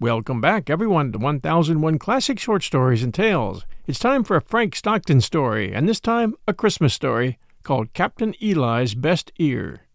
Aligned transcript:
Welcome 0.00 0.40
back, 0.40 0.70
everyone, 0.70 1.10
to 1.10 1.18
1001 1.18 1.98
Classic 1.98 2.38
Short 2.38 2.62
Stories 2.62 3.02
and 3.02 3.12
Tales. 3.12 3.66
It's 3.84 3.98
time 3.98 4.22
for 4.22 4.36
a 4.36 4.40
Frank 4.40 4.76
Stockton 4.76 5.20
story, 5.20 5.72
and 5.72 5.88
this 5.88 5.98
time 5.98 6.36
a 6.46 6.54
Christmas 6.54 6.94
story 6.94 7.36
called 7.64 7.92
Captain 7.94 8.32
Eli's 8.40 8.94
Best 8.94 9.32
Ear. 9.40 9.88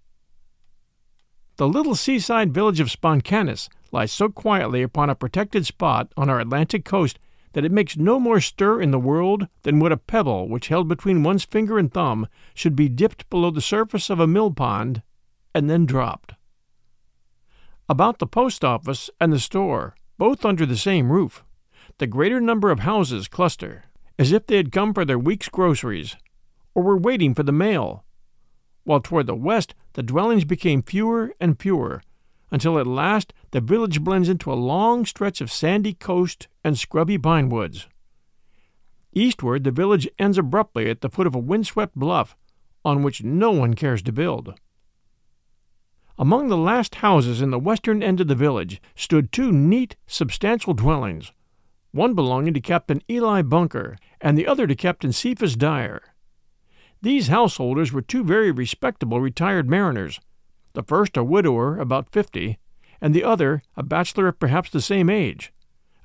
The 1.56 1.70
little 1.70 1.96
seaside 1.96 2.54
village 2.54 2.82
of 2.82 2.90
Sponkannis 2.90 3.70
lies 3.94 4.12
so 4.12 4.28
quietly 4.28 4.82
upon 4.82 5.10
a 5.10 5.16
protected 5.16 5.66
spot 5.66 6.12
on 6.18 6.30
our 6.30 6.42
Atlantic 6.42 6.84
coast 6.84 7.18
that 7.54 7.64
it 7.64 7.72
makes 7.72 7.96
no 7.96 8.20
more 8.20 8.42
stir 8.42 8.82
in 8.82 8.92
the 8.92 9.00
world 9.00 9.48
than 9.62 9.80
would 9.80 9.94
a 9.94 9.98
pebble 9.98 10.50
which 10.50 10.68
held 10.68 10.90
between 10.90 11.24
one's 11.24 11.46
finger 11.46 11.80
and 11.80 11.94
thumb 11.94 12.28
should 12.54 12.76
be 12.76 12.90
dipped 12.90 13.30
below 13.30 13.52
the 13.52 13.62
surface 13.62 14.10
of 14.10 14.20
a 14.20 14.28
mill 14.28 14.52
pond 14.52 15.02
and 15.56 15.70
then 15.70 15.86
dropped. 15.86 16.34
About 17.94 18.18
the 18.18 18.26
post 18.26 18.66
office 18.66 19.12
and 19.22 19.32
the 19.32 19.40
store 19.40 19.94
both 20.18 20.46
under 20.46 20.66
the 20.66 20.76
same 20.76 21.12
roof. 21.12 21.44
The 22.00 22.08
greater 22.08 22.42
number 22.42 22.72
of 22.72 22.80
houses 22.80 23.28
cluster, 23.28 23.84
as 24.18 24.32
if 24.32 24.48
they 24.48 24.58
had 24.58 24.72
come 24.72 24.96
for 24.96 25.06
their 25.06 25.20
week's 25.20 25.48
groceries, 25.48 26.16
or 26.74 26.82
were 26.82 26.98
waiting 26.98 27.36
for 27.36 27.44
the 27.44 27.52
mail, 27.52 28.04
while 28.84 29.00
toward 29.00 29.28
the 29.28 29.36
west 29.36 29.76
the 29.94 30.02
dwellings 30.02 30.44
became 30.44 30.82
fewer 30.82 31.36
and 31.40 31.62
fewer, 31.62 32.02
until 32.50 32.80
at 32.80 32.88
last 32.88 33.32
the 33.52 33.62
village 33.62 34.02
blends 34.02 34.28
into 34.28 34.52
a 34.52 34.56
long 34.56 35.06
stretch 35.06 35.40
of 35.40 35.52
sandy 35.52 35.94
coast 35.94 36.48
and 36.64 36.80
scrubby 36.80 37.20
pine 37.20 37.48
woods. 37.48 37.88
Eastward, 39.12 39.64
the 39.64 39.70
village 39.70 40.10
ends 40.18 40.40
abruptly 40.40 40.90
at 40.90 41.02
the 41.02 41.10
foot 41.12 41.28
of 41.28 41.36
a 41.36 41.38
windswept 41.52 41.94
bluff 41.94 42.36
on 42.84 43.04
which 43.04 43.24
no 43.24 43.52
one 43.52 43.76
cares 43.76 44.02
to 44.02 44.12
build. 44.12 44.60
Among 46.20 46.48
the 46.48 46.58
last 46.58 46.96
houses 46.96 47.42
in 47.42 47.50
the 47.50 47.58
western 47.58 48.04
end 48.04 48.22
of 48.22 48.28
the 48.28 48.36
village 48.36 48.80
stood 48.96 49.32
two 49.32 49.52
neat, 49.52 49.96
substantial 50.06 50.74
dwellings, 50.74 51.32
one 51.92 52.14
belonging 52.14 52.54
to 52.54 52.62
Captain 52.62 53.02
Eli 53.10 53.42
Bunker 53.42 53.98
and 54.22 54.38
the 54.38 54.48
other 54.48 54.68
to 54.68 54.76
Captain 54.76 55.12
Cephas 55.12 55.56
Dyer. 55.56 56.02
These 57.02 57.28
householders 57.28 57.92
were 57.92 58.02
two 58.02 58.24
very 58.24 58.52
respectable 58.52 59.20
retired 59.20 59.70
mariners, 59.70 60.20
the 60.74 60.84
first 60.84 61.18
a 61.18 61.24
widower 61.24 61.78
about 61.80 62.12
fifty, 62.12 62.60
and 63.02 63.14
the 63.14 63.24
other 63.24 63.64
a 63.76 63.84
bachelor 63.84 64.28
of 64.28 64.40
perhaps 64.40 64.70
the 64.70 64.82
same 64.82 65.10
age, 65.10 65.52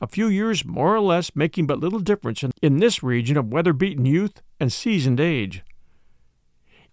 a 0.01 0.07
few 0.07 0.27
years 0.27 0.65
more 0.65 0.95
or 0.95 1.01
less 1.01 1.37
making 1.37 1.67
but 1.67 1.81
little 1.81 2.01
difference 2.01 2.43
in, 2.43 2.51
in 2.63 2.79
this 2.79 3.03
region 3.03 3.37
of 3.37 3.53
weather 3.53 3.73
beaten 3.75 4.07
youth 4.07 4.43
and 4.59 4.73
seasoned 4.73 5.21
age. 5.21 5.63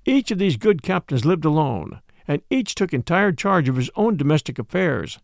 Each 0.06 0.31
of 0.31 0.38
these 0.38 0.58
good 0.58 0.84
captains 0.84 1.25
lived 1.25 1.46
alone, 1.46 2.02
and 2.28 2.41
each 2.50 2.75
took 2.75 2.94
entire 2.94 3.31
charge 3.31 3.69
of 3.69 3.75
his 3.75 3.90
own 3.96 4.18
domestic 4.18 4.58
affairs, 4.59 5.19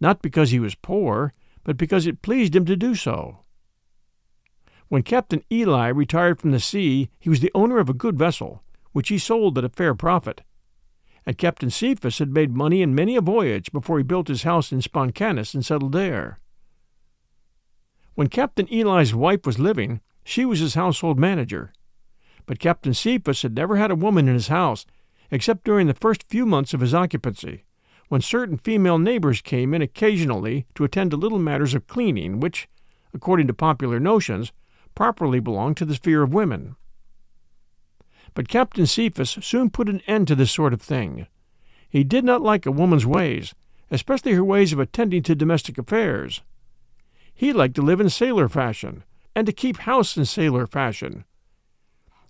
not 0.00 0.22
because 0.22 0.50
he 0.50 0.60
was 0.60 0.74
poor, 0.74 1.32
but 1.64 1.76
because 1.76 2.06
it 2.06 2.22
pleased 2.22 2.54
him 2.54 2.64
to 2.66 2.76
do 2.76 2.94
so. 2.94 3.38
When 4.88 5.02
Captain 5.02 5.42
Eli 5.50 5.88
retired 5.88 6.40
from 6.40 6.50
the 6.50 6.60
sea, 6.60 7.08
he 7.18 7.30
was 7.30 7.40
the 7.40 7.50
owner 7.54 7.78
of 7.78 7.88
a 7.88 7.94
good 7.94 8.18
vessel, 8.18 8.62
which 8.92 9.08
he 9.08 9.18
sold 9.18 9.58
at 9.58 9.64
a 9.64 9.68
fair 9.68 9.94
profit. 9.94 10.42
And 11.26 11.38
Captain 11.38 11.70
Cephas 11.70 12.18
had 12.18 12.34
made 12.34 12.54
money 12.54 12.82
in 12.82 12.94
many 12.94 13.16
a 13.16 13.22
voyage 13.22 13.72
before 13.72 13.96
he 13.98 14.04
built 14.04 14.28
his 14.28 14.42
house 14.42 14.72
in 14.72 14.80
Sponkannis 14.80 15.54
and 15.54 15.64
settled 15.64 15.92
there. 15.92 16.38
When 18.14 18.28
Captain 18.28 18.68
Eli's 18.70 19.14
wife 19.14 19.46
was 19.46 19.58
living, 19.58 20.00
she 20.22 20.44
was 20.44 20.60
his 20.60 20.74
household 20.74 21.18
manager. 21.18 21.72
But 22.46 22.58
Captain 22.58 22.92
Cephas 22.92 23.42
had 23.42 23.56
never 23.56 23.76
had 23.76 23.90
a 23.90 23.96
woman 23.96 24.28
in 24.28 24.34
his 24.34 24.48
house, 24.48 24.84
except 25.30 25.64
during 25.64 25.86
the 25.86 25.94
first 25.94 26.22
few 26.22 26.46
months 26.46 26.74
of 26.74 26.80
his 26.80 26.94
occupancy, 26.94 27.64
when 28.08 28.20
certain 28.20 28.56
female 28.56 28.98
neighbors 28.98 29.40
came 29.40 29.74
in 29.74 29.82
occasionally 29.82 30.66
to 30.74 30.84
attend 30.84 31.10
to 31.10 31.16
little 31.16 31.38
matters 31.38 31.74
of 31.74 31.86
cleaning, 31.86 32.40
which, 32.40 32.68
according 33.12 33.46
to 33.46 33.54
popular 33.54 33.98
notions, 33.98 34.52
properly 34.94 35.40
belonged 35.40 35.76
to 35.76 35.84
the 35.84 35.94
sphere 35.94 36.22
of 36.22 36.34
women. 36.34 36.76
But 38.34 38.48
Captain 38.48 38.86
Cephas 38.86 39.38
soon 39.40 39.70
put 39.70 39.88
an 39.88 40.02
end 40.06 40.28
to 40.28 40.34
this 40.34 40.50
sort 40.50 40.72
of 40.72 40.82
thing. 40.82 41.26
He 41.88 42.04
did 42.04 42.24
not 42.24 42.42
like 42.42 42.66
a 42.66 42.72
woman's 42.72 43.06
ways, 43.06 43.54
especially 43.90 44.32
her 44.32 44.44
ways 44.44 44.72
of 44.72 44.80
attending 44.80 45.22
to 45.22 45.34
domestic 45.34 45.78
affairs. 45.78 46.42
He 47.32 47.52
liked 47.52 47.74
to 47.76 47.82
live 47.82 48.00
in 48.00 48.10
sailor 48.10 48.48
fashion, 48.48 49.04
and 49.34 49.46
to 49.46 49.52
keep 49.52 49.78
house 49.78 50.16
in 50.16 50.24
sailor 50.24 50.66
fashion. 50.66 51.24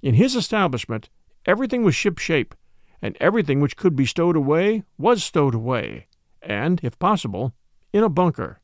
In 0.03 0.15
his 0.15 0.37
establishment, 0.37 1.09
everything 1.47 1.82
was 1.82 1.94
shipshape, 1.94 2.55
and 3.03 3.16
everything 3.21 3.60
which 3.60 3.77
could 3.77 3.97
be 3.97 4.06
stowed 4.06 4.37
away 4.37 4.84
was 4.99 5.22
stowed 5.22 5.55
away, 5.55 6.06
and, 6.43 6.81
if 6.82 6.99
possible, 6.99 7.55
in 7.93 8.03
a 8.03 8.09
bunker. 8.09 8.60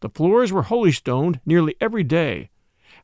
The 0.00 0.10
floors 0.10 0.52
were 0.52 0.62
holystoned 0.62 1.40
nearly 1.44 1.74
every 1.80 2.04
day, 2.04 2.50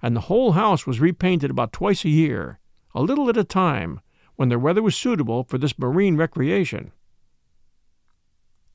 and 0.00 0.14
the 0.14 0.28
whole 0.28 0.52
house 0.52 0.86
was 0.86 1.00
repainted 1.00 1.50
about 1.50 1.72
twice 1.72 2.04
a 2.04 2.10
year, 2.10 2.60
a 2.94 3.02
little 3.02 3.28
at 3.28 3.36
a 3.36 3.44
time, 3.44 4.00
when 4.36 4.48
the 4.48 4.58
weather 4.58 4.82
was 4.82 4.96
suitable 4.96 5.44
for 5.44 5.58
this 5.58 5.78
marine 5.78 6.16
recreation. 6.16 6.92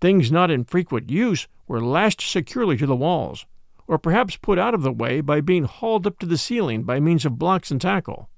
Things 0.02 0.32
not 0.32 0.50
in 0.50 0.64
frequent 0.64 1.10
use 1.10 1.48
were 1.68 1.82
lashed 1.82 2.22
securely 2.22 2.78
to 2.78 2.86
the 2.86 2.96
walls, 2.96 3.46
or 3.88 3.98
perhaps 3.98 4.38
put 4.38 4.58
out 4.58 4.74
of 4.74 4.82
the 4.82 4.92
way 4.92 5.20
by 5.20 5.42
being 5.42 5.64
hauled 5.64 6.08
up 6.08 6.20
to 6.20 6.26
the 6.26 6.38
ceiling 6.38 6.84
by 6.84 7.00
means 7.00 7.26
of 7.26 7.40
blocks 7.40 7.72
and 7.72 7.82
tackle. 7.82 8.30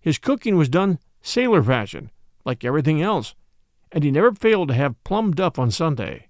His 0.00 0.18
cooking 0.18 0.56
was 0.56 0.68
done 0.68 0.98
sailor 1.22 1.62
fashion, 1.62 2.10
like 2.44 2.64
everything 2.64 3.00
else, 3.00 3.34
and 3.90 4.04
he 4.04 4.10
never 4.10 4.32
failed 4.32 4.68
to 4.68 4.74
have 4.74 5.02
plum 5.04 5.32
duff 5.32 5.58
on 5.58 5.70
Sunday. 5.70 6.28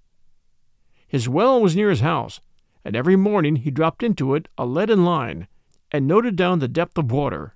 His 1.09 1.29
well 1.29 1.61
was 1.61 1.75
near 1.75 1.91
his 1.91 2.01
house, 2.01 2.41
and 2.85 2.95
every 2.95 3.17
morning 3.17 3.57
he 3.57 3.71
dropped 3.71 4.03
into 4.03 4.35
it 4.35 4.49
a 4.57 4.67
leaden 4.67 5.05
line 5.05 5.49
and 5.91 6.07
noted 6.07 6.37
down 6.37 6.59
the 6.59 6.69
depth 6.69 6.97
of 6.99 7.13
water. 7.13 7.53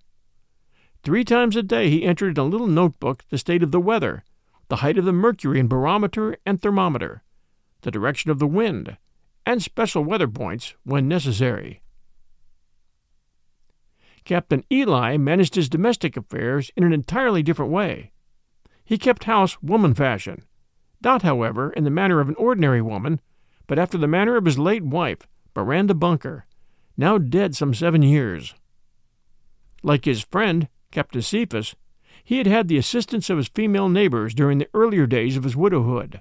Three 1.02 1.25
times 1.25 1.56
a 1.56 1.62
day 1.62 1.88
he 1.88 2.05
entered 2.05 2.37
in 2.37 2.44
a 2.44 2.49
little 2.49 2.66
notebook 2.66 3.25
the 3.31 3.38
state 3.38 3.62
of 3.62 3.70
the 3.70 3.81
weather, 3.81 4.25
the 4.69 4.76
height 4.76 4.99
of 4.99 5.05
the 5.05 5.12
mercury 5.12 5.61
in 5.61 5.69
barometer 5.69 6.37
and 6.44 6.61
thermometer, 6.61 7.22
the 7.82 7.90
direction 7.90 8.31
of 8.31 8.38
the 8.38 8.46
wind, 8.46 8.96
and 9.44 9.62
special 9.62 10.02
weather 10.02 10.28
points 10.28 10.75
when 10.84 11.06
necessary. 11.06 11.81
Captain 14.26 14.64
Eli 14.73 15.17
managed 15.17 15.55
his 15.55 15.69
domestic 15.69 16.17
affairs 16.17 16.73
in 16.76 16.82
an 16.82 16.93
entirely 16.93 17.44
different 17.44 17.70
way. 17.70 18.11
He 18.84 18.99
kept 18.99 19.25
house 19.25 19.62
woman 19.62 19.94
fashion, 19.94 20.43
not, 21.02 21.23
however, 21.23 21.70
in 21.70 21.84
the 21.84 21.90
manner 21.90 22.19
of 22.19 22.28
an 22.28 22.34
ordinary 22.34 22.82
woman, 22.82 23.20
but 23.69 23.78
after 23.78 23.96
the 23.96 24.08
manner 24.08 24.37
of 24.37 24.44
his 24.44 24.58
late 24.58 24.82
wife, 24.82 25.28
Miranda 25.55 25.94
Bunker, 25.94 26.44
now 26.96 27.19
dead 27.19 27.55
some 27.55 27.73
seven 27.73 28.02
years. 28.02 28.55
Like 29.84 30.05
his 30.05 30.25
friend, 30.25 30.69
Captain 30.90 31.23
Cephas, 31.23 31.76
He 32.25 32.38
had 32.38 32.49
had 32.49 32.67
the 32.67 32.78
assistance 32.78 33.31
of 33.31 33.37
his 33.37 33.49
female 33.49 33.88
neighbors 33.88 34.34
during 34.34 34.58
the 34.58 34.69
earlier 34.75 35.06
days 35.06 35.37
of 35.37 35.44
his 35.44 35.55
widowhood. 35.55 36.20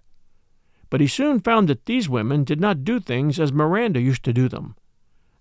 But 0.92 1.02
he 1.02 1.07
soon 1.07 1.40
found 1.40 1.68
that 1.69 1.88
these 1.88 2.07
women 2.07 2.44
did 2.44 2.62
not 2.62 2.84
do 2.84 3.00
things 3.00 3.40
as 3.40 3.52
Miranda 3.52 4.00
used 4.00 4.24
to 4.25 4.34
do 4.34 4.48
them, 4.48 4.75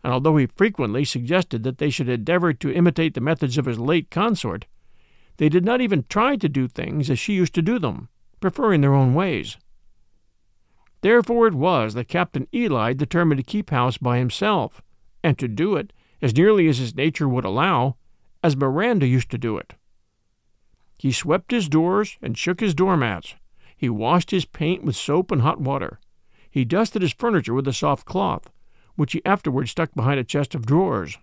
and 0.05 0.13
although 0.13 0.37
he 0.37 0.47
frequently 0.47 1.03
suggested 1.03 1.63
that 1.63 1.79
they 1.79 1.89
should 1.89 2.11
endeavor 2.11 2.53
to 2.53 2.73
imitate 2.73 3.15
the 3.15 3.23
methods 3.23 3.57
of 3.57 3.65
his 3.65 3.79
late 3.79 4.11
consort, 4.11 4.67
they 5.39 5.49
did 5.49 5.65
not 5.65 5.81
even 5.81 6.05
try 6.09 6.37
to 6.37 6.49
do 6.49 6.69
things 6.69 7.09
as 7.09 7.19
she 7.19 7.33
used 7.33 7.55
to 7.55 7.63
do 7.63 7.79
them, 7.79 8.09
preferring 8.39 8.83
their 8.83 8.93
own 8.93 9.15
ways. 9.15 9.57
Therefore 11.01 11.47
it 11.47 11.55
was 11.55 11.95
that 11.95 12.09
Captain 12.09 12.47
Eli 12.55 12.93
determined 12.93 13.39
to 13.39 13.43
keep 13.43 13.71
house 13.71 13.97
by 13.97 14.19
himself, 14.19 14.83
and 15.23 15.39
to 15.39 15.49
do 15.49 15.75
it, 15.75 15.93
as 16.21 16.37
nearly 16.37 16.69
as 16.69 16.79
his 16.79 16.95
nature 16.95 17.29
would 17.29 17.45
allow, 17.47 17.97
as 18.43 18.57
Miranda 18.57 19.07
used 19.07 19.31
to 19.31 19.39
do 19.39 19.57
it. 19.57 19.73
He 20.99 21.13
swept 21.13 21.51
his 21.51 21.69
doors 21.69 22.19
and 22.21 22.37
shook 22.37 22.61
his 22.61 22.75
doormats. 22.75 23.35
He 23.75 23.89
washed 23.89 24.31
his 24.31 24.45
paint 24.45 24.85
with 24.85 24.97
soap 24.97 25.31
and 25.33 25.41
hot 25.41 25.61
water. 25.61 25.99
He 26.51 26.65
dusted 26.65 27.01
his 27.01 27.15
furniture 27.15 27.55
with 27.55 27.67
a 27.67 27.73
soft 27.73 28.05
cloth, 28.05 28.51
which 28.97 29.13
he 29.13 29.25
afterward 29.25 29.69
stuck 29.69 29.95
behind 29.95 30.21
a 30.21 30.25
chest 30.25 30.55
of 30.55 30.67
drawers. 30.67 31.19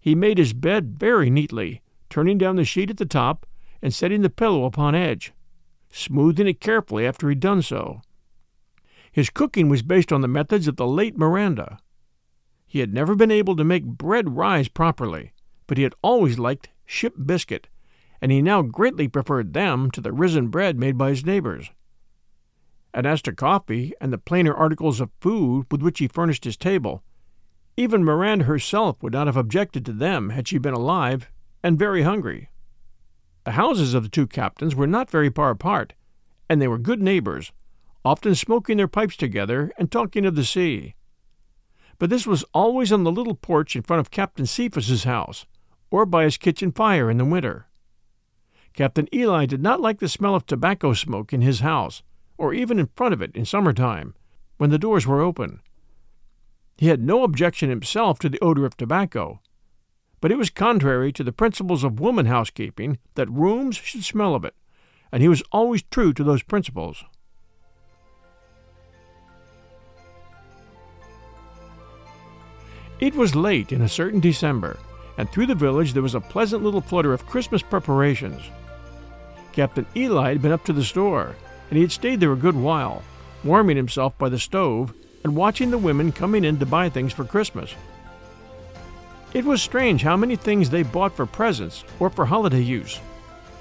He 0.00 0.14
made 0.14 0.38
his 0.38 0.52
bed 0.52 0.98
very 0.98 1.30
neatly, 1.30 1.82
turning 2.08 2.38
down 2.38 2.56
the 2.56 2.64
sheet 2.64 2.90
at 2.90 2.96
the 2.96 3.04
top 3.04 3.46
and 3.82 3.92
setting 3.92 4.22
the 4.22 4.30
pillow 4.30 4.64
upon 4.64 4.94
edge, 4.94 5.32
smoothing 5.90 6.46
it 6.46 6.60
carefully 6.60 7.06
after 7.06 7.28
he'd 7.28 7.40
done 7.40 7.62
so. 7.62 8.00
His 9.12 9.30
cooking 9.30 9.68
was 9.68 9.82
based 9.82 10.12
on 10.12 10.20
the 10.20 10.28
methods 10.28 10.68
of 10.68 10.76
the 10.76 10.86
late 10.86 11.18
Miranda. 11.18 11.78
He 12.66 12.78
had 12.78 12.94
never 12.94 13.14
been 13.14 13.30
able 13.30 13.56
to 13.56 13.64
make 13.64 13.84
bread 13.84 14.36
rise 14.36 14.68
properly, 14.68 15.32
but 15.66 15.76
he 15.76 15.82
had 15.82 15.94
always 16.02 16.38
liked 16.38 16.68
ship 16.86 17.14
biscuit, 17.26 17.68
and 18.20 18.30
he 18.30 18.40
now 18.40 18.62
greatly 18.62 19.08
preferred 19.08 19.52
them 19.52 19.90
to 19.90 20.00
the 20.00 20.12
risen 20.12 20.48
bread 20.48 20.78
made 20.78 20.96
by 20.96 21.10
his 21.10 21.24
neighbors. 21.24 21.70
And 22.92 23.06
as 23.06 23.22
to 23.22 23.32
coffee 23.32 23.92
and 24.00 24.12
the 24.12 24.18
plainer 24.18 24.54
articles 24.54 25.00
of 25.00 25.10
food 25.20 25.66
with 25.70 25.82
which 25.82 26.00
he 26.00 26.08
furnished 26.08 26.44
his 26.44 26.56
table, 26.56 27.02
even 27.76 28.04
Miranda 28.04 28.44
herself 28.44 29.02
would 29.02 29.12
not 29.12 29.26
have 29.26 29.36
objected 29.36 29.86
to 29.86 29.92
them 29.92 30.30
had 30.30 30.48
she 30.48 30.58
been 30.58 30.74
alive 30.74 31.30
and 31.62 31.78
very 31.78 32.02
hungry. 32.02 32.50
The 33.44 33.52
houses 33.52 33.94
of 33.94 34.02
the 34.02 34.08
two 34.08 34.26
captains 34.26 34.74
were 34.74 34.86
not 34.86 35.08
very 35.08 35.30
far 35.30 35.50
apart, 35.50 35.94
and 36.48 36.60
they 36.60 36.68
were 36.68 36.78
good 36.78 37.00
neighbors, 37.00 37.52
often 38.04 38.34
smoking 38.34 38.76
their 38.76 38.88
pipes 38.88 39.16
together 39.16 39.72
and 39.78 39.90
talking 39.90 40.26
of 40.26 40.34
the 40.34 40.44
sea. 40.44 40.94
But 41.98 42.10
this 42.10 42.26
was 42.26 42.44
always 42.52 42.92
on 42.92 43.04
the 43.04 43.12
little 43.12 43.34
porch 43.34 43.76
in 43.76 43.82
front 43.82 44.00
of 44.00 44.10
Captain 44.10 44.46
Cephas's 44.46 45.04
house, 45.04 45.46
or 45.90 46.06
by 46.06 46.24
his 46.24 46.36
kitchen 46.36 46.72
fire 46.72 47.10
in 47.10 47.18
the 47.18 47.24
winter. 47.24 47.66
Captain 48.72 49.08
Eli 49.14 49.46
did 49.46 49.62
not 49.62 49.80
like 49.80 50.00
the 50.00 50.08
smell 50.08 50.34
of 50.34 50.46
tobacco 50.46 50.92
smoke 50.92 51.32
in 51.32 51.40
his 51.40 51.60
house, 51.60 52.02
or 52.40 52.54
even 52.54 52.78
in 52.78 52.88
front 52.96 53.12
of 53.12 53.20
it 53.20 53.36
in 53.36 53.44
summer 53.44 53.74
time, 53.74 54.14
when 54.56 54.70
the 54.70 54.78
doors 54.78 55.06
were 55.06 55.20
open. 55.20 55.60
He 56.78 56.88
had 56.88 57.02
no 57.02 57.22
objection 57.22 57.68
himself 57.68 58.18
to 58.20 58.30
the 58.30 58.40
odor 58.40 58.64
of 58.64 58.78
tobacco, 58.78 59.42
but 60.22 60.32
it 60.32 60.38
was 60.38 60.48
contrary 60.48 61.12
to 61.12 61.22
the 61.22 61.32
principles 61.32 61.84
of 61.84 62.00
woman 62.00 62.24
housekeeping 62.24 62.98
that 63.14 63.30
rooms 63.30 63.76
should 63.76 64.04
smell 64.04 64.34
of 64.34 64.46
it, 64.46 64.54
and 65.12 65.22
he 65.22 65.28
was 65.28 65.42
always 65.52 65.82
true 65.82 66.14
to 66.14 66.24
those 66.24 66.42
principles. 66.42 67.04
It 73.00 73.14
was 73.14 73.34
late 73.34 73.70
in 73.70 73.82
a 73.82 73.88
certain 73.88 74.20
December, 74.20 74.78
and 75.18 75.30
through 75.30 75.46
the 75.46 75.54
village 75.54 75.92
there 75.92 76.02
was 76.02 76.14
a 76.14 76.20
pleasant 76.20 76.62
little 76.62 76.80
flutter 76.80 77.12
of 77.12 77.26
Christmas 77.26 77.60
preparations. 77.60 78.40
Captain 79.52 79.84
Eli 79.94 80.30
had 80.30 80.40
been 80.40 80.52
up 80.52 80.64
to 80.64 80.72
the 80.72 80.84
store, 80.84 81.36
and 81.70 81.76
he 81.76 81.82
had 81.82 81.92
stayed 81.92 82.20
there 82.20 82.32
a 82.32 82.36
good 82.36 82.56
while, 82.56 83.02
warming 83.44 83.76
himself 83.76 84.18
by 84.18 84.28
the 84.28 84.38
stove 84.38 84.92
and 85.24 85.36
watching 85.36 85.70
the 85.70 85.78
women 85.78 86.12
coming 86.12 86.44
in 86.44 86.58
to 86.58 86.66
buy 86.66 86.88
things 86.88 87.12
for 87.12 87.24
Christmas. 87.24 87.74
It 89.32 89.44
was 89.44 89.62
strange 89.62 90.02
how 90.02 90.16
many 90.16 90.34
things 90.34 90.68
they 90.68 90.82
bought 90.82 91.14
for 91.14 91.26
presents 91.26 91.84
or 92.00 92.10
for 92.10 92.26
holiday 92.26 92.62
use 92.62 93.00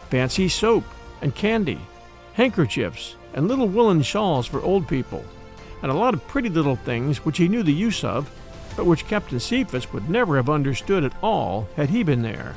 fancy 0.10 0.48
soap 0.48 0.84
and 1.22 1.36
candy, 1.36 1.80
handkerchiefs, 2.34 3.16
and 3.36 3.48
little 3.48 3.68
woolen 3.68 4.02
shawls 4.02 4.48
for 4.48 4.62
old 4.62 4.88
people, 4.88 5.24
and 5.84 5.92
a 5.92 5.96
lot 5.96 6.16
of 6.16 6.28
pretty 6.28 6.50
little 6.50 6.76
things 6.76 7.24
which 7.24 7.38
he 7.38 7.48
knew 7.48 7.62
the 7.62 7.72
use 7.72 8.04
of, 8.04 8.28
but 8.76 8.86
which 8.86 9.08
Captain 9.08 9.40
Cephas 9.40 9.94
would 9.94 10.10
never 10.10 10.36
have 10.36 10.50
understood 10.50 11.04
at 11.04 11.14
all 11.22 11.68
had 11.76 11.90
he 11.90 12.02
been 12.02 12.24
there. 12.24 12.56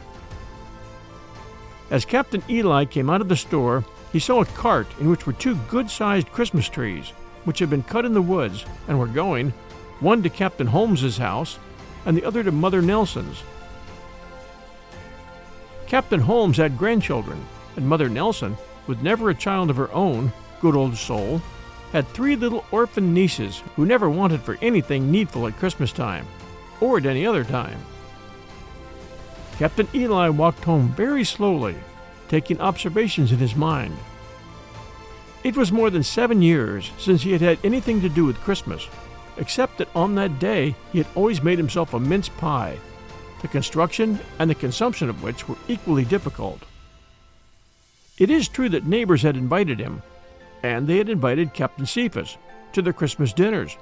As 1.90 2.06
Captain 2.06 2.43
Eli 2.48 2.87
came 2.87 3.10
out 3.10 3.20
of 3.20 3.28
the 3.28 3.37
store, 3.37 3.84
he 4.12 4.19
saw 4.19 4.43
a 4.43 4.47
cart 4.47 4.87
in 5.00 5.09
which 5.09 5.26
were 5.26 5.32
two 5.32 5.55
good 5.69 5.91
sized 5.91 6.31
Christmas 6.31 6.69
trees, 6.69 7.11
which 7.44 7.59
had 7.59 7.70
been 7.70 7.82
cut 7.82 8.05
in 8.05 8.12
the 8.12 8.23
woods 8.23 8.64
and 8.87 8.99
were 8.99 9.06
going, 9.06 9.50
one 10.00 10.23
to 10.23 10.29
Captain 10.29 10.67
Holmes's 10.67 11.17
house 11.17 11.59
and 12.05 12.17
the 12.17 12.25
other 12.25 12.43
to 12.43 12.53
Mother 12.53 12.82
Nelson's. 12.82 13.43
Captain 15.87 16.20
Holmes 16.20 16.56
had 16.56 16.79
grandchildren, 16.79 17.44
and 17.76 17.87
Mother 17.87 18.09
Nelson, 18.09 18.56
with 18.87 19.03
never 19.03 19.31
a 19.31 19.35
child 19.35 19.70
of 19.70 19.76
her 19.76 19.93
own, 19.93 20.32
good 20.61 20.75
old 20.75 20.97
soul, 20.97 21.41
had 21.93 22.08
three 22.08 22.37
little 22.37 22.65
orphan 22.70 23.12
nieces 23.12 23.62
who 23.76 23.85
never 23.85 24.08
wanted 24.08 24.41
for 24.41 24.56
anything 24.62 25.11
needful 25.11 25.47
at 25.47 25.58
Christmas 25.58 25.93
time, 25.93 26.26
or 26.81 26.97
at 26.97 27.06
any 27.06 27.26
other 27.26 27.44
time. 27.44 27.79
Captain 29.58 29.87
Eli 29.94 30.29
walked 30.31 30.65
home 30.65 30.88
very 30.97 31.25
slowly, 31.25 31.76
taking 32.32 32.58
observations 32.62 33.31
in 33.31 33.37
his 33.37 33.55
mind. 33.55 33.94
It 35.44 35.55
was 35.55 35.70
more 35.70 35.90
than 35.90 36.02
seven 36.02 36.40
years 36.40 36.90
since 36.96 37.20
he 37.20 37.31
had 37.31 37.43
had 37.43 37.58
anything 37.62 38.00
to 38.00 38.08
do 38.08 38.25
with 38.25 38.40
Christmas, 38.40 38.88
except 39.37 39.76
that 39.76 39.94
on 39.94 40.14
that 40.14 40.38
day 40.38 40.75
he 40.93 40.99
had 40.99 41.06
always 41.14 41.43
made 41.43 41.58
himself 41.58 41.93
a 41.93 42.00
mince 42.00 42.31
pie, 42.31 42.79
the 43.43 43.49
construction 43.49 44.19
and 44.38 44.49
the 44.49 44.55
consumption 44.55 45.11
of 45.11 45.23
which 45.23 45.46
were 45.46 45.58
equally 45.69 46.06
difficult. 46.06 46.62
It 48.17 48.31
is 48.31 48.49
true 48.49 48.70
that 48.70 48.87
neighbors 48.87 49.20
had 49.20 49.37
invited 49.37 49.79
him, 49.79 50.02
and 50.62 50.88
they 50.88 50.96
had 50.96 51.11
invited 51.11 51.52
Captain 51.52 51.84
Cephas 51.84 52.38
to 52.73 52.81
their 52.81 52.94
Christmas 52.94 53.34
dinners, 53.34 53.76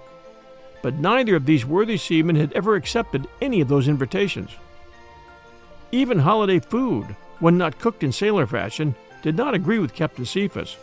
but 0.82 0.94
neither 0.94 1.36
of 1.36 1.46
these 1.46 1.64
worthy 1.64 1.96
seamen 1.96 2.34
had 2.34 2.52
ever 2.54 2.74
accepted 2.74 3.28
any 3.40 3.60
of 3.60 3.68
those 3.68 3.86
invitations. 3.86 4.50
Even 5.92 6.18
holiday 6.18 6.58
food, 6.58 7.14
when 7.40 7.58
not 7.58 7.78
cooked 7.78 8.04
in 8.04 8.12
sailor 8.12 8.46
fashion, 8.46 8.94
did 9.22 9.36
not 9.36 9.54
agree 9.54 9.78
with 9.78 9.94
Captain 9.94 10.24
Cephas 10.24 10.76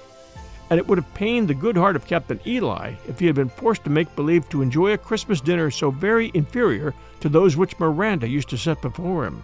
and 0.70 0.80
it 0.80 0.88
would 0.88 0.98
have 0.98 1.14
pained 1.14 1.48
the 1.48 1.54
good 1.54 1.78
heart 1.78 1.96
of 1.96 2.08
Captain 2.08 2.40
Eli 2.46 2.94
if 3.08 3.20
he 3.20 3.26
had 3.26 3.36
been 3.36 3.50
forced 3.50 3.84
to 3.86 3.90
make 3.90 4.14
believe 4.16 4.48
to 4.50 4.62
enjoy 4.62 4.92
a 4.92 4.98
Christmas 4.98 5.40
dinner 5.40 5.72
so 5.72 5.92
very 5.92 6.32
inferior 6.34 6.94
to 7.22 7.30
those 7.30 7.56
which 7.56 7.80
Miranda 7.80 8.28
used 8.28 8.50
to 8.50 8.58
set 8.58 8.82
before 8.82 9.26
him. 9.26 9.44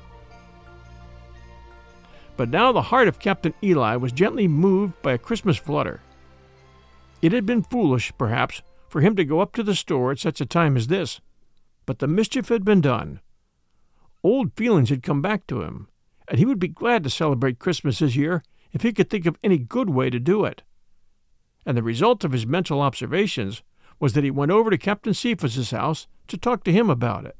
But 2.36 2.50
now 2.50 2.72
the 2.72 2.82
heart 2.82 3.08
of 3.08 3.20
Captain 3.20 3.53
Eli 3.63 3.96
was 3.96 4.12
gently 4.12 4.48
moved 4.48 5.01
by 5.01 5.13
a 5.13 5.17
Christmas 5.17 5.58
flutter. 5.58 6.01
It 7.22 7.32
had 7.32 7.46
been 7.46 7.63
foolish, 7.63 8.12
perhaps, 8.17 8.62
for 8.89 9.01
him 9.01 9.15
to 9.15 9.24
go 9.24 9.39
up 9.39 9.53
to 9.53 9.63
the 9.63 9.75
store 9.75 10.12
at 10.12 10.20
such 10.20 10.41
a 10.41 10.46
time 10.46 10.75
as 10.75 10.88
this, 10.88 11.22
but 11.86 12.00
the 12.00 12.08
mischief 12.08 12.50
had 12.50 12.65
been 12.65 12.82
done. 12.82 13.22
Old 14.24 14.53
feelings 14.55 14.89
had 14.89 15.03
come 15.03 15.22
back 15.22 15.48
to 15.48 15.62
him, 15.62 15.88
and 16.27 16.39
he 16.39 16.46
would 16.46 16.60
be 16.60 16.68
glad 16.68 17.03
to 17.03 17.10
celebrate 17.10 17.60
Christmas 17.60 18.00
this 18.00 18.15
year 18.15 18.44
if 18.72 18.82
he 18.82 18.94
could 18.94 19.10
think 19.10 19.25
of 19.25 19.38
any 19.44 19.58
good 19.58 19.89
way 19.89 20.10
to 20.10 20.20
do 20.20 20.46
it 20.46 20.63
and 21.65 21.77
the 21.77 21.84
result 21.84 22.24
of 22.24 22.32
his 22.32 22.46
mental 22.46 22.82
observations 22.82 23.62
was 24.00 24.13
that 24.13 24.24
he 24.24 24.32
went 24.32 24.51
over 24.51 24.70
to 24.70 24.77
Captain 24.77 25.13
Cephas's 25.13 25.72
house 25.72 26.08
to 26.27 26.38
talk 26.38 26.63
to 26.63 26.72
him 26.72 26.89
about 26.89 27.25
it. 27.25 27.38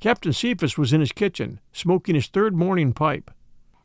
Captain 0.00 0.32
Cephas 0.32 0.76
was 0.76 0.92
in 0.92 1.00
his 1.00 1.12
kitchen, 1.12 1.60
smoking 1.72 2.14
his 2.14 2.26
third 2.26 2.54
morning 2.54 2.92
pipe. 2.92 3.30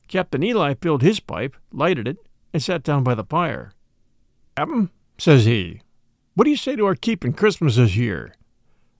Captain 0.07 0.43
Eli 0.43 0.73
filled 0.73 1.03
his 1.03 1.19
pipe, 1.19 1.55
lighted 1.71 2.07
it, 2.07 2.17
and 2.53 2.63
sat 2.63 2.83
down 2.83 3.03
by 3.03 3.13
the 3.13 3.23
fire. 3.23 3.73
Captain, 4.57 4.89
says 5.17 5.45
he, 5.45 5.81
what 6.33 6.45
do 6.45 6.49
you 6.49 6.57
say 6.57 6.75
to 6.75 6.85
our 6.85 6.95
keeping 6.95 7.33
Christmas 7.33 7.75
this 7.75 7.95
year? 7.95 8.33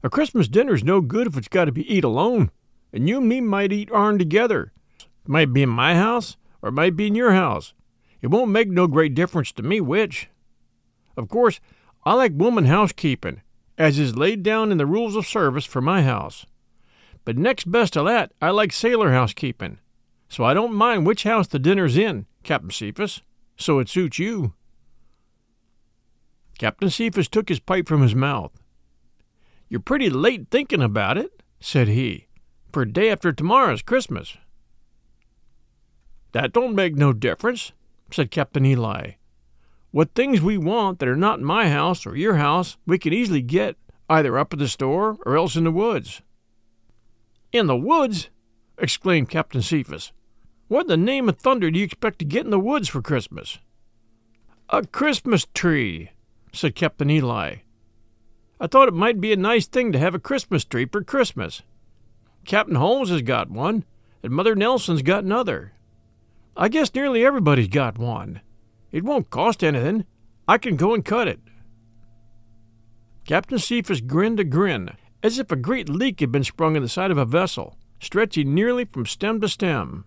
A 0.04 0.10
Christmas 0.10 0.48
dinner's 0.48 0.84
no 0.84 1.02
good 1.02 1.28
if 1.28 1.36
it's 1.36 1.48
got 1.48 1.66
to 1.66 1.72
be 1.72 1.92
eat 1.92 2.04
alone, 2.04 2.52
and 2.92 3.08
you 3.08 3.18
and 3.18 3.30
me 3.30 3.42
might 3.42 3.72
eat 3.72 3.92
ourn 3.92 4.18
together. 4.18 4.72
It 5.00 5.30
might 5.30 5.54
be 5.54 5.64
in 5.64 5.70
my 5.70 5.96
house, 5.96 6.38
or 6.62 6.70
it 6.70 6.74
might 6.74 6.96
be 6.96 7.08
in 7.08 7.16
your 7.16 7.32
house, 7.32 7.74
it 8.22 8.28
won't 8.28 8.52
make 8.52 8.70
no 8.70 8.88
great 8.88 9.14
difference 9.14 9.52
to 9.54 9.64
me 9.64 9.80
which. 9.80 10.28
Of 11.16 11.30
course, 11.30 11.60
I 12.04 12.14
like 12.14 12.34
woman 12.36 12.66
housekeeping, 12.66 13.42
as 13.78 14.00
is 14.00 14.18
laid 14.18 14.44
down 14.44 14.72
in 14.72 14.78
the 14.78 14.86
rules 14.86 15.16
of 15.16 15.28
service 15.28 15.66
for 15.66 15.82
my 15.82 16.04
house. 16.04 16.46
But 17.26 17.38
next 17.38 17.72
best 17.72 17.94
to 17.94 18.04
that, 18.04 18.32
I 18.42 18.50
like 18.50 18.72
sailor 18.72 19.12
housekeeping. 19.12 19.80
So 20.28 20.44
I 20.44 20.54
don't 20.54 20.74
mind 20.74 21.06
which 21.06 21.24
house 21.24 21.48
the 21.48 21.60
dinner's 21.60 21.98
in, 21.98 22.26
Captain 22.44 22.72
Cephas, 22.72 23.22
so 23.58 23.80
it 23.80 23.90
suits 23.90 24.20
you. 24.20 24.54
Captain 26.58 26.90
Cephas 26.90 27.28
took 27.28 27.50
his 27.50 27.60
pipe 27.60 27.88
from 27.88 28.02
his 28.02 28.16
mouth. 28.16 28.52
You're 29.70 29.80
pretty 29.80 30.10
late 30.10 30.48
thinking 30.52 30.82
about 30.82 31.18
it, 31.18 31.42
said 31.60 31.88
he, 31.88 32.28
for 32.72 32.86
day 32.86 33.10
after 33.10 33.32
tomorrow's 33.32 33.82
Christmas. 33.82 34.38
That 36.32 36.54
don't 36.54 36.76
make 36.76 36.96
no 36.96 37.14
difference, 37.14 37.72
said 38.12 38.32
Captain 38.32 38.66
Eli. 38.66 39.12
What 39.92 40.14
things 40.14 40.42
we 40.42 40.58
want 40.58 41.00
that 41.00 41.10
are 41.10 41.16
not 41.16 41.40
in 41.40 41.46
my 41.46 41.70
house 41.70 42.06
or 42.06 42.16
your 42.16 42.36
house, 42.36 42.78
we 42.86 43.00
can 43.00 43.14
easily 43.14 43.42
get 43.42 43.76
either 44.10 44.38
up 44.38 44.54
at 44.54 44.60
the 44.60 44.68
store 44.68 45.18
or 45.26 45.36
else 45.36 45.56
in 45.56 45.64
the 45.64 45.72
woods. 45.72 46.22
In 47.52 47.68
the 47.68 47.78
woods? 47.78 48.30
exclaimed 48.78 49.30
Captain 49.30 49.62
Cephas. 49.62 50.12
What 50.68 50.82
in 50.82 50.88
the 50.88 50.98
name 50.98 51.28
of 51.28 51.38
thunder 51.38 51.72
do 51.72 51.80
you 51.80 51.86
expect 51.86 52.20
to 52.20 52.26
get 52.26 52.46
in 52.46 52.52
the 52.52 52.60
woods 52.60 52.88
for 52.88 53.02
Christmas? 53.02 53.58
A 54.70 54.86
Christmas 54.86 55.48
tree, 55.56 56.12
said 56.54 56.76
Captain 56.76 57.10
Eli. 57.10 57.56
I 58.60 58.68
thought 58.68 58.88
it 58.88 58.94
might 58.94 59.20
be 59.20 59.34
a 59.34 59.38
nice 59.38 59.66
thing 59.66 59.92
to 59.92 60.00
have 60.00 60.14
a 60.14 60.20
Christmas 60.20 60.64
tree 60.64 60.86
for 60.86 61.04
Christmas. 61.04 61.64
Captain 62.50 62.78
Holmes 62.78 63.12
has 63.12 63.22
got 63.22 63.52
one, 63.52 63.86
and 64.24 64.34
Mother 64.34 64.56
Nelson's 64.56 65.04
got 65.04 65.24
another. 65.24 65.74
I 66.58 66.68
guess 66.68 66.96
nearly 66.96 67.24
everybody's 67.24 67.68
got 67.68 68.00
one. 68.00 68.42
It 68.92 69.04
won't 69.04 69.30
cost 69.30 69.64
anything. 69.64 70.08
I 70.48 70.58
can 70.58 70.76
go 70.76 70.96
and 70.96 71.06
cut 71.06 71.28
it. 71.28 71.40
Captain 73.24 73.60
Cephas 73.60 74.02
grinned 74.02 74.40
a 74.40 74.44
grin, 74.44 74.90
as 75.22 75.38
if 75.38 75.52
a 75.52 75.56
great 75.56 75.90
leak 75.90 76.22
had 76.22 76.32
been 76.32 76.44
sprung 76.44 76.76
in 76.76 76.82
the 76.82 76.90
side 76.90 77.12
of 77.12 77.20
a 77.20 77.24
vessel, 77.24 77.78
stretching 78.00 78.56
nearly 78.56 78.84
from 78.84 79.06
stem 79.06 79.40
to 79.42 79.48
stem. 79.48 80.06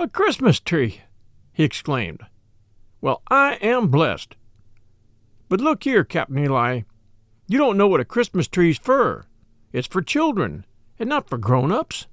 A 0.00 0.08
Christmas 0.08 0.58
tree! 0.58 1.02
he 1.52 1.62
exclaimed. 1.62 2.24
Well, 3.00 3.22
I 3.30 3.58
am 3.62 3.92
blessed. 3.92 4.34
But 5.48 5.60
look 5.60 5.84
here, 5.84 6.02
Captain 6.02 6.36
Eli, 6.36 6.80
you 7.46 7.58
don't 7.58 7.78
know 7.78 7.86
what 7.86 8.00
a 8.00 8.04
Christmas 8.04 8.48
tree's 8.48 8.76
for. 8.76 9.28
It's 9.74 9.88
for 9.88 10.02
children, 10.02 10.64
and 11.00 11.08
not 11.08 11.28
for 11.28 11.36
grown 11.36 11.72
ups. 11.72 12.06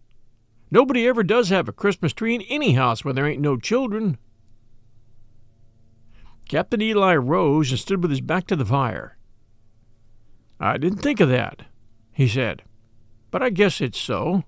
Nobody 0.72 1.08
ever 1.08 1.22
does 1.22 1.50
have 1.50 1.70
a 1.70 1.72
Christmas 1.72 2.12
tree 2.12 2.34
in 2.34 2.42
any 2.50 2.74
house 2.74 3.06
where 3.06 3.14
there 3.14 3.28
ain't 3.28 3.40
no 3.40 3.56
children. 3.56 4.18
Captain 6.50 6.82
Eli 6.82 7.16
rose 7.16 7.70
and 7.70 7.80
stood 7.80 8.02
with 8.02 8.10
his 8.10 8.20
back 8.20 8.48
to 8.48 8.56
the 8.56 8.66
fire. 8.66 9.16
I 10.60 10.78
didn't 10.78 11.04
think 11.04 11.20
of 11.20 11.30
that, 11.30 11.68
he 12.12 12.28
said, 12.28 12.64
but 13.30 13.44
I 13.44 13.52
guess 13.52 13.80
it's 13.80 14.00
so. 14.00 14.44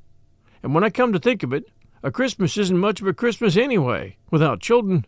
And 0.63 0.73
when 0.73 0.83
I 0.83 0.89
come 0.89 1.13
to 1.13 1.19
think 1.19 1.43
of 1.43 1.53
it, 1.53 1.65
a 2.01 2.09
Christmas 2.09 2.57
isn't 2.57 2.79
much 2.79 2.99
of 2.99 3.05
a 3.05 3.13
Christmas 3.13 3.55
anyway, 3.55 4.17
without 4.31 4.59
children. 4.59 5.05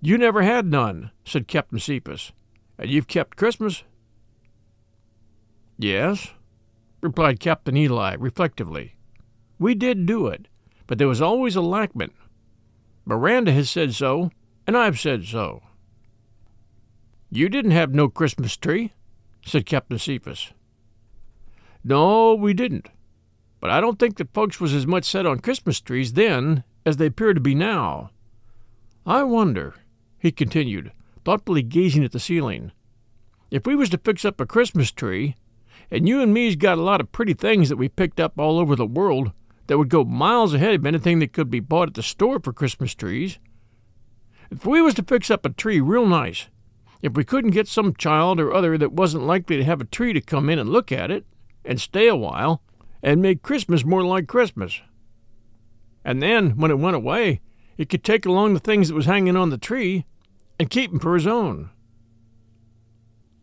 You 0.00 0.18
never 0.18 0.42
had 0.42 0.66
none, 0.66 1.10
said 1.24 1.48
Captain 1.48 1.80
Cephas, 1.80 2.30
and 2.78 2.88
you've 2.88 3.08
kept 3.08 3.36
Christmas. 3.36 3.82
Yes, 5.82 6.30
replied 7.00 7.40
Captain 7.40 7.76
Eli 7.76 8.14
reflectively. 8.14 8.94
We 9.58 9.74
did 9.74 10.06
do 10.06 10.28
it, 10.28 10.46
but 10.86 10.98
there 10.98 11.08
was 11.08 11.20
always 11.20 11.56
a 11.56 11.60
lackman. 11.60 12.12
Miranda 13.04 13.50
has 13.50 13.68
said 13.68 13.92
so, 13.92 14.30
and 14.64 14.76
I've 14.76 15.00
said 15.00 15.24
so. 15.24 15.60
You 17.32 17.48
didn't 17.48 17.72
have 17.72 17.92
no 17.92 18.08
Christmas 18.08 18.56
tree, 18.56 18.92
said 19.44 19.66
Captain 19.66 19.98
Cephas. 19.98 20.52
No, 21.82 22.32
we 22.36 22.54
didn't. 22.54 22.88
But 23.58 23.70
I 23.70 23.80
don't 23.80 23.98
think 23.98 24.18
that 24.18 24.32
folks 24.32 24.60
was 24.60 24.72
as 24.72 24.86
much 24.86 25.04
set 25.04 25.26
on 25.26 25.40
Christmas 25.40 25.80
trees 25.80 26.12
then 26.12 26.62
as 26.86 26.98
they 26.98 27.06
appear 27.06 27.34
to 27.34 27.40
be 27.40 27.56
now. 27.56 28.10
I 29.04 29.24
wonder, 29.24 29.74
he 30.16 30.30
continued, 30.30 30.92
thoughtfully 31.24 31.62
gazing 31.62 32.04
at 32.04 32.12
the 32.12 32.20
ceiling, 32.20 32.70
if 33.50 33.66
we 33.66 33.74
was 33.74 33.90
to 33.90 33.98
fix 33.98 34.24
up 34.24 34.40
a 34.40 34.46
Christmas 34.46 34.92
tree, 34.92 35.34
and 35.92 36.08
you 36.08 36.22
and 36.22 36.32
me's 36.32 36.56
got 36.56 36.78
a 36.78 36.82
lot 36.82 37.02
of 37.02 37.12
pretty 37.12 37.34
things 37.34 37.68
that 37.68 37.76
we 37.76 37.86
picked 37.86 38.18
up 38.18 38.38
all 38.38 38.58
over 38.58 38.74
the 38.74 38.86
world, 38.86 39.30
that 39.66 39.76
would 39.76 39.90
go 39.90 40.04
miles 40.04 40.54
ahead 40.54 40.74
of 40.74 40.86
anything 40.86 41.18
that 41.18 41.34
could 41.34 41.50
be 41.50 41.60
bought 41.60 41.88
at 41.88 41.94
the 41.94 42.02
store 42.02 42.40
for 42.40 42.52
Christmas 42.52 42.94
trees. 42.94 43.38
If 44.50 44.64
we 44.64 44.80
was 44.80 44.94
to 44.94 45.02
fix 45.02 45.30
up 45.30 45.44
a 45.44 45.50
tree 45.50 45.80
real 45.80 46.06
nice, 46.06 46.48
if 47.02 47.12
we 47.12 47.24
couldn't 47.24 47.50
get 47.50 47.68
some 47.68 47.94
child 47.94 48.40
or 48.40 48.54
other 48.54 48.78
that 48.78 48.92
wasn't 48.92 49.24
likely 49.24 49.58
to 49.58 49.64
have 49.64 49.82
a 49.82 49.84
tree 49.84 50.14
to 50.14 50.20
come 50.22 50.48
in 50.48 50.58
and 50.58 50.70
look 50.70 50.90
at 50.90 51.10
it, 51.10 51.26
and 51.64 51.80
stay 51.80 52.08
a 52.08 52.16
while, 52.16 52.62
and 53.02 53.20
make 53.20 53.42
Christmas 53.42 53.84
more 53.84 54.02
like 54.02 54.26
Christmas. 54.26 54.80
And 56.04 56.22
then, 56.22 56.56
when 56.56 56.70
it 56.70 56.78
went 56.78 56.96
away, 56.96 57.40
he 57.76 57.84
could 57.84 58.02
take 58.02 58.24
along 58.24 58.54
the 58.54 58.60
things 58.60 58.88
that 58.88 58.94
was 58.94 59.06
hanging 59.06 59.36
on 59.36 59.50
the 59.50 59.58
tree 59.58 60.06
and 60.58 60.70
keep 60.70 60.90
'em 60.90 60.98
for 60.98 61.14
his 61.14 61.26
own. 61.26 61.70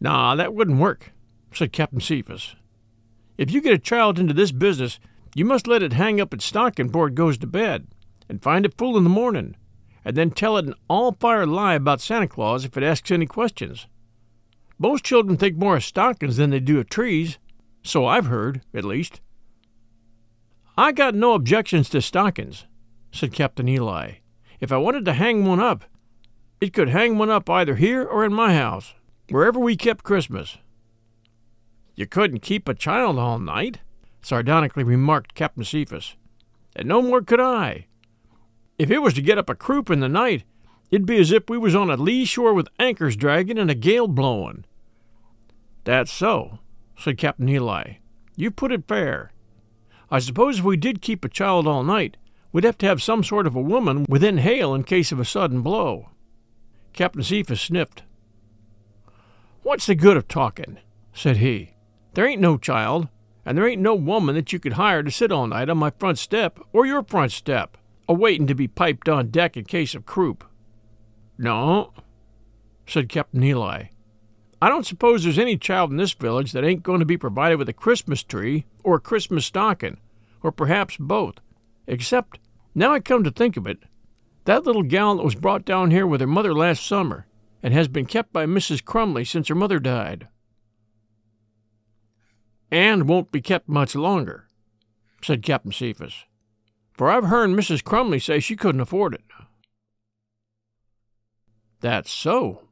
Nah, 0.02 0.36
that 0.36 0.54
wouldn't 0.54 0.80
work, 0.80 1.14
said 1.54 1.74
Captain 1.74 2.00
Cephas. 2.00 2.56
If 3.38 3.52
you 3.52 3.62
get 3.62 3.74
a 3.74 3.80
child 3.80 4.20
into 4.20 4.34
this 4.34 4.52
business, 4.52 5.00
you 5.36 5.46
must 5.46 5.68
let 5.68 5.84
it 5.84 5.94
hang 5.94 6.20
up 6.20 6.34
its 6.34 6.46
stocking 6.46 6.88
before 6.88 7.08
it 7.08 7.16
goes 7.16 7.38
to 7.38 7.48
bed, 7.48 7.88
and 8.28 8.42
find 8.42 8.66
it 8.66 8.78
full 8.78 8.98
in 8.98 9.04
the 9.04 9.10
morning, 9.10 9.56
and 10.04 10.16
then 10.16 10.32
tell 10.32 10.58
it 10.58 10.66
an 10.66 10.74
all 10.88 11.14
fired 11.14 11.50
lie 11.50 11.76
about 11.76 12.02
Santa 12.02 12.28
Claus 12.28 12.66
if 12.66 12.76
it 12.78 12.84
asks 12.84 13.12
any 13.12 13.26
questions. 13.26 13.88
Most 14.78 15.04
children 15.04 15.38
think 15.38 15.58
more 15.58 15.78
of 15.78 15.84
stockings 15.84 16.38
than 16.38 16.50
they 16.50 16.60
do 16.60 16.80
of 16.80 16.90
trees, 16.90 17.38
so 17.84 18.06
I've 18.06 18.28
heard, 18.28 18.62
at 18.74 18.86
least. 18.86 19.22
I 20.78 20.92
got 20.92 21.16
no 21.16 21.34
objections 21.34 21.90
to 21.90 22.02
stockings, 22.02 22.66
said 23.12 23.34
Captain 23.34 23.68
Eli. 23.68 24.14
If 24.60 24.72
I 24.72 24.78
wanted 24.78 25.06
to 25.06 25.14
hang 25.14 25.46
one 25.46 25.60
up, 25.60 25.84
it 26.62 26.74
could 26.74 26.90
hang 26.90 27.18
one 27.18 27.30
up 27.30 27.50
either 27.50 27.76
here 27.76 28.04
or 28.04 28.26
in 28.26 28.34
my 28.34 28.54
house, 28.54 28.94
wherever 29.30 29.60
we 29.60 29.76
kept 29.76 30.04
Christmas. 30.04 30.58
You 32.00 32.08
couldn't 32.08 32.40
keep 32.40 32.70
a 32.70 32.74
child 32.74 33.20
all 33.20 33.40
night, 33.40 33.80
sardonically 34.22 34.86
remarked 34.86 35.36
Captain 35.36 35.66
Cephas. 35.66 36.16
And 36.74 36.88
no 36.88 37.02
more 37.02 37.22
could 37.22 37.42
I. 37.42 37.88
If 38.78 38.90
it 38.90 39.00
was 39.00 39.14
to 39.16 39.22
get 39.22 39.38
up 39.38 39.50
a 39.50 39.54
croup 39.54 39.90
in 39.90 40.00
the 40.00 40.08
night, 40.08 40.46
it'd 40.92 41.06
be 41.06 41.20
as 41.20 41.34
if 41.34 41.50
we 41.50 41.58
was 41.58 41.76
on 41.76 41.90
a 41.90 41.98
lee 41.98 42.24
shore 42.24 42.54
with 42.54 42.70
anchors 42.80 43.18
dragging 43.18 43.60
and 43.60 43.70
a 43.70 43.76
gale 43.76 44.08
blowing. 44.08 44.64
That's 45.84 46.10
so, 46.10 46.60
said 46.98 47.18
Captain 47.18 47.50
Eli. 47.50 47.96
You 48.38 48.50
put 48.50 48.72
it 48.72 48.88
fair. 48.88 49.34
I 50.10 50.20
suppose 50.20 50.60
if 50.60 50.64
we 50.64 50.78
did 50.78 51.02
keep 51.02 51.26
a 51.26 51.30
child 51.30 51.68
all 51.68 51.84
night, 51.84 52.16
we'd 52.54 52.64
have 52.64 52.78
to 52.78 52.86
have 52.86 53.04
some 53.04 53.26
sort 53.26 53.46
of 53.46 53.58
a 53.58 53.62
woman 53.62 54.06
within 54.08 54.38
hail 54.38 54.74
in 54.74 54.86
case 54.86 55.12
of 55.12 55.20
a 55.20 55.26
sudden 55.26 55.62
blow. 55.62 56.12
Captain 56.94 57.24
Cephas 57.24 57.60
sniffed. 57.60 58.04
What's 59.64 59.86
the 59.86 59.96
good 59.96 60.16
of 60.16 60.30
talking? 60.30 60.78
said 61.12 61.36
he. 61.36 61.74
There 62.14 62.28
ain't 62.28 62.42
no 62.42 62.58
child, 62.58 63.08
and 63.46 63.58
there 63.58 63.68
ain't 63.68 63.82
no 63.82 63.96
woman 63.96 64.36
that 64.36 64.52
you 64.52 64.60
could 64.60 64.74
hire 64.74 65.04
to 65.04 65.12
sit 65.12 65.32
all 65.32 65.48
night 65.48 65.70
on 65.70 65.78
my 65.78 65.90
front 65.92 66.20
step 66.20 66.60
or 66.74 66.86
your 66.86 67.04
front 67.04 67.32
step, 67.32 67.78
a 68.08 68.14
waitin' 68.14 68.48
to 68.48 68.56
be 68.56 68.68
piped 68.68 69.08
on 69.08 69.30
deck 69.30 69.56
in 69.56 69.66
case 69.66 69.96
of 69.96 70.06
croup. 70.06 70.44
No, 71.38 71.94
said 72.86 73.10
Captain 73.10 73.44
Eli. 73.44 73.86
I 74.62 74.68
don't 74.68 74.86
suppose 74.86 75.24
there's 75.24 75.40
any 75.40 75.58
child 75.58 75.92
in 75.92 75.98
this 75.98 76.14
village 76.14 76.52
that 76.52 76.66
ain't 76.66 76.84
going 76.84 77.00
to 77.00 77.06
be 77.06 77.18
provided 77.18 77.58
with 77.58 77.70
a 77.70 77.74
Christmas 77.74 78.24
tree 78.24 78.66
or 78.84 78.96
a 78.96 79.00
Christmas 79.00 79.46
stocking, 79.46 79.98
or 80.44 80.52
perhaps 80.52 80.98
both. 80.98 81.36
Except, 81.88 82.40
now 82.76 82.92
I 82.92 83.00
come 83.00 83.24
to 83.24 83.32
think 83.32 83.56
of 83.56 83.68
it, 83.68 83.80
that 84.46 84.66
little 84.66 84.84
gal 84.84 85.16
that 85.16 85.24
was 85.24 85.36
brought 85.36 85.64
down 85.64 85.92
here 85.92 86.06
with 86.06 86.22
her 86.22 86.28
mother 86.28 86.54
last 86.54 86.86
summer, 86.86 87.28
and 87.64 87.74
has 87.74 87.88
been 87.88 88.06
kept 88.06 88.34
by 88.34 88.46
Mrs. 88.46 88.84
Crumley 88.84 89.24
since 89.24 89.48
her 89.48 89.56
mother 89.56 89.80
died. 89.80 90.28
And 92.72 93.08
won't 93.08 93.32
be 93.32 93.42
kept 93.42 93.68
much 93.68 93.96
longer, 93.96 94.48
said 95.24 95.44
Captain 95.44 95.72
Cephas, 95.72 96.26
for 96.94 97.10
I've 97.10 97.26
heard 97.26 97.50
Mrs. 97.50 97.84
Crumley 97.84 98.20
say 98.20 98.40
she 98.40 98.56
couldn't 98.56 98.82
afford 98.82 99.16
it. 99.16 99.24
That's 101.82 102.12
so, 102.12 102.68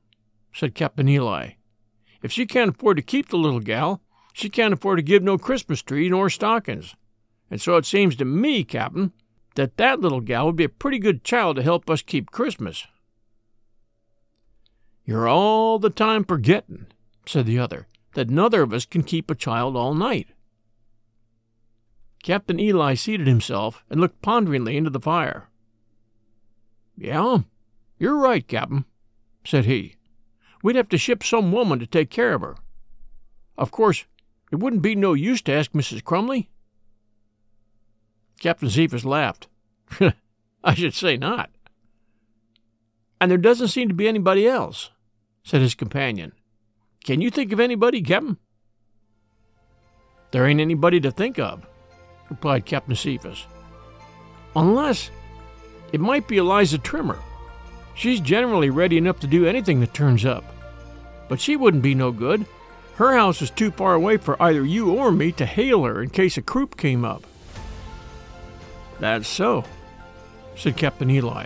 said 0.54 0.76
Captain 0.76 1.08
Eli. 1.08 1.52
If 2.22 2.32
she 2.32 2.46
can't 2.46 2.76
afford 2.76 2.98
to 2.98 3.04
keep 3.04 3.30
the 3.30 3.38
little 3.38 3.60
gal, 3.60 4.02
she 4.34 4.50
can't 4.50 4.74
afford 4.74 5.00
to 5.00 5.04
give 5.04 5.24
no 5.24 5.38
Christmas 5.38 5.82
tree 5.82 6.10
nor 6.10 6.30
stockings. 6.30 6.96
And 7.50 7.62
so 7.62 7.78
it 7.78 7.86
seems 7.86 8.16
to 8.18 8.26
me, 8.26 8.64
Captain, 8.64 9.14
that 9.56 9.78
that 9.78 10.00
little 10.00 10.22
gal 10.22 10.46
would 10.46 10.56
be 10.56 10.66
a 10.66 10.70
pretty 10.70 11.00
good 11.00 11.24
child 11.24 11.56
to 11.56 11.64
help 11.64 11.90
us 11.90 12.02
keep 12.02 12.32
Christmas. 12.32 12.86
You're 15.06 15.28
all 15.28 15.80
the 15.80 15.90
time 15.90 16.26
forgetting, 16.26 16.88
said 17.26 17.46
the 17.46 17.58
other, 17.60 17.88
that 18.18 18.32
nother 18.32 18.64
of 18.64 18.74
us 18.74 18.84
can 18.84 19.04
keep 19.04 19.30
a 19.30 19.36
child 19.36 19.78
all 19.78 19.94
night. 19.94 20.30
Captain 22.24 22.60
Eli 22.60 22.96
seated 22.96 23.28
himself 23.28 23.84
and 23.92 24.02
looked 24.02 24.24
ponderingly 24.24 24.76
into 24.76 24.90
the 24.90 25.00
fire. 25.00 25.50
Yeah, 26.98 27.42
you're 28.00 28.18
right, 28.18 28.46
Captain, 28.48 28.86
said 29.46 29.66
he. 29.66 29.98
We'd 30.64 30.76
have 30.76 30.90
to 30.90 30.98
ship 30.98 31.22
some 31.22 31.52
woman 31.52 31.78
to 31.78 31.86
take 31.86 32.10
care 32.10 32.34
of 32.34 32.42
her. 32.42 32.56
Of 33.56 33.70
course, 33.70 34.06
it 34.52 34.56
wouldn't 34.56 34.82
be 34.82 34.96
no 34.96 35.14
use 35.14 35.44
to 35.44 35.54
ask 35.54 35.74
Mrs. 35.74 36.04
Crumley. 36.04 36.50
Captain 38.40 38.72
Cephas 38.72 39.06
laughed. 39.06 39.48
I 40.64 40.74
should 40.74 40.96
say 40.96 41.18
not. 41.18 41.52
And 43.22 43.30
there 43.30 43.38
doesn't 43.38 43.68
seem 43.68 43.90
to 43.90 43.94
be 43.94 44.08
anybody 44.08 44.48
else, 44.48 44.90
said 45.44 45.62
his 45.62 45.76
companion. 45.76 46.32
Can 47.08 47.22
you 47.22 47.30
think 47.30 47.54
of 47.54 47.62
anybody, 47.62 48.02
Captain? 48.02 48.36
There 50.32 50.46
ain't 50.46 50.60
anybody 50.60 51.00
to 51.00 51.10
think 51.10 51.40
of, 51.40 51.66
replied 52.30 52.66
Captain 52.66 52.98
Cephas. 52.98 53.46
Unless 54.58 55.10
it 55.94 56.02
might 56.02 56.28
be 56.28 56.36
Eliza 56.36 56.78
Trimmer. 56.78 57.18
She's 57.96 58.20
generally 58.20 58.70
ready 58.70 58.98
enough 58.98 59.22
to 59.22 59.28
do 59.28 59.46
anything 59.46 59.80
that 59.80 59.94
turns 59.94 60.26
up. 60.26 60.44
But 61.30 61.40
she 61.40 61.56
wouldn't 61.56 61.82
be 61.82 61.96
no 61.96 62.12
good. 62.12 62.46
Her 62.96 63.16
house 63.16 63.42
is 63.42 63.52
too 63.52 63.72
far 63.72 63.94
away 63.94 64.18
for 64.18 64.42
either 64.44 64.66
you 64.66 64.94
or 64.94 65.10
me 65.10 65.32
to 65.32 65.46
hail 65.46 65.86
her 65.86 66.04
in 66.04 66.10
case 66.10 66.36
a 66.36 66.42
croup 66.42 66.76
came 66.76 67.06
up. 67.06 67.26
That's 69.00 69.30
so, 69.30 69.64
said 70.58 70.76
Captain 70.76 71.10
Eli. 71.10 71.46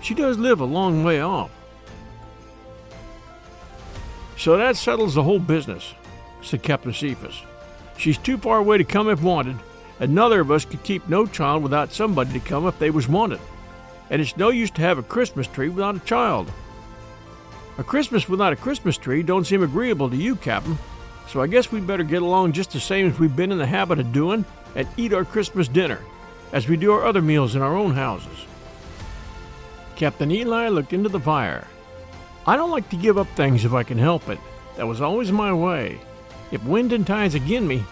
She 0.00 0.14
does 0.14 0.38
live 0.38 0.60
a 0.60 0.64
long 0.64 1.04
way 1.04 1.20
off. 1.20 1.50
So 4.42 4.56
that 4.56 4.74
settles 4.74 5.14
the 5.14 5.22
whole 5.22 5.38
business, 5.38 5.94
said 6.40 6.64
Captain 6.64 6.92
Cephas. 6.92 7.42
She's 7.96 8.18
too 8.18 8.36
far 8.36 8.58
away 8.58 8.76
to 8.76 8.82
come 8.82 9.08
if 9.08 9.22
wanted, 9.22 9.54
and 10.00 10.12
neither 10.12 10.40
of 10.40 10.50
us 10.50 10.64
could 10.64 10.82
keep 10.82 11.08
no 11.08 11.26
child 11.26 11.62
without 11.62 11.92
somebody 11.92 12.32
to 12.32 12.40
come 12.40 12.66
if 12.66 12.76
they 12.80 12.90
was 12.90 13.06
wanted. 13.06 13.38
And 14.10 14.20
it's 14.20 14.36
no 14.36 14.48
use 14.48 14.72
to 14.72 14.82
have 14.82 14.98
a 14.98 15.04
Christmas 15.04 15.46
tree 15.46 15.68
without 15.68 15.94
a 15.94 16.00
child. 16.00 16.50
A 17.78 17.84
Christmas 17.84 18.28
without 18.28 18.52
a 18.52 18.56
Christmas 18.56 18.98
tree 18.98 19.22
don't 19.22 19.46
seem 19.46 19.62
agreeable 19.62 20.10
to 20.10 20.16
you, 20.16 20.34
Captain, 20.34 20.76
so 21.28 21.40
I 21.40 21.46
guess 21.46 21.70
we'd 21.70 21.86
better 21.86 22.02
get 22.02 22.22
along 22.22 22.50
just 22.50 22.72
the 22.72 22.80
same 22.80 23.06
as 23.06 23.20
we've 23.20 23.36
been 23.36 23.52
in 23.52 23.58
the 23.58 23.64
habit 23.66 24.00
of 24.00 24.12
doing 24.12 24.44
and 24.74 24.88
eat 24.96 25.12
our 25.12 25.24
Christmas 25.24 25.68
dinner, 25.68 26.00
as 26.52 26.66
we 26.66 26.76
do 26.76 26.90
our 26.90 27.06
other 27.06 27.22
meals 27.22 27.54
in 27.54 27.62
our 27.62 27.76
own 27.76 27.94
houses. 27.94 28.46
Captain 29.94 30.32
Eli 30.32 30.66
looked 30.66 30.92
into 30.92 31.08
the 31.08 31.20
fire. 31.20 31.68
I 32.46 32.56
don't 32.56 32.70
like 32.70 32.88
to 32.90 32.96
give 32.96 33.18
up 33.18 33.28
things 33.28 33.64
if 33.64 33.72
I 33.72 33.82
can 33.82 33.98
help 33.98 34.28
it. 34.28 34.38
That 34.76 34.86
was 34.86 35.00
always 35.00 35.30
my 35.30 35.52
way. 35.52 36.00
If 36.50 36.64
wind 36.64 36.92
and 36.92 37.06
tide's 37.06 37.34
agin 37.34 37.66
me, 37.66 37.84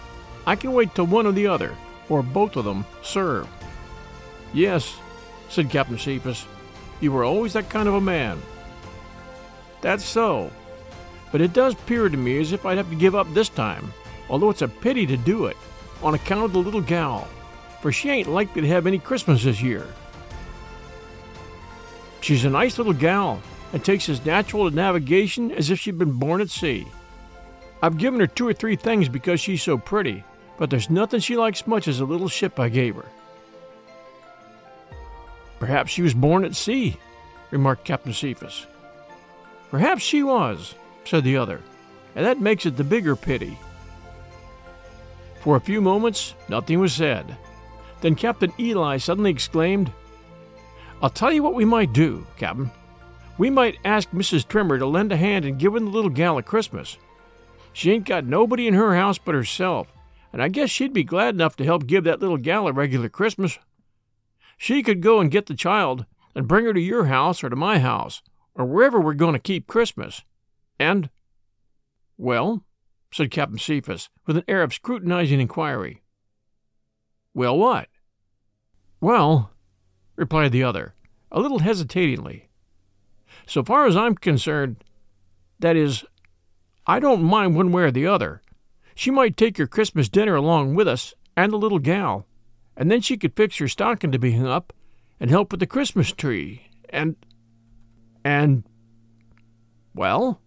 I 0.45 0.55
can 0.55 0.73
wait 0.73 0.93
till 0.93 1.05
one 1.05 1.25
or 1.25 1.31
the 1.31 1.47
other, 1.47 1.75
or 2.09 2.21
both 2.21 2.55
of 2.55 2.65
them, 2.65 2.85
serve. 3.01 3.47
Yes, 4.53 4.97
said 5.49 5.69
Captain 5.69 5.97
Cephas, 5.97 6.45
you 6.99 7.11
were 7.11 7.23
always 7.23 7.53
that 7.53 7.69
kind 7.69 7.87
of 7.87 7.93
a 7.93 8.01
man. 8.01 8.41
That's 9.81 10.03
so. 10.03 10.51
But 11.31 11.41
it 11.41 11.53
does 11.53 11.73
appear 11.73 12.09
to 12.09 12.17
me 12.17 12.39
as 12.41 12.51
if 12.51 12.65
I'd 12.65 12.77
have 12.77 12.89
to 12.89 12.95
give 12.95 13.15
up 13.15 13.33
this 13.33 13.49
time, 13.49 13.93
although 14.29 14.49
it's 14.49 14.61
a 14.61 14.67
pity 14.67 15.05
to 15.07 15.17
do 15.17 15.45
it, 15.45 15.57
on 16.03 16.13
account 16.13 16.43
of 16.43 16.53
the 16.53 16.59
little 16.59 16.81
gal, 16.81 17.27
for 17.81 17.91
she 17.91 18.09
ain't 18.09 18.27
likely 18.27 18.61
to 18.61 18.67
have 18.67 18.85
any 18.85 18.99
Christmas 18.99 19.43
this 19.43 19.61
year. 19.61 19.87
She's 22.19 22.45
a 22.45 22.49
nice 22.49 22.77
little 22.77 22.93
gal, 22.93 23.41
and 23.73 23.83
takes 23.83 24.09
as 24.09 24.25
natural 24.25 24.69
to 24.69 24.75
navigation 24.75 25.51
as 25.51 25.69
if 25.69 25.79
she'd 25.79 25.97
been 25.97 26.13
born 26.13 26.41
at 26.41 26.49
sea. 26.49 26.87
I've 27.81 27.97
given 27.97 28.19
her 28.19 28.27
two 28.27 28.47
or 28.47 28.53
three 28.53 28.75
things 28.75 29.09
because 29.09 29.39
she's 29.39 29.63
so 29.63 29.77
pretty, 29.77 30.23
but 30.57 30.69
there's 30.69 30.89
nothing 30.89 31.19
she 31.19 31.37
likes 31.37 31.65
much 31.65 31.87
as 31.87 31.99
a 31.99 32.05
little 32.05 32.27
ship 32.27 32.59
I 32.59 32.69
gave 32.69 32.95
her. 32.95 33.05
Perhaps 35.59 35.91
she 35.91 36.01
was 36.01 36.13
born 36.13 36.43
at 36.43 36.55
sea, 36.55 36.97
remarked 37.49 37.85
Captain 37.85 38.13
Cephas. 38.13 38.65
Perhaps 39.69 40.01
she 40.03 40.21
was, 40.21 40.75
said 41.05 41.23
the 41.23 41.37
other, 41.37 41.61
and 42.15 42.25
that 42.25 42.41
makes 42.41 42.65
it 42.65 42.77
the 42.77 42.83
bigger 42.83 43.15
pity. 43.15 43.57
For 45.41 45.55
a 45.55 45.61
few 45.61 45.81
moments, 45.81 46.35
nothing 46.49 46.79
was 46.79 46.93
said. 46.93 47.37
Then 48.01 48.15
Captain 48.15 48.53
Eli 48.59 48.97
suddenly 48.97 49.31
exclaimed, 49.31 49.91
I'll 51.01 51.09
tell 51.09 51.31
you 51.31 51.41
what 51.41 51.55
we 51.55 51.65
might 51.65 51.93
do, 51.93 52.27
Captain. 52.37 52.69
We 53.41 53.49
might 53.49 53.79
ask 53.83 54.11
Mrs. 54.11 54.47
Trimmer 54.47 54.77
to 54.77 54.85
lend 54.85 55.11
a 55.11 55.17
hand 55.17 55.45
in 55.45 55.57
giving 55.57 55.85
the 55.85 55.89
little 55.89 56.11
gal 56.11 56.37
a 56.37 56.43
Christmas. 56.43 56.99
She 57.73 57.89
ain't 57.89 58.05
got 58.05 58.23
nobody 58.23 58.67
in 58.67 58.75
her 58.75 58.95
house 58.95 59.17
but 59.17 59.33
herself, 59.33 59.91
and 60.31 60.43
I 60.43 60.47
guess 60.47 60.69
she'd 60.69 60.93
be 60.93 61.03
glad 61.03 61.33
enough 61.33 61.55
to 61.55 61.65
help 61.65 61.87
give 61.87 62.03
that 62.03 62.19
little 62.19 62.37
gal 62.37 62.67
a 62.67 62.71
regular 62.71 63.09
Christmas. 63.09 63.57
She 64.59 64.83
could 64.83 65.01
go 65.01 65.19
and 65.19 65.31
get 65.31 65.47
the 65.47 65.55
child 65.55 66.05
and 66.35 66.47
bring 66.47 66.65
her 66.65 66.73
to 66.73 66.79
your 66.79 67.05
house 67.05 67.43
or 67.43 67.49
to 67.49 67.55
my 67.55 67.79
house, 67.79 68.21
or 68.53 68.63
wherever 68.63 69.01
we're 69.01 69.15
going 69.15 69.33
to 69.33 69.39
keep 69.39 69.65
Christmas. 69.65 70.21
And. 70.79 71.09
Well, 72.19 72.63
said 73.11 73.31
Captain 73.31 73.57
Cephas, 73.57 74.07
with 74.27 74.37
an 74.37 74.43
air 74.47 74.61
of 74.61 74.71
scrutinizing 74.71 75.39
inquiry. 75.39 76.03
Well, 77.33 77.57
what? 77.57 77.87
Well, 78.99 79.49
replied 80.15 80.51
the 80.51 80.63
other, 80.63 80.93
a 81.31 81.39
little 81.39 81.57
hesitatingly. 81.57 82.50
So 83.51 83.65
far 83.65 83.85
as 83.85 83.97
I'm 83.97 84.15
concerned, 84.15 84.77
that 85.59 85.75
is, 85.75 86.05
I 86.87 87.01
don't 87.01 87.21
mind 87.21 87.53
one 87.53 87.73
way 87.73 87.83
or 87.83 87.91
the 87.91 88.07
other. 88.07 88.41
She 88.95 89.11
might 89.11 89.35
take 89.35 89.57
your 89.57 89.67
Christmas 89.67 90.07
dinner 90.07 90.35
along 90.35 90.73
with 90.73 90.87
us 90.87 91.13
and 91.35 91.51
the 91.51 91.57
little 91.57 91.77
gal, 91.77 92.25
and 92.77 92.89
then 92.89 93.01
she 93.01 93.17
could 93.17 93.35
fix 93.35 93.59
your 93.59 93.67
stocking 93.67 94.09
to 94.13 94.17
be 94.17 94.31
hung 94.31 94.47
up 94.47 94.71
and 95.19 95.29
help 95.29 95.51
with 95.51 95.59
the 95.59 95.67
Christmas 95.67 96.13
tree, 96.13 96.69
and. 96.87 97.17
and. 98.23 98.63
Well? 99.93 100.39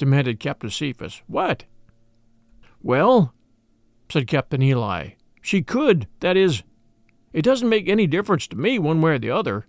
demanded 0.00 0.40
Captain 0.40 0.70
Cephas. 0.70 1.22
What? 1.28 1.62
Well, 2.82 3.34
said 4.10 4.26
Captain 4.26 4.62
Eli, 4.62 5.10
she 5.40 5.62
could, 5.62 6.08
that 6.18 6.36
is, 6.36 6.64
it 7.32 7.42
doesn't 7.42 7.68
make 7.68 7.88
any 7.88 8.08
difference 8.08 8.48
to 8.48 8.56
me 8.56 8.80
one 8.80 9.00
way 9.00 9.12
or 9.12 9.18
the 9.20 9.30
other. 9.30 9.64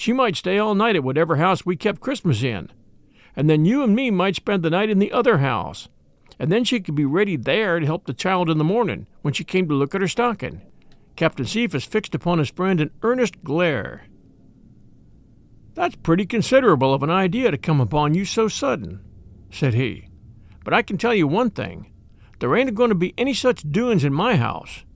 She 0.00 0.14
might 0.14 0.34
stay 0.34 0.56
all 0.56 0.74
night 0.74 0.96
at 0.96 1.04
whatever 1.04 1.36
house 1.36 1.66
we 1.66 1.76
kept 1.76 2.00
Christmas 2.00 2.42
in, 2.42 2.70
and 3.36 3.50
then 3.50 3.66
you 3.66 3.82
and 3.82 3.94
me 3.94 4.10
might 4.10 4.34
spend 4.34 4.62
the 4.62 4.70
night 4.70 4.88
in 4.88 4.98
the 4.98 5.12
other 5.12 5.36
house, 5.36 5.90
and 6.38 6.50
then 6.50 6.64
she 6.64 6.80
could 6.80 6.94
be 6.94 7.04
ready 7.04 7.36
there 7.36 7.78
to 7.78 7.84
help 7.84 8.06
the 8.06 8.14
child 8.14 8.48
in 8.48 8.56
the 8.56 8.64
morning 8.64 9.06
when 9.20 9.34
she 9.34 9.44
came 9.44 9.68
to 9.68 9.74
look 9.74 9.94
at 9.94 10.00
her 10.00 10.08
stocking. 10.08 10.62
Captain 11.16 11.44
Cephas 11.44 11.84
fixed 11.84 12.14
upon 12.14 12.38
his 12.38 12.48
friend 12.48 12.80
an 12.80 12.92
earnest 13.02 13.44
glare. 13.44 14.06
That's 15.74 15.96
pretty 15.96 16.24
considerable 16.24 16.94
of 16.94 17.02
an 17.02 17.10
idea 17.10 17.50
to 17.50 17.58
come 17.58 17.78
upon 17.78 18.14
you 18.14 18.24
so 18.24 18.48
sudden, 18.48 19.04
said 19.50 19.74
he. 19.74 20.08
But 20.64 20.72
I 20.72 20.80
can 20.80 20.96
tell 20.96 21.14
you 21.14 21.28
one 21.28 21.50
thing. 21.50 21.92
There 22.38 22.56
ain't 22.56 22.74
going 22.74 22.88
to 22.88 22.94
be 22.94 23.12
any 23.18 23.34
such 23.34 23.70
doings 23.70 24.02
in 24.02 24.14
my 24.14 24.36
house. 24.36 24.86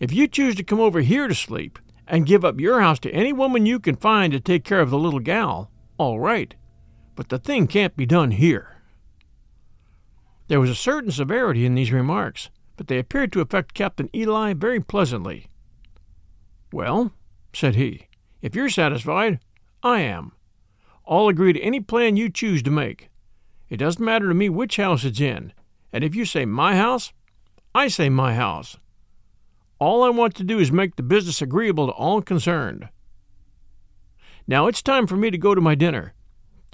If 0.00 0.12
you 0.12 0.26
choose 0.26 0.56
to 0.56 0.64
come 0.64 0.80
over 0.80 1.00
here 1.00 1.28
to 1.28 1.34
sleep, 1.36 1.78
and 2.08 2.26
give 2.26 2.44
up 2.44 2.58
your 2.58 2.80
house 2.80 2.98
to 3.00 3.10
any 3.10 3.32
woman 3.32 3.66
you 3.66 3.78
can 3.78 3.94
find 3.94 4.32
to 4.32 4.40
take 4.40 4.64
care 4.64 4.80
of 4.80 4.90
the 4.90 4.98
little 4.98 5.20
gal, 5.20 5.70
all 5.98 6.18
right. 6.18 6.54
But 7.14 7.28
the 7.28 7.38
thing 7.38 7.66
can't 7.66 7.96
be 7.96 8.06
done 8.06 8.32
here. 8.32 8.76
There 10.48 10.60
was 10.60 10.70
a 10.70 10.74
certain 10.74 11.10
severity 11.10 11.66
in 11.66 11.74
these 11.74 11.92
remarks, 11.92 12.50
but 12.76 12.86
they 12.86 12.98
appeared 12.98 13.32
to 13.32 13.40
affect 13.40 13.74
Captain 13.74 14.08
Eli 14.14 14.54
very 14.54 14.80
pleasantly. 14.80 15.48
Well, 16.72 17.12
said 17.52 17.74
he, 17.74 18.08
if 18.40 18.54
you're 18.54 18.70
satisfied, 18.70 19.40
I 19.82 20.00
am. 20.00 20.32
I'll 21.06 21.28
agree 21.28 21.52
to 21.52 21.60
any 21.60 21.80
plan 21.80 22.16
you 22.16 22.30
choose 22.30 22.62
to 22.62 22.70
make. 22.70 23.10
It 23.68 23.76
doesn't 23.78 24.04
matter 24.04 24.28
to 24.28 24.34
me 24.34 24.48
which 24.48 24.76
house 24.76 25.04
it's 25.04 25.20
in, 25.20 25.52
and 25.92 26.02
if 26.02 26.14
you 26.14 26.24
say 26.24 26.44
my 26.46 26.76
house, 26.76 27.12
I 27.74 27.88
say 27.88 28.08
my 28.08 28.34
house. 28.34 28.78
All 29.78 30.02
I 30.02 30.10
want 30.10 30.34
to 30.36 30.44
do 30.44 30.58
is 30.58 30.72
make 30.72 30.96
the 30.96 31.02
business 31.02 31.40
agreeable 31.40 31.86
to 31.86 31.92
all 31.92 32.20
concerned. 32.20 32.88
Now 34.46 34.66
it's 34.66 34.82
time 34.82 35.06
for 35.06 35.16
me 35.16 35.30
to 35.30 35.38
go 35.38 35.54
to 35.54 35.60
my 35.60 35.74
dinner. 35.74 36.14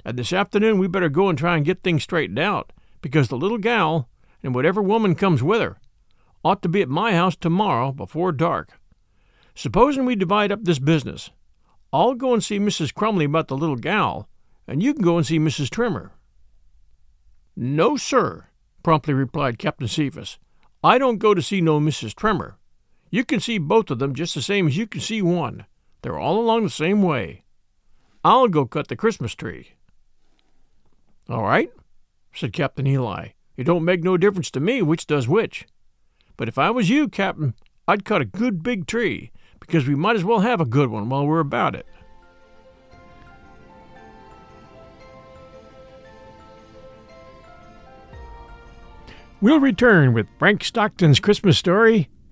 And 0.03 0.17
this 0.17 0.33
afternoon 0.33 0.79
we 0.79 0.87
better 0.87 1.09
go 1.09 1.29
and 1.29 1.37
try 1.37 1.55
and 1.55 1.65
get 1.65 1.83
things 1.83 2.03
straightened 2.03 2.39
out, 2.39 2.73
because 3.01 3.27
the 3.27 3.37
little 3.37 3.57
gal, 3.57 4.09
and 4.41 4.55
whatever 4.55 4.81
woman 4.81 5.13
comes 5.13 5.43
with 5.43 5.61
her, 5.61 5.77
ought 6.43 6.61
to 6.63 6.69
be 6.69 6.81
at 6.81 6.89
my 6.89 7.13
house 7.13 7.35
tomorrow 7.35 7.91
before 7.91 8.31
dark. 8.31 8.79
Supposing 9.53 10.05
we 10.05 10.15
divide 10.15 10.51
up 10.51 10.63
this 10.63 10.79
business. 10.79 11.31
I'll 11.93 12.15
go 12.15 12.33
and 12.33 12.43
see 12.43 12.59
Mrs. 12.59 12.93
Crumley 12.93 13.25
about 13.25 13.47
the 13.47 13.57
little 13.57 13.77
gal, 13.77 14.27
and 14.67 14.81
you 14.81 14.93
can 14.93 15.03
go 15.03 15.17
and 15.17 15.25
see 15.25 15.39
Mrs. 15.39 15.69
Trimmer. 15.69 16.11
No, 17.55 17.97
sir, 17.97 18.47
promptly 18.83 19.13
replied 19.13 19.59
Captain 19.59 19.87
Cephas. 19.87 20.39
I 20.83 20.97
don't 20.97 21.19
go 21.19 21.33
to 21.33 21.41
see 21.41 21.61
no 21.61 21.79
Mrs. 21.79 22.13
Trimmer. 22.13 22.57
You 23.15 23.23
can 23.23 23.39
see 23.39 23.59
both 23.59 23.91
of 23.91 23.99
them 23.99 24.13
just 24.13 24.35
the 24.35 24.41
same 24.41 24.67
as 24.67 24.75
you 24.75 24.87
can 24.87 24.99
see 24.99 25.21
one. 25.21 25.65
They're 26.01 26.19
all 26.19 26.37
along 26.37 26.65
the 26.65 26.69
same 26.69 27.01
way. 27.01 27.45
I'll 28.25 28.49
go 28.49 28.65
cut 28.65 28.89
the 28.89 28.97
Christmas 28.97 29.33
tree. 29.33 29.69
All 31.29 31.43
right, 31.43 31.71
said 32.33 32.51
Captain 32.51 32.85
Eli. 32.85 33.29
It 33.55 33.63
don't 33.63 33.85
make 33.85 34.03
no 34.03 34.17
difference 34.17 34.51
to 34.51 34.59
me 34.59 34.81
which 34.81 35.07
does 35.07 35.29
which. 35.29 35.65
But 36.35 36.49
if 36.49 36.57
I 36.57 36.71
was 36.71 36.89
you, 36.89 37.07
Captain, 37.07 37.53
I'd 37.87 38.03
cut 38.03 38.19
a 38.19 38.25
good 38.25 38.61
big 38.61 38.85
tree, 38.85 39.31
because 39.61 39.87
we 39.87 39.95
might 39.95 40.17
as 40.17 40.25
well 40.25 40.41
have 40.41 40.59
a 40.59 40.65
good 40.65 40.89
one 40.89 41.07
while 41.07 41.25
we're 41.25 41.39
about 41.39 41.73
it. 41.73 41.87
We'll 49.39 49.61
return 49.61 50.11
with 50.11 50.27
Frank 50.37 50.65
Stockton's 50.65 51.21
Christmas 51.21 51.57
story 51.57 52.09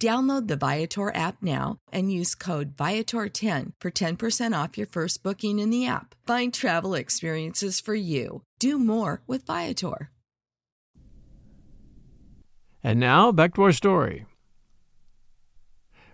Download 0.00 0.48
the 0.48 0.56
Viator 0.56 1.14
app 1.14 1.42
now 1.42 1.76
and 1.92 2.10
use 2.10 2.34
code 2.34 2.74
Viator10 2.74 3.72
for 3.78 3.90
10% 3.90 4.64
off 4.64 4.78
your 4.78 4.86
first 4.86 5.22
booking 5.22 5.58
in 5.58 5.68
the 5.68 5.86
app. 5.86 6.14
Find 6.26 6.54
travel 6.54 6.94
experiences 6.94 7.80
for 7.80 7.94
you. 7.94 8.40
Do 8.58 8.78
more 8.78 9.20
with 9.26 9.44
Viator. 9.44 10.10
And 12.82 12.98
now 12.98 13.30
back 13.30 13.52
to 13.54 13.62
our 13.62 13.72
story. 13.72 14.24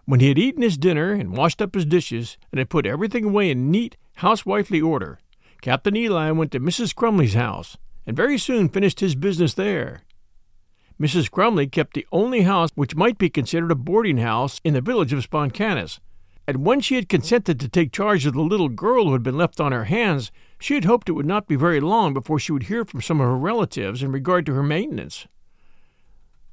When 0.05 0.18
he 0.18 0.29
had 0.31 0.38
eaten 0.38 0.62
his 0.62 0.77
dinner 0.77 1.12
and 1.12 1.37
washed 1.37 1.62
up 1.62 1.77
his 1.77 1.87
dishes 1.87 2.38
and 2.51 2.59
had 2.59 2.70
put 2.70 2.87
everything 2.87 3.25
away 3.25 3.53
in 3.53 3.70
neat, 3.70 3.96
housewifely 4.16 4.81
order, 4.81 5.20
Captain 5.62 5.94
Eli 5.96 6.33
went 6.33 6.51
to 6.51 6.61
Mrs. 6.61 6.92
Crumley's 6.92 7.35
house 7.35 7.77
and 8.05 8.16
very 8.16 8.37
soon 8.37 8.68
finished 8.68 8.99
his 8.99 9.14
business 9.14 9.55
there. 9.55 10.03
Mrs. 11.00 11.30
Crumley 11.30 11.66
kept 11.66 11.94
the 11.94 12.06
only 12.11 12.42
house 12.42 12.70
which 12.74 12.96
might 12.96 13.18
be 13.18 13.28
considered 13.28 13.70
a 13.70 13.74
boarding 13.74 14.16
house 14.16 14.61
in 14.64 14.72
the 14.72 14.80
village 14.80 15.12
of 15.12 15.22
Sponkannis, 15.22 16.00
and 16.46 16.64
when 16.64 16.80
she 16.80 16.94
had 16.94 17.09
consented 17.09 17.61
to 17.61 17.68
take 17.68 17.92
charge 17.92 18.24
of 18.24 18.32
the 18.32 18.40
little 18.40 18.70
girl 18.70 19.06
who 19.06 19.12
had 19.12 19.22
been 19.22 19.37
left 19.37 19.61
on 19.61 19.72
her 19.72 19.85
hands, 19.85 20.30
she 20.59 20.74
had 20.74 20.87
hoped 20.87 21.09
it 21.09 21.12
would 21.12 21.26
not 21.26 21.48
be 21.48 21.56
very 21.56 21.80
long 21.80 22.14
before 22.14 22.38
she 22.38 22.52
would 22.52 22.64
hear 22.64 22.85
from 22.85 23.02
some 23.02 23.20
of 23.20 23.26
her 23.26 23.37
relatives 23.37 24.02
in 24.02 24.11
regard 24.11 24.46
to 24.46 24.54
her 24.54 24.62
maintenance. 24.62 25.26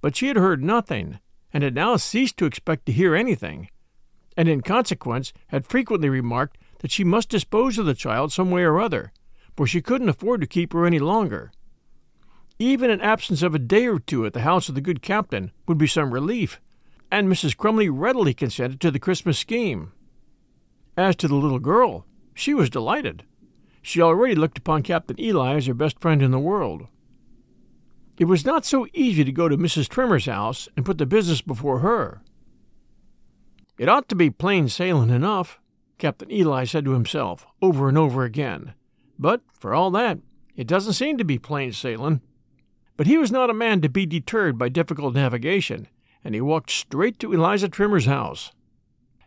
But 0.01 0.15
she 0.15 0.27
had 0.27 0.35
heard 0.35 0.61
nothing, 0.61 1.19
and 1.53 1.63
had 1.63 1.75
now 1.75 1.95
ceased 1.95 2.35
to 2.37 2.45
expect 2.45 2.85
to 2.87 2.91
hear 2.91 3.15
anything, 3.15 3.69
and 4.35 4.49
in 4.49 4.61
consequence 4.61 5.31
had 5.47 5.65
frequently 5.65 6.09
remarked 6.09 6.57
that 6.79 6.91
she 6.91 7.05
must 7.05 7.29
dispose 7.29 7.77
of 7.77 7.85
the 7.85 7.93
child 7.93 8.33
some 8.33 8.51
way 8.51 8.63
or 8.63 8.81
other, 8.81 9.13
for 9.55 9.65
she 9.65 9.81
couldn't 9.81 10.09
afford 10.09 10.41
to 10.41 10.47
keep 10.47 10.73
her 10.73 10.85
any 10.85 10.99
longer. 10.99 11.51
Even 12.59 12.89
an 12.89 13.01
absence 13.01 13.41
of 13.41 13.55
a 13.55 13.59
day 13.59 13.87
or 13.87 13.99
two 13.99 14.25
at 14.25 14.33
the 14.33 14.41
house 14.41 14.69
of 14.69 14.75
the 14.75 14.81
good 14.81 15.01
captain 15.01 15.51
would 15.67 15.77
be 15.77 15.87
some 15.87 16.13
relief, 16.13 16.61
and 17.11 17.27
Mrs. 17.27 17.57
Crumley 17.57 17.89
readily 17.89 18.33
consented 18.33 18.79
to 18.81 18.91
the 18.91 18.99
Christmas 18.99 19.39
scheme. 19.39 19.91
As 20.95 21.15
to 21.17 21.27
the 21.27 21.35
little 21.35 21.59
girl, 21.59 22.05
she 22.33 22.53
was 22.53 22.69
delighted. 22.69 23.23
She 23.81 24.01
already 24.01 24.35
looked 24.35 24.57
upon 24.57 24.83
Captain 24.83 25.19
Eli 25.19 25.55
as 25.55 25.65
her 25.65 25.73
best 25.73 25.99
friend 25.99 26.21
in 26.21 26.31
the 26.31 26.39
world. 26.39 26.87
It 28.17 28.25
was 28.25 28.45
not 28.45 28.65
so 28.65 28.87
easy 28.93 29.23
to 29.23 29.31
go 29.31 29.49
to 29.49 29.57
Mrs. 29.57 29.89
Trimmer's 29.89 30.27
house 30.27 30.69
and 30.77 30.85
put 30.85 30.99
the 30.99 31.05
business 31.05 31.41
before 31.41 31.79
her. 31.79 32.21
It 33.77 33.89
ought 33.89 34.07
to 34.09 34.15
be 34.15 34.29
plain 34.29 34.69
sailing 34.69 35.09
enough, 35.09 35.59
Captain 35.97 36.31
Eli 36.31 36.65
said 36.65 36.85
to 36.85 36.91
himself 36.91 37.47
over 37.61 37.89
and 37.89 37.97
over 37.97 38.23
again. 38.23 38.75
But, 39.17 39.41
for 39.51 39.73
all 39.73 39.89
that, 39.91 40.19
it 40.55 40.67
doesn't 40.67 40.93
seem 40.93 41.17
to 41.17 41.23
be 41.23 41.39
plain 41.39 41.71
sailing. 41.71 42.21
But 42.95 43.07
he 43.07 43.17
was 43.17 43.31
not 43.31 43.49
a 43.49 43.53
man 43.53 43.81
to 43.81 43.89
be 43.89 44.05
deterred 44.05 44.57
by 44.57 44.69
difficult 44.69 45.15
navigation, 45.15 45.87
and 46.23 46.35
he 46.35 46.41
walked 46.41 46.69
straight 46.69 47.19
to 47.19 47.33
Eliza 47.33 47.67
Trimmer's 47.67 48.05
house. 48.05 48.51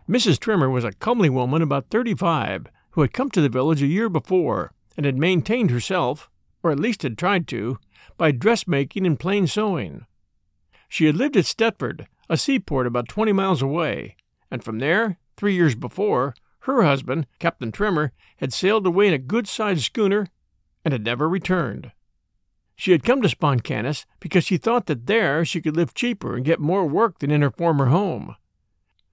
Mrs. 0.08 0.38
Trimmer 0.38 0.70
was 0.70 0.84
a 0.84 0.92
comely 0.92 1.28
woman 1.28 1.62
about 1.62 1.90
thirty 1.90 2.14
five 2.14 2.66
who 2.90 3.00
had 3.00 3.12
come 3.12 3.30
to 3.30 3.40
the 3.40 3.48
village 3.48 3.82
a 3.82 3.86
year 3.86 4.08
before 4.08 4.72
and 4.96 5.04
had 5.04 5.18
maintained 5.18 5.70
herself, 5.70 6.30
or 6.62 6.70
at 6.70 6.80
least 6.80 7.02
had 7.02 7.18
tried 7.18 7.46
to, 7.48 7.78
by 8.16 8.30
dressmaking 8.30 9.04
and 9.04 9.18
plain 9.18 9.46
sewing. 9.46 10.06
She 10.88 11.06
had 11.06 11.16
lived 11.16 11.36
at 11.36 11.44
Stepford, 11.44 12.06
a 12.30 12.36
seaport 12.36 12.86
about 12.86 13.08
twenty 13.08 13.32
miles 13.32 13.62
away, 13.62 14.16
and 14.50 14.62
from 14.62 14.78
there, 14.78 15.18
three 15.36 15.54
years 15.54 15.74
before, 15.74 16.34
her 16.60 16.82
husband, 16.82 17.26
Captain 17.38 17.72
Trimmer, 17.72 18.12
had 18.38 18.52
sailed 18.52 18.86
away 18.86 19.08
in 19.08 19.14
a 19.14 19.18
good 19.18 19.46
sized 19.48 19.84
schooner 19.84 20.28
and 20.84 20.92
had 20.92 21.04
never 21.04 21.28
returned. 21.28 21.92
She 22.76 22.92
had 22.92 23.02
come 23.02 23.22
to 23.22 23.28
Sponkannis 23.28 24.04
because 24.20 24.44
she 24.44 24.58
thought 24.58 24.86
that 24.86 25.06
there 25.06 25.44
she 25.44 25.62
could 25.62 25.74
live 25.74 25.94
cheaper 25.94 26.36
and 26.36 26.44
get 26.44 26.60
more 26.60 26.86
work 26.86 27.18
than 27.18 27.30
in 27.30 27.40
her 27.40 27.50
former 27.50 27.86
home. 27.86 28.36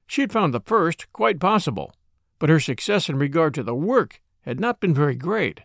She 0.05 0.21
had 0.21 0.33
found 0.33 0.53
the 0.53 0.59
first 0.59 1.11
quite 1.13 1.39
possible, 1.39 1.95
but 2.39 2.49
her 2.49 2.59
success 2.59 3.07
in 3.07 3.17
regard 3.17 3.53
to 3.53 3.63
the 3.63 3.73
work 3.73 4.21
had 4.41 4.59
not 4.59 4.81
been 4.81 4.93
very 4.93 5.15
great. 5.15 5.61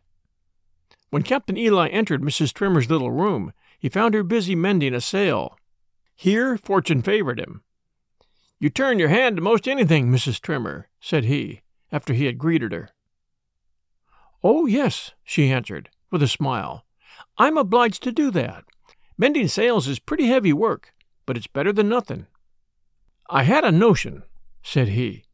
When 1.11 1.23
Captain 1.23 1.57
Eli 1.57 1.89
entered 1.89 2.23
Mrs. 2.23 2.53
Trimmer's 2.53 2.89
little 2.89 3.11
room, 3.11 3.53
he 3.79 3.89
found 3.89 4.15
her 4.15 4.23
busy 4.23 4.55
mending 4.55 4.95
a 4.95 5.01
sail. 5.01 5.59
Here 6.15 6.57
fortune 6.57 7.03
favored 7.03 7.41
him. 7.41 7.63
You 8.61 8.71
turn 8.71 8.99
your 8.99 9.09
hand 9.09 9.37
to 9.37 9.43
most 9.43 9.67
anything, 9.67 10.11
Mrs. 10.11 10.41
Trimmer, 10.41 10.89
said 11.01 11.25
he, 11.25 11.63
after 11.91 12.13
he 12.13 12.27
had 12.27 12.39
greeted 12.39 12.73
her. 12.73 12.91
Oh, 14.43 14.67
yes, 14.67 15.13
she 15.25 15.51
answered, 15.51 15.91
with 16.11 16.23
a 16.23 16.29
smile. 16.29 16.85
I'm 17.39 17.57
obliged 17.57 18.03
to 18.03 18.13
do 18.13 18.31
that. 18.33 18.65
Mending 19.17 19.49
sails 19.49 19.87
is 19.89 19.99
pretty 19.99 20.27
heavy 20.27 20.53
work, 20.53 20.93
but 21.25 21.37
it's 21.37 21.47
better 21.47 21.73
than 21.73 21.89
nothing. 21.89 22.27
I 23.31 23.45
had 23.45 23.65
a 23.65 23.73
notion, 23.73 24.25
said 24.63 24.89
he, 24.89 25.25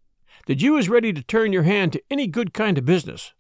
that 0.47 0.61
you 0.61 0.75
was 0.75 0.89
ready 0.89 1.13
to 1.13 1.23
turn 1.23 1.53
your 1.53 1.63
hand 1.63 1.93
to 1.93 2.03
any 2.11 2.27
good 2.27 2.53
kind 2.53 2.77
of 2.77 2.85
business. 2.85 3.33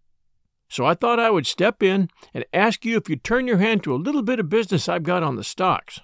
So 0.68 0.87
I 0.87 0.94
thought 0.94 1.20
I 1.20 1.31
would 1.31 1.46
step 1.46 1.83
in 1.83 2.09
and 2.33 2.44
ask 2.53 2.85
you 2.85 2.96
if 2.96 3.09
you'd 3.09 3.22
turn 3.22 3.46
your 3.46 3.59
hand 3.59 3.85
to 3.85 3.94
a 3.94 3.96
little 3.96 4.22
bit 4.22 4.40
of 4.40 4.48
business 4.48 4.88
I've 4.88 5.03
got 5.03 5.22
on 5.22 5.37
the 5.37 5.44
stocks. 5.44 6.00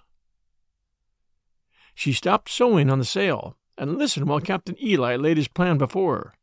She 1.95 2.13
stopped 2.13 2.51
sewing 2.51 2.91
on 2.91 2.99
the 2.99 3.05
sail 3.05 3.57
and 3.77 3.99
listened 3.99 4.29
while 4.29 4.41
Captain 4.41 4.77
Eli 4.83 5.17
laid 5.17 5.39
his 5.39 5.49
plan 5.49 5.79
before 5.79 6.17
her. 6.17 6.35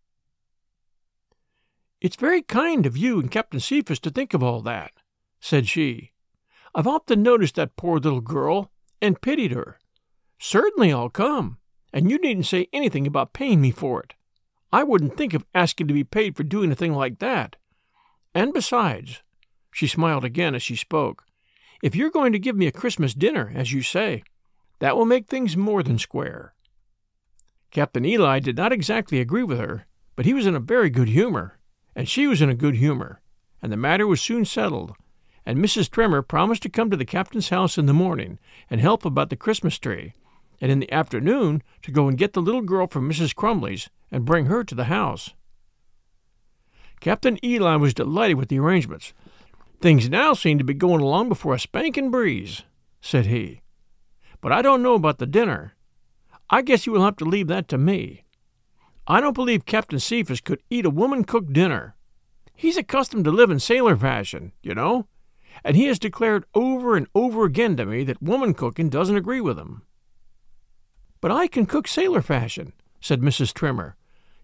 It's 2.01 2.15
very 2.15 2.41
kind 2.41 2.85
of 2.85 2.97
you 2.97 3.19
and 3.19 3.31
Captain 3.31 3.59
Cephas 3.59 3.99
to 4.01 4.09
think 4.09 4.33
of 4.33 4.43
all 4.43 4.61
that, 4.61 4.91
said 5.39 5.67
she. 5.67 6.11
I've 6.75 6.87
often 6.87 7.23
noticed 7.23 7.55
that 7.55 7.75
poor 7.75 7.99
little 7.99 8.21
girl 8.21 8.71
and 9.01 9.21
pitied 9.21 9.51
her. 9.51 9.79
Certainly 10.39 10.93
I'll 10.93 11.09
come, 11.09 11.57
and 11.91 12.11
you 12.11 12.19
needn't 12.19 12.45
say 12.45 12.67
anything 12.71 13.07
about 13.07 13.33
paying 13.33 13.61
me 13.61 13.71
for 13.71 14.01
it. 14.01 14.13
I 14.71 14.83
wouldn't 14.83 15.17
think 15.17 15.33
of 15.33 15.45
asking 15.55 15.87
to 15.87 15.93
be 15.93 16.03
paid 16.03 16.35
for 16.35 16.43
doing 16.43 16.71
a 16.71 16.75
thing 16.75 16.93
like 16.93 17.19
that. 17.19 17.55
And 18.35 18.53
besides, 18.53 19.23
she 19.71 19.87
smiled 19.87 20.25
again 20.25 20.53
as 20.53 20.61
she 20.61 20.75
spoke, 20.75 21.23
if 21.81 21.95
you're 21.95 22.11
going 22.11 22.33
to 22.33 22.39
give 22.39 22.55
me 22.55 22.67
a 22.67 22.71
Christmas 22.71 23.13
dinner, 23.13 23.51
as 23.55 23.71
you 23.71 23.81
say, 23.81 24.23
that 24.79 24.95
will 24.95 25.05
make 25.05 25.27
things 25.27 25.57
more 25.57 25.81
than 25.83 25.97
square. 25.97 26.53
Captain 27.71 28.05
Eli 28.05 28.39
did 28.39 28.57
not 28.57 28.71
exactly 28.71 29.19
agree 29.19 29.43
with 29.43 29.59
her, 29.59 29.85
but 30.15 30.25
he 30.25 30.33
was 30.33 30.45
in 30.45 30.55
a 30.55 30.59
very 30.59 30.89
good 30.89 31.09
humor, 31.09 31.57
and 31.95 32.07
she 32.07 32.27
was 32.27 32.41
in 32.41 32.49
a 32.49 32.55
good 32.55 32.75
humor, 32.75 33.21
and 33.61 33.71
the 33.71 33.77
matter 33.77 34.05
was 34.05 34.21
soon 34.21 34.45
settled 34.45 34.93
and 35.47 35.59
Mrs. 35.59 35.89
Trimmer 35.89 36.21
promised 36.21 36.61
to 36.63 36.69
come 36.69 36.91
to 36.91 36.97
the 36.97 37.05
captain's 37.05 37.47
house 37.47 37.77
in 37.77 37.85
the 37.85 37.93
morning 37.93 38.37
and 38.69 38.81
help 38.81 39.05
about 39.05 39.29
the 39.29 39.37
Christmas 39.37 39.79
tree, 39.79 40.11
and 40.59 40.69
in 40.69 40.79
the 40.79 40.91
afternoon 40.91 41.63
to 41.83 41.89
go 41.89 42.09
and 42.09 42.17
get 42.17 42.33
the 42.33 42.41
little 42.41 42.61
girl 42.61 42.85
from 42.85 43.09
Mrs. 43.09 43.33
Crumley's 43.33 43.89
and 44.11 44.25
bring 44.25 44.47
her 44.47 44.65
to 44.65 44.75
the 44.75 44.83
house. 44.83 45.33
Captain 46.99 47.39
Eli 47.45 47.77
was 47.77 47.93
delighted 47.93 48.35
with 48.35 48.49
the 48.49 48.59
arrangements. 48.59 49.13
Things 49.79 50.09
now 50.09 50.33
seem 50.33 50.57
to 50.57 50.65
be 50.65 50.73
going 50.73 50.99
along 50.99 51.29
before 51.29 51.53
a 51.53 51.59
spanking 51.59 52.11
breeze, 52.11 52.63
said 52.99 53.27
he. 53.27 53.61
But 54.41 54.51
I 54.51 54.61
don't 54.61 54.83
know 54.83 54.95
about 54.95 55.17
the 55.17 55.25
dinner. 55.25 55.75
I 56.49 56.61
guess 56.61 56.85
you 56.85 56.91
will 56.91 57.05
have 57.05 57.15
to 57.17 57.25
leave 57.25 57.47
that 57.47 57.69
to 57.69 57.77
me. 57.77 58.25
I 59.07 59.21
don't 59.21 59.33
believe 59.33 59.65
Captain 59.65 59.99
Cephas 59.99 60.41
could 60.41 60.61
eat 60.69 60.85
a 60.85 60.89
woman 60.89 61.23
cooked 61.23 61.53
dinner. 61.53 61.95
He's 62.53 62.75
accustomed 62.75 63.23
to 63.23 63.31
live 63.31 63.49
in 63.49 63.59
sailor 63.59 63.95
fashion, 63.95 64.51
you 64.61 64.75
know, 64.75 65.07
and 65.63 65.75
he 65.75 65.85
has 65.87 65.99
declared 65.99 66.45
over 66.53 66.95
and 66.95 67.07
over 67.15 67.45
again 67.45 67.77
to 67.77 67.85
me 67.85 68.03
that 68.03 68.21
woman 68.21 68.53
cooking 68.53 68.89
doesn't 68.89 69.17
agree 69.17 69.41
with 69.41 69.57
him. 69.57 69.83
But 71.21 71.31
I 71.31 71.47
can 71.47 71.65
cook 71.65 71.87
sailor 71.87 72.21
fashion, 72.21 72.73
said 73.01 73.21
Mrs. 73.21 73.53
Trimmer, 73.53 73.95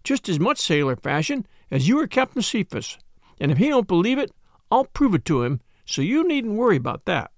just 0.03 0.27
as 0.27 0.39
much 0.39 0.57
sailor 0.57 0.95
fashion 0.95 1.45
as 1.71 1.87
you 1.87 1.99
or 1.99 2.07
Captain 2.07 2.41
Cephas, 2.41 2.97
and 3.39 3.51
if 3.51 3.57
he 3.57 3.69
don't 3.69 3.87
believe 3.87 4.17
it, 4.17 4.31
I'll 4.71 4.85
prove 4.85 5.15
it 5.15 5.25
to 5.25 5.43
him, 5.43 5.61
so 5.85 6.01
you 6.01 6.27
needn't 6.27 6.55
worry 6.55 6.77
about 6.77 7.05
that. 7.05 7.31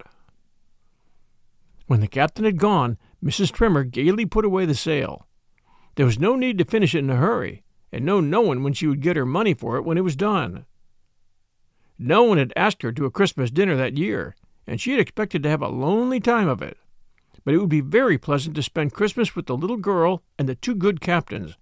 When 1.87 1.99
the 1.99 2.07
captain 2.07 2.45
had 2.45 2.57
gone, 2.57 2.97
Mrs. 3.23 3.51
Trimmer 3.51 3.83
gaily 3.83 4.25
put 4.25 4.45
away 4.45 4.65
the 4.65 4.75
sail. 4.75 5.27
There 5.95 6.05
was 6.05 6.19
no 6.19 6.35
need 6.35 6.57
to 6.57 6.65
finish 6.65 6.95
it 6.95 6.99
in 6.99 7.09
a 7.09 7.15
hurry, 7.15 7.63
and 7.91 8.05
no 8.05 8.19
knowing 8.19 8.63
when 8.63 8.73
she 8.73 8.87
would 8.87 9.01
get 9.01 9.15
her 9.15 9.25
money 9.25 9.53
for 9.53 9.77
it 9.77 9.83
when 9.83 9.97
it 9.97 10.03
was 10.03 10.15
done. 10.15 10.65
No 11.97 12.23
one 12.23 12.37
had 12.37 12.53
asked 12.55 12.81
her 12.81 12.91
to 12.91 13.05
a 13.05 13.11
Christmas 13.11 13.51
dinner 13.51 13.75
that 13.75 13.97
year, 13.97 14.35
and 14.67 14.81
she 14.81 14.91
had 14.91 14.99
expected 14.99 15.43
to 15.43 15.49
have 15.49 15.61
a 15.61 15.69
lonely 15.69 16.19
time 16.19 16.47
of 16.47 16.61
it. 16.61 16.77
But 17.43 17.53
it 17.53 17.57
would 17.59 17.69
be 17.69 17.81
very 17.81 18.17
pleasant 18.17 18.55
to 18.55 18.63
spend 18.63 18.93
Christmas 18.93 19.35
with 19.35 19.45
the 19.45 19.55
little 19.55 19.77
girl 19.77 20.23
and 20.37 20.49
the 20.49 20.55
two 20.55 20.75
good 20.75 20.99
captains. 20.99 21.55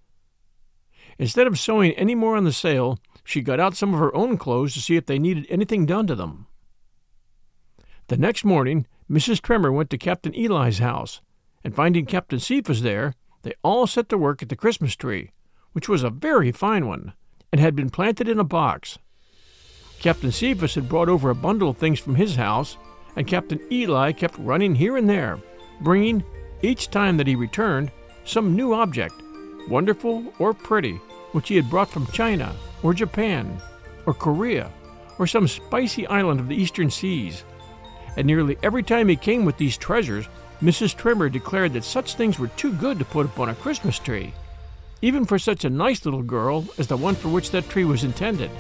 Instead 1.20 1.46
of 1.46 1.60
sewing 1.60 1.92
any 1.92 2.16
more 2.16 2.36
on 2.36 2.46
the 2.46 2.54
sail, 2.54 2.98
she 3.24 3.42
got 3.42 3.60
out 3.60 3.76
some 3.76 3.94
of 3.94 4.00
her 4.00 4.16
own 4.16 4.38
clothes 4.38 4.74
to 4.74 4.82
see 4.82 4.96
if 4.96 5.06
they 5.06 5.20
needed 5.20 5.46
anything 5.50 5.86
done 5.86 6.08
to 6.08 6.16
them. 6.16 6.48
The 8.08 8.18
next 8.18 8.44
morning, 8.44 8.88
Mrs. 9.10 9.42
Trimmer 9.42 9.72
went 9.72 9.90
to 9.92 9.98
Captain 9.98 10.34
Eli's 10.34 10.80
house, 10.80 11.22
and 11.64 11.76
finding 11.76 12.06
Captain 12.06 12.40
Cephas 12.40 12.82
there, 12.82 13.14
they 13.44 13.54
all 13.64 13.88
set 13.88 14.10
to 14.10 14.18
work 14.18 14.42
at 14.42 14.50
the 14.50 14.56
Christmas 14.56 14.96
tree, 14.96 15.32
which 15.74 15.88
was 15.88 16.04
a 16.04 16.10
very 16.10 16.52
fine 16.52 16.88
one, 16.88 17.14
and 17.52 17.62
had 17.62 17.76
been 17.76 17.90
planted 17.90 18.28
in 18.28 18.40
a 18.40 18.44
box. 18.44 18.98
Captain 20.04 20.34
Cephas 20.34 20.76
had 20.76 20.90
brought 20.90 21.08
over 21.08 21.30
a 21.30 21.36
bundle 21.36 21.70
of 21.70 21.78
things 21.78 21.98
from 21.98 22.14
his 22.14 22.36
house, 22.36 22.76
and 23.16 23.26
Captain 23.26 23.58
Eli 23.72 24.12
kept 24.12 24.38
running 24.38 24.76
here 24.76 24.98
and 24.98 25.10
there, 25.10 25.40
bringing, 25.80 26.22
each 26.62 26.92
time 26.92 27.16
that 27.16 27.26
he 27.26 27.38
returned, 27.38 27.90
some 28.26 28.54
new 28.54 28.74
object, 28.74 29.16
wonderful 29.70 30.34
or 30.40 30.54
pretty, 30.54 30.96
which 31.32 31.48
he 31.48 31.56
had 31.56 31.70
brought 31.70 31.90
from 31.90 32.06
China, 32.08 32.54
or 32.84 32.94
Japan, 32.94 33.62
or 34.06 34.14
Korea, 34.14 34.70
or 35.20 35.26
some 35.26 35.48
spicy 35.48 36.06
island 36.08 36.42
of 36.42 36.50
the 36.50 36.62
eastern 36.62 36.92
seas. 36.92 37.46
And 38.18 38.28
nearly 38.28 38.58
every 38.62 38.84
time 38.84 39.08
he 39.08 39.16
came 39.16 39.46
with 39.46 39.56
these 39.56 39.78
treasures, 39.78 40.28
Mrs. 40.62 40.98
Trimmer 40.98 41.30
declared 41.30 41.72
that 41.74 41.86
such 41.86 42.16
things 42.16 42.38
were 42.38 42.50
too 42.50 42.74
good 42.74 43.00
to 43.00 43.06
put 43.06 43.26
upon 43.26 43.48
a 43.48 43.56
Christmas 43.56 44.00
tree, 44.00 44.34
even 45.02 45.24
for 45.24 45.40
such 45.40 45.64
a 45.64 45.70
nice 45.70 46.04
little 46.04 46.24
girl 46.24 46.68
as 46.78 46.88
the 46.88 46.98
one 46.98 47.16
for 47.16 47.30
which 47.30 47.52
that 47.52 47.70
tree 47.70 47.86
was 47.86 48.04
intended. 48.04 48.52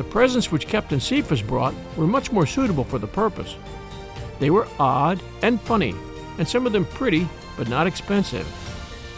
The 0.00 0.04
presents 0.04 0.50
which 0.50 0.66
Captain 0.66 0.98
Cephas 0.98 1.42
brought 1.42 1.74
were 1.94 2.06
much 2.06 2.32
more 2.32 2.46
suitable 2.46 2.84
for 2.84 2.98
the 2.98 3.06
purpose. 3.06 3.56
They 4.38 4.48
were 4.48 4.66
odd 4.78 5.22
and 5.42 5.60
funny, 5.60 5.94
and 6.38 6.48
some 6.48 6.64
of 6.64 6.72
them 6.72 6.86
pretty 6.86 7.28
but 7.58 7.68
not 7.68 7.86
expensive, 7.86 8.48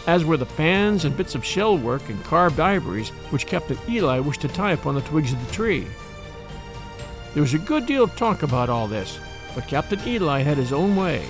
as 0.07 0.25
were 0.25 0.35
the 0.35 0.45
fans 0.45 1.05
and 1.05 1.15
bits 1.15 1.35
of 1.35 1.45
shell 1.45 1.77
work 1.77 2.09
and 2.09 2.21
carved 2.25 2.59
ivories 2.59 3.11
which 3.31 3.47
Captain 3.47 3.77
Eli 3.87 4.19
wished 4.19 4.41
to 4.41 4.49
tie 4.49 4.73
upon 4.73 4.95
the 4.95 5.01
twigs 5.03 5.31
of 5.31 5.47
the 5.47 5.53
tree. 5.53 5.87
There 7.33 7.43
was 7.43 7.53
a 7.53 7.59
good 7.59 7.85
deal 7.85 8.03
of 8.03 8.17
talk 8.17 8.43
about 8.43 8.69
all 8.69 8.89
this, 8.89 9.21
but 9.55 9.69
Captain 9.69 10.05
Eli 10.05 10.41
had 10.41 10.57
his 10.57 10.73
own 10.73 10.97
way. 10.97 11.25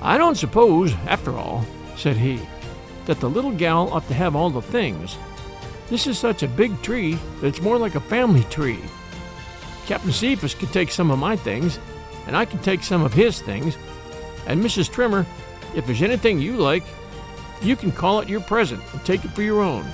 I 0.00 0.18
don't 0.18 0.34
suppose, 0.34 0.94
after 1.06 1.36
all, 1.36 1.64
said 1.96 2.16
he, 2.16 2.40
that 3.04 3.20
the 3.20 3.30
little 3.30 3.52
gal 3.52 3.92
ought 3.92 4.08
to 4.08 4.14
have 4.14 4.34
all 4.34 4.50
the 4.50 4.60
things. 4.60 5.16
This 5.88 6.06
is 6.06 6.18
such 6.18 6.42
a 6.42 6.48
big 6.48 6.80
tree 6.82 7.14
that 7.40 7.46
it's 7.46 7.62
more 7.62 7.78
like 7.78 7.94
a 7.94 8.00
family 8.00 8.42
tree. 8.44 8.80
Captain 9.86 10.12
Cephas 10.12 10.54
can 10.54 10.68
take 10.68 10.90
some 10.90 11.10
of 11.10 11.18
my 11.18 11.36
things, 11.36 11.78
and 12.26 12.36
I 12.36 12.44
can 12.44 12.58
take 12.58 12.82
some 12.82 13.02
of 13.02 13.12
his 13.12 13.40
things, 13.40 13.76
and 14.46 14.62
Mrs. 14.62 14.90
Trimmer, 14.90 15.24
if 15.74 15.86
there's 15.86 16.02
anything 16.02 16.40
you 16.40 16.56
like, 16.56 16.84
you 17.62 17.76
can 17.76 17.92
call 17.92 18.20
it 18.20 18.28
your 18.28 18.40
present 18.40 18.82
and 18.92 19.04
take 19.04 19.24
it 19.24 19.30
for 19.30 19.42
your 19.42 19.62
own. 19.62 19.86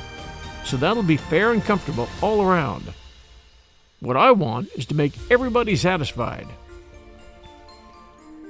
So 0.64 0.76
that'll 0.76 1.02
be 1.02 1.16
fair 1.16 1.52
and 1.52 1.62
comfortable 1.62 2.08
all 2.22 2.42
around. 2.42 2.92
What 4.00 4.16
I 4.16 4.32
want 4.32 4.68
is 4.74 4.86
to 4.86 4.94
make 4.94 5.12
everybody 5.30 5.76
satisfied. 5.76 6.48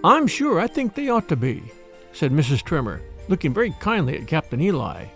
I'm 0.04 0.26
sure 0.26 0.58
I 0.60 0.66
think 0.66 0.94
they 0.94 1.08
ought 1.08 1.28
to 1.28 1.36
be, 1.36 1.62
said 2.12 2.32
Mrs. 2.32 2.62
Trimmer, 2.62 3.02
looking 3.28 3.52
very 3.52 3.72
kindly 3.80 4.18
at 4.18 4.26
Captain 4.26 4.60
Eli. 4.60 5.06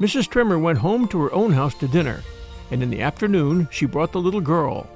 Mrs. 0.00 0.28
Trimmer 0.28 0.58
went 0.58 0.78
home 0.78 1.06
to 1.08 1.20
her 1.22 1.32
own 1.32 1.52
house 1.52 1.74
to 1.74 1.88
dinner, 1.88 2.22
and 2.70 2.82
in 2.82 2.90
the 2.90 3.02
afternoon 3.02 3.68
she 3.70 3.86
brought 3.86 4.12
the 4.12 4.20
little 4.20 4.40
girl. 4.40 4.88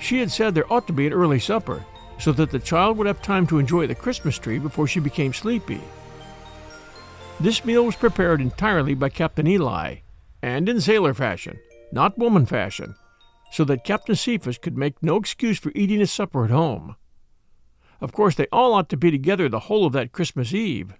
She 0.00 0.18
had 0.18 0.30
said 0.30 0.54
there 0.54 0.72
ought 0.72 0.86
to 0.86 0.92
be 0.92 1.06
an 1.06 1.12
early 1.12 1.40
supper, 1.40 1.84
so 2.18 2.30
that 2.32 2.50
the 2.50 2.58
child 2.58 2.96
would 2.96 3.06
have 3.06 3.22
time 3.22 3.46
to 3.48 3.58
enjoy 3.58 3.86
the 3.86 3.94
Christmas 3.94 4.38
tree 4.38 4.58
before 4.58 4.86
she 4.86 5.00
became 5.00 5.32
sleepy. 5.32 5.80
This 7.40 7.64
meal 7.64 7.84
was 7.84 7.96
prepared 7.96 8.40
entirely 8.40 8.94
by 8.94 9.08
Captain 9.08 9.46
Eli, 9.46 9.96
and 10.40 10.68
in 10.68 10.80
sailor 10.80 11.14
fashion, 11.14 11.58
not 11.90 12.18
woman 12.18 12.46
fashion, 12.46 12.94
so 13.50 13.64
that 13.64 13.84
Captain 13.84 14.14
Cephas 14.14 14.58
could 14.58 14.76
make 14.76 15.02
no 15.02 15.16
excuse 15.16 15.58
for 15.58 15.72
eating 15.74 15.98
his 15.98 16.12
supper 16.12 16.44
at 16.44 16.50
home. 16.50 16.96
Of 18.00 18.12
course, 18.12 18.34
they 18.34 18.46
all 18.52 18.74
ought 18.74 18.88
to 18.90 18.96
be 18.96 19.10
together 19.10 19.48
the 19.48 19.60
whole 19.60 19.86
of 19.86 19.92
that 19.94 20.12
Christmas 20.12 20.52
Eve. 20.52 20.94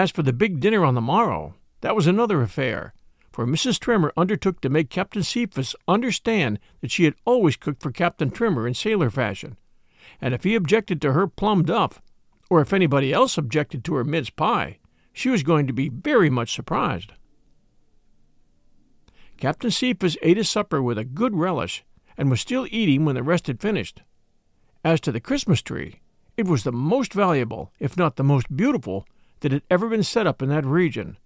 As 0.00 0.10
for 0.10 0.22
the 0.22 0.32
big 0.32 0.60
dinner 0.60 0.82
on 0.82 0.94
the 0.94 1.02
morrow, 1.02 1.56
that 1.82 1.94
was 1.94 2.06
another 2.06 2.40
affair, 2.40 2.94
for 3.30 3.44
Mrs. 3.46 3.78
Trimmer 3.78 4.14
undertook 4.16 4.62
to 4.62 4.70
make 4.70 4.88
Captain 4.88 5.22
Cephas 5.22 5.76
understand 5.86 6.58
that 6.80 6.90
she 6.90 7.04
had 7.04 7.16
always 7.26 7.58
cooked 7.58 7.82
for 7.82 7.92
Captain 7.92 8.30
Trimmer 8.30 8.66
in 8.66 8.72
sailor 8.72 9.10
fashion, 9.10 9.58
and 10.18 10.32
if 10.32 10.42
he 10.42 10.54
objected 10.54 11.02
to 11.02 11.12
her 11.12 11.26
plum 11.26 11.64
duff, 11.64 12.00
or 12.48 12.62
if 12.62 12.72
anybody 12.72 13.12
else 13.12 13.36
objected 13.36 13.84
to 13.84 13.94
her 13.94 14.02
mince 14.02 14.30
pie, 14.30 14.78
she 15.12 15.28
was 15.28 15.42
going 15.42 15.66
to 15.66 15.72
be 15.74 15.90
very 15.90 16.30
much 16.30 16.54
surprised. 16.54 17.12
Captain 19.36 19.70
Cephas 19.70 20.16
ate 20.22 20.38
his 20.38 20.48
supper 20.48 20.82
with 20.82 20.96
a 20.96 21.04
good 21.04 21.34
relish, 21.36 21.84
and 22.16 22.30
was 22.30 22.40
still 22.40 22.66
eating 22.70 23.04
when 23.04 23.16
the 23.16 23.22
rest 23.22 23.48
had 23.48 23.60
finished. 23.60 24.00
As 24.82 24.98
to 25.02 25.12
the 25.12 25.20
Christmas 25.20 25.60
tree, 25.60 26.00
it 26.38 26.48
was 26.48 26.64
the 26.64 26.72
most 26.72 27.12
valuable, 27.12 27.70
if 27.78 27.98
not 27.98 28.16
the 28.16 28.24
most 28.24 28.56
beautiful, 28.56 29.04
that 29.40 29.52
had 29.52 29.62
ever 29.70 29.88
been 29.88 30.02
set 30.02 30.26
up 30.26 30.42
in 30.42 30.48
that 30.48 30.64
region. 30.64 31.16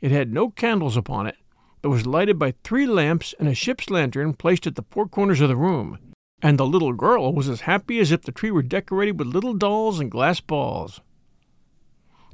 It 0.00 0.10
had 0.10 0.32
no 0.32 0.50
candles 0.50 0.96
upon 0.96 1.26
it, 1.26 1.36
but 1.82 1.90
was 1.90 2.06
lighted 2.06 2.38
by 2.38 2.54
three 2.64 2.86
lamps 2.86 3.34
and 3.38 3.48
a 3.48 3.54
ship's 3.54 3.90
lantern 3.90 4.34
placed 4.34 4.66
at 4.66 4.76
the 4.76 4.84
four 4.90 5.06
corners 5.08 5.40
of 5.40 5.48
the 5.48 5.56
room, 5.56 5.98
and 6.42 6.58
the 6.58 6.66
little 6.66 6.92
girl 6.92 7.32
was 7.32 7.48
as 7.48 7.62
happy 7.62 7.98
as 7.98 8.12
if 8.12 8.22
the 8.22 8.32
tree 8.32 8.50
were 8.50 8.62
decorated 8.62 9.18
with 9.18 9.28
little 9.28 9.54
dolls 9.54 10.00
and 10.00 10.10
glass 10.10 10.40
balls. 10.40 11.00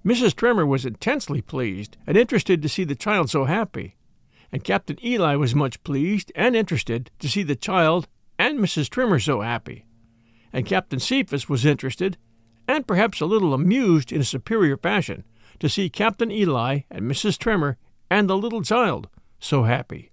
Mrs. 0.04 0.36
Trimmer 0.36 0.64
was 0.64 0.86
intensely 0.86 1.42
pleased 1.42 1.96
and 2.06 2.16
interested 2.16 2.62
to 2.62 2.68
see 2.68 2.84
the 2.84 2.94
child 2.94 3.28
so 3.28 3.44
happy, 3.44 3.96
and 4.52 4.62
Captain 4.62 4.96
Eli 5.04 5.34
was 5.34 5.54
much 5.54 5.82
pleased 5.82 6.30
and 6.36 6.54
interested 6.54 7.10
to 7.18 7.28
see 7.28 7.42
the 7.42 7.56
child 7.56 8.06
and 8.38 8.58
Mrs. 8.58 8.88
Trimmer 8.88 9.18
so 9.18 9.40
happy, 9.40 9.86
and 10.52 10.66
Captain 10.66 11.00
Cephas 11.00 11.48
was 11.48 11.66
interested 11.66 12.16
and 12.68 12.86
perhaps 12.86 13.20
a 13.20 13.26
little 13.26 13.54
amused 13.54 14.12
in 14.12 14.20
a 14.20 14.24
superior 14.24 14.76
fashion 14.76 15.24
to 15.58 15.68
see 15.68 15.88
Captain 15.88 16.30
Eli 16.30 16.80
and 16.90 17.10
Mrs. 17.10 17.38
Trimmer 17.38 17.76
and 18.10 18.28
the 18.28 18.36
little 18.36 18.62
child 18.62 19.08
so 19.38 19.64
happy. 19.64 20.10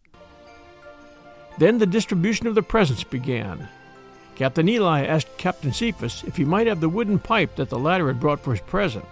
Then 1.58 1.78
the 1.78 1.86
distribution 1.86 2.48
of 2.48 2.56
the 2.56 2.64
presents 2.64 3.04
began. 3.04 3.68
Captain 4.36 4.68
Eli 4.68 5.06
asked 5.06 5.38
Captain 5.38 5.72
Cephas 5.72 6.24
if 6.26 6.36
he 6.36 6.46
might 6.46 6.68
have 6.68 6.82
the 6.82 6.90
wooden 6.90 7.20
pipe 7.20 7.56
that 7.56 7.70
the 7.70 7.78
latter 7.78 8.08
had 8.08 8.20
brought 8.20 8.40
for 8.40 8.52
his 8.52 8.62
present. 8.62 9.06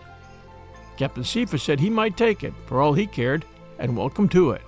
Captain 0.97 1.23
Cephas 1.23 1.61
said 1.61 1.79
he 1.79 1.89
might 1.89 2.17
take 2.17 2.43
it, 2.43 2.53
for 2.65 2.81
all 2.81 2.93
he 2.93 3.05
cared, 3.05 3.45
and 3.77 3.95
welcome 3.95 4.27
to 4.29 4.51
it. 4.51 4.61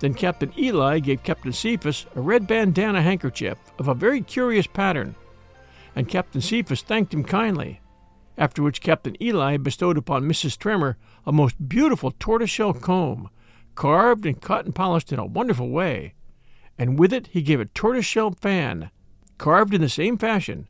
Then 0.00 0.14
Captain 0.14 0.52
Eli 0.56 1.00
gave 1.00 1.24
Captain 1.24 1.52
Cephas 1.52 2.06
a 2.14 2.20
red 2.20 2.46
bandana 2.46 3.02
handkerchief 3.02 3.58
of 3.78 3.88
a 3.88 3.94
very 3.94 4.20
curious 4.20 4.66
pattern, 4.66 5.16
and 5.98 6.08
Captain 6.08 6.40
Cephas 6.40 6.82
thanked 6.82 7.12
him 7.12 7.24
kindly 7.24 7.80
after 8.38 8.62
which 8.62 8.80
Captain 8.80 9.20
Eli 9.20 9.56
bestowed 9.56 9.98
upon 9.98 10.22
Mrs. 10.22 10.56
Trimmer 10.56 10.96
a 11.26 11.32
most 11.32 11.68
beautiful 11.68 12.12
tortoiseshell 12.20 12.74
comb, 12.74 13.28
carved 13.74 14.24
and 14.24 14.40
cut 14.40 14.64
and 14.64 14.72
polished 14.72 15.12
in 15.12 15.18
a 15.18 15.26
wonderful 15.26 15.70
way, 15.70 16.14
and 16.78 17.00
with 17.00 17.12
it 17.12 17.26
he 17.26 17.42
gave 17.42 17.58
a 17.58 17.64
tortoiseshell 17.64 18.30
fan, 18.30 18.92
carved 19.38 19.74
in 19.74 19.80
the 19.80 19.88
same 19.88 20.16
fashion, 20.16 20.68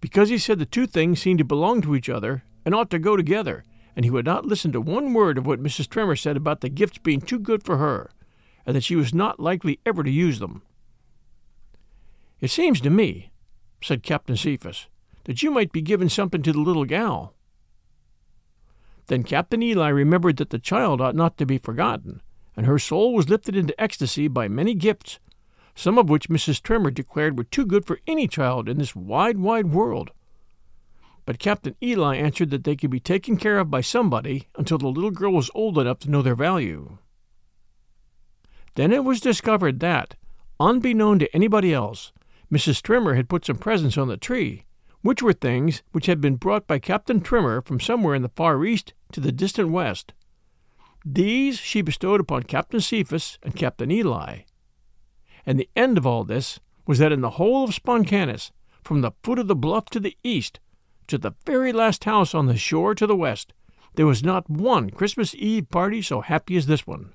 because 0.00 0.28
he 0.28 0.38
said 0.38 0.60
the 0.60 0.64
two 0.64 0.86
things 0.86 1.20
seemed 1.20 1.38
to 1.38 1.44
belong 1.44 1.82
to 1.82 1.96
each 1.96 2.08
other 2.08 2.44
and 2.64 2.72
ought 2.72 2.88
to 2.90 3.00
go 3.00 3.16
together, 3.16 3.64
and 3.96 4.04
he 4.04 4.12
would 4.12 4.24
not 4.24 4.46
listen 4.46 4.70
to 4.70 4.80
one 4.80 5.12
word 5.12 5.36
of 5.36 5.44
what 5.44 5.60
Mrs. 5.60 5.88
Trimmer 5.88 6.14
said 6.14 6.36
about 6.36 6.60
the 6.60 6.68
gifts 6.68 6.98
being 6.98 7.20
too 7.20 7.40
good 7.40 7.64
for 7.64 7.78
her, 7.78 8.12
and 8.64 8.76
that 8.76 8.84
she 8.84 8.94
was 8.94 9.12
not 9.12 9.40
likely 9.40 9.80
ever 9.84 10.04
to 10.04 10.10
use 10.10 10.38
them. 10.38 10.62
It 12.40 12.52
seems 12.52 12.80
to 12.82 12.90
me, 12.90 13.32
said 13.80 14.02
Captain 14.02 14.36
Cephas, 14.36 14.86
that 15.24 15.42
you 15.42 15.50
might 15.50 15.72
be 15.72 15.82
giving 15.82 16.08
something 16.08 16.42
to 16.42 16.52
the 16.52 16.60
little 16.60 16.84
gal. 16.84 17.34
Then 19.06 19.22
Captain 19.22 19.62
Eli 19.62 19.88
remembered 19.88 20.36
that 20.36 20.50
the 20.50 20.58
child 20.58 21.00
ought 21.00 21.14
not 21.14 21.38
to 21.38 21.46
be 21.46 21.58
forgotten, 21.58 22.20
and 22.56 22.66
her 22.66 22.78
soul 22.78 23.14
was 23.14 23.28
lifted 23.28 23.56
into 23.56 23.80
ecstasy 23.80 24.28
by 24.28 24.48
many 24.48 24.74
gifts, 24.74 25.18
some 25.74 25.96
of 25.96 26.10
which 26.10 26.28
Mrs. 26.28 26.62
Trimmer 26.62 26.90
declared 26.90 27.38
were 27.38 27.44
too 27.44 27.64
good 27.64 27.86
for 27.86 28.00
any 28.06 28.26
child 28.26 28.68
in 28.68 28.78
this 28.78 28.96
wide, 28.96 29.38
wide 29.38 29.66
world. 29.66 30.10
But 31.24 31.38
Captain 31.38 31.76
Eli 31.82 32.16
answered 32.16 32.50
that 32.50 32.64
they 32.64 32.74
could 32.74 32.90
be 32.90 33.00
taken 33.00 33.36
care 33.36 33.58
of 33.58 33.70
by 33.70 33.80
somebody 33.80 34.48
until 34.56 34.78
the 34.78 34.88
little 34.88 35.10
girl 35.10 35.32
was 35.32 35.50
old 35.54 35.78
enough 35.78 36.00
to 36.00 36.10
know 36.10 36.22
their 36.22 36.34
value. 36.34 36.98
Then 38.74 38.92
it 38.92 39.04
was 39.04 39.20
discovered 39.20 39.80
that, 39.80 40.16
unbeknown 40.58 41.18
to 41.18 41.34
anybody 41.34 41.72
else, 41.72 42.12
Mrs. 42.52 42.82
Trimmer 42.82 43.14
had 43.14 43.28
put 43.28 43.44
some 43.44 43.58
presents 43.58 43.98
on 43.98 44.08
the 44.08 44.16
tree 44.16 44.64
which 45.02 45.22
were 45.22 45.32
things 45.32 45.82
which 45.92 46.06
had 46.06 46.20
been 46.20 46.36
brought 46.36 46.66
by 46.66 46.78
Captain 46.78 47.20
Trimmer 47.20 47.60
from 47.62 47.80
somewhere 47.80 48.14
in 48.14 48.22
the 48.22 48.30
far 48.30 48.64
east 48.64 48.94
to 49.12 49.20
the 49.20 49.32
distant 49.32 49.70
west. 49.70 50.12
These 51.04 51.58
she 51.58 51.82
bestowed 51.82 52.20
upon 52.20 52.42
Captain 52.44 52.80
Cephas 52.80 53.38
and 53.42 53.54
Captain 53.54 53.90
Eli. 53.90 54.40
And 55.46 55.58
the 55.58 55.70
end 55.76 55.96
of 55.96 56.06
all 56.06 56.24
this 56.24 56.58
was 56.86 56.98
that 56.98 57.12
in 57.12 57.20
the 57.20 57.30
whole 57.30 57.64
of 57.64 57.74
Sponkannis, 57.74 58.50
from 58.82 59.00
the 59.00 59.12
foot 59.22 59.38
of 59.38 59.46
the 59.46 59.56
bluff 59.56 59.86
to 59.90 60.00
the 60.00 60.16
east, 60.22 60.60
to 61.06 61.16
the 61.16 61.32
very 61.46 61.72
last 61.72 62.04
house 62.04 62.34
on 62.34 62.46
the 62.46 62.56
shore 62.56 62.94
to 62.94 63.06
the 63.06 63.16
west, 63.16 63.52
there 63.94 64.06
was 64.06 64.22
not 64.22 64.50
one 64.50 64.90
Christmas 64.90 65.34
Eve 65.34 65.68
party 65.70 66.02
so 66.02 66.20
happy 66.20 66.56
as 66.56 66.66
this 66.66 66.86
one. 66.86 67.14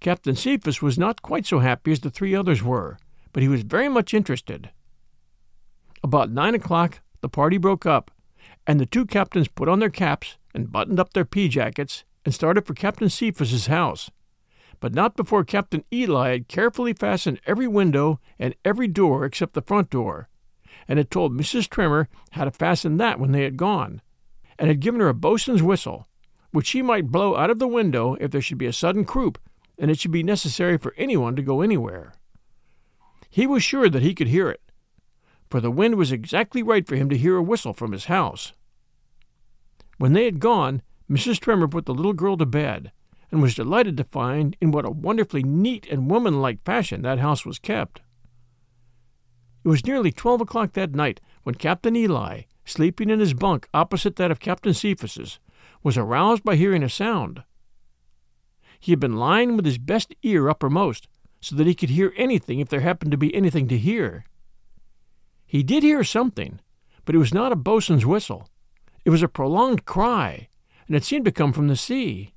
Captain 0.00 0.34
Cephas 0.34 0.80
was 0.80 0.98
not 0.98 1.22
quite 1.22 1.46
so 1.46 1.58
happy 1.58 1.92
as 1.92 2.00
the 2.00 2.10
three 2.10 2.34
others 2.34 2.62
were, 2.62 2.98
but 3.32 3.42
he 3.42 3.48
was 3.48 3.62
very 3.62 3.88
much 3.88 4.14
interested. 4.14 4.70
About 6.02 6.30
nine 6.30 6.54
o'clock, 6.54 7.00
the 7.20 7.28
party 7.28 7.58
broke 7.58 7.86
up, 7.86 8.10
and 8.66 8.80
the 8.80 8.86
two 8.86 9.06
captains 9.06 9.48
put 9.48 9.68
on 9.68 9.78
their 9.78 9.90
caps 9.90 10.36
and 10.54 10.72
buttoned 10.72 10.98
up 10.98 11.12
their 11.12 11.24
pea 11.24 11.48
jackets 11.48 12.04
and 12.24 12.34
started 12.34 12.66
for 12.66 12.74
Captain 12.74 13.08
Cephas's 13.08 13.66
house, 13.66 14.10
but 14.80 14.94
not 14.94 15.16
before 15.16 15.44
Captain 15.44 15.84
Eli 15.92 16.30
had 16.30 16.48
carefully 16.48 16.92
fastened 16.92 17.40
every 17.46 17.68
window 17.68 18.20
and 18.38 18.54
every 18.64 18.88
door 18.88 19.24
except 19.24 19.54
the 19.54 19.62
front 19.62 19.90
door, 19.90 20.28
and 20.88 20.98
had 20.98 21.10
told 21.10 21.32
Mrs. 21.32 21.68
Trimmer 21.68 22.08
how 22.32 22.44
to 22.44 22.50
fasten 22.50 22.96
that 22.96 23.20
when 23.20 23.32
they 23.32 23.44
had 23.44 23.56
gone, 23.56 24.00
and 24.58 24.68
had 24.68 24.80
given 24.80 25.00
her 25.00 25.08
a 25.08 25.14
boatswain's 25.14 25.62
whistle, 25.62 26.06
which 26.50 26.66
she 26.66 26.82
might 26.82 27.12
blow 27.12 27.36
out 27.36 27.50
of 27.50 27.58
the 27.58 27.68
window 27.68 28.16
if 28.20 28.30
there 28.30 28.40
should 28.40 28.58
be 28.58 28.66
a 28.66 28.72
sudden 28.72 29.04
croup 29.04 29.38
and 29.80 29.90
it 29.90 29.98
should 29.98 30.10
be 30.10 30.22
necessary 30.22 30.76
for 30.76 30.94
anyone 30.96 31.34
to 31.34 31.42
go 31.42 31.62
anywhere. 31.62 32.12
He 33.30 33.46
was 33.46 33.62
sure 33.62 33.88
that 33.88 34.02
he 34.02 34.14
could 34.14 34.26
hear 34.26 34.50
it, 34.50 34.60
for 35.48 35.60
the 35.60 35.70
wind 35.70 35.94
was 35.94 36.10
exactly 36.10 36.62
right 36.62 36.86
for 36.86 36.96
him 36.96 37.08
to 37.08 37.16
hear 37.16 37.36
a 37.36 37.42
whistle 37.42 37.72
from 37.72 37.92
his 37.92 38.06
house. 38.06 38.52
When 39.98 40.12
they 40.12 40.24
had 40.24 40.40
gone, 40.40 40.82
Mrs. 41.08 41.38
Trimmer 41.38 41.68
put 41.68 41.86
the 41.86 41.94
little 41.94 42.12
girl 42.12 42.36
to 42.36 42.46
bed, 42.46 42.90
and 43.30 43.40
was 43.40 43.54
delighted 43.54 43.96
to 43.96 44.04
find 44.04 44.56
in 44.60 44.72
what 44.72 44.84
a 44.84 44.90
wonderfully 44.90 45.44
neat 45.44 45.86
and 45.88 46.10
womanlike 46.10 46.64
fashion 46.64 47.02
that 47.02 47.20
house 47.20 47.46
was 47.46 47.58
kept. 47.58 48.00
It 49.64 49.68
was 49.68 49.86
nearly 49.86 50.10
twelve 50.10 50.40
o'clock 50.40 50.72
that 50.72 50.94
night 50.94 51.20
when 51.42 51.54
Captain 51.54 51.94
Eli, 51.94 52.42
sleeping 52.64 53.10
in 53.10 53.20
his 53.20 53.34
bunk 53.34 53.68
opposite 53.72 54.16
that 54.16 54.30
of 54.30 54.40
Captain 54.40 54.74
Cephas's, 54.74 55.38
was 55.82 55.96
aroused 55.96 56.42
by 56.42 56.56
hearing 56.56 56.82
a 56.82 56.88
sound. 56.88 57.44
He 58.80 58.92
had 58.92 59.00
been 59.00 59.16
lying 59.16 59.56
with 59.56 59.66
his 59.66 59.78
best 59.78 60.14
ear 60.22 60.48
uppermost, 60.48 61.06
so 61.40 61.56
that 61.56 61.66
he 61.66 61.74
could 61.74 61.90
hear 61.90 62.12
anything 62.16 62.60
if 62.60 62.68
there 62.68 62.80
happened 62.80 63.10
to 63.10 63.16
be 63.16 63.34
anything 63.34 63.68
to 63.68 63.78
hear. 63.78 64.24
He 65.46 65.62
did 65.62 65.82
hear 65.82 66.04
something, 66.04 66.60
but 67.04 67.14
it 67.14 67.18
was 67.18 67.34
not 67.34 67.52
a 67.52 67.56
boatswain's 67.56 68.06
whistle. 68.06 68.48
It 69.04 69.10
was 69.10 69.22
a 69.22 69.28
prolonged 69.28 69.84
cry, 69.84 70.48
and 70.86 70.96
it 70.96 71.04
seemed 71.04 71.24
to 71.24 71.32
come 71.32 71.52
from 71.52 71.68
the 71.68 71.76
sea. 71.76 72.34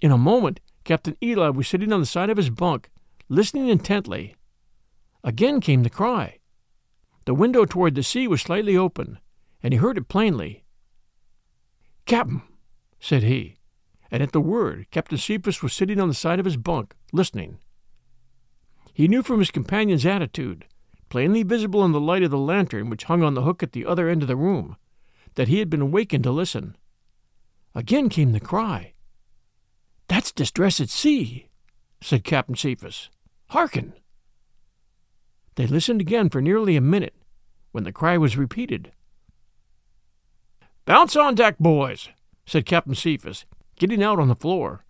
In 0.00 0.10
a 0.10 0.18
moment, 0.18 0.60
Captain 0.84 1.16
Eli 1.22 1.48
was 1.48 1.68
sitting 1.68 1.92
on 1.92 2.00
the 2.00 2.06
side 2.06 2.28
of 2.28 2.36
his 2.36 2.50
bunk, 2.50 2.90
listening 3.28 3.68
intently. 3.68 4.36
Again 5.24 5.60
came 5.60 5.84
the 5.84 5.90
cry. 5.90 6.38
The 7.24 7.34
window 7.34 7.64
toward 7.64 7.94
the 7.94 8.02
sea 8.02 8.26
was 8.26 8.42
slightly 8.42 8.76
open, 8.76 9.18
and 9.62 9.72
he 9.72 9.78
heard 9.78 9.96
it 9.96 10.08
plainly. 10.08 10.64
Captain, 12.04 12.42
said 12.98 13.22
he, 13.22 13.56
and 14.12 14.22
at 14.22 14.32
the 14.32 14.40
word 14.40 14.86
Captain 14.90 15.16
Cephas 15.16 15.62
was 15.62 15.72
sitting 15.72 15.98
on 15.98 16.06
the 16.06 16.14
side 16.14 16.38
of 16.38 16.44
his 16.44 16.58
bunk, 16.58 16.94
listening. 17.12 17.58
He 18.92 19.08
knew 19.08 19.22
from 19.22 19.38
his 19.38 19.50
companion's 19.50 20.04
attitude, 20.04 20.66
plainly 21.08 21.42
visible 21.42 21.82
in 21.82 21.92
the 21.92 22.00
light 22.00 22.22
of 22.22 22.30
the 22.30 22.38
lantern 22.38 22.90
which 22.90 23.04
hung 23.04 23.22
on 23.22 23.32
the 23.32 23.42
hook 23.42 23.62
at 23.62 23.72
the 23.72 23.86
other 23.86 24.08
end 24.08 24.20
of 24.20 24.28
the 24.28 24.36
room, 24.36 24.76
that 25.34 25.48
he 25.48 25.60
had 25.60 25.70
been 25.70 25.80
awakened 25.80 26.24
to 26.24 26.30
listen. 26.30 26.76
Again 27.74 28.10
came 28.10 28.32
the 28.32 28.40
cry. 28.40 28.92
That's 30.08 30.30
distress 30.30 30.78
at 30.78 30.90
sea, 30.90 31.48
said 32.02 32.22
Captain 32.22 32.54
Cephas. 32.54 33.08
Hearken! 33.48 33.94
They 35.54 35.66
listened 35.66 36.02
again 36.02 36.28
for 36.28 36.42
nearly 36.42 36.76
a 36.76 36.82
minute, 36.82 37.14
when 37.72 37.84
the 37.84 37.92
cry 37.92 38.18
was 38.18 38.36
repeated. 38.36 38.92
Bounce 40.84 41.16
on 41.16 41.34
deck, 41.34 41.58
boys, 41.58 42.10
said 42.44 42.66
Captain 42.66 42.94
Cephas, 42.94 43.46
getting 43.82 44.02
out 44.02 44.20
on 44.20 44.28
the 44.28 44.36
floor. 44.36 44.84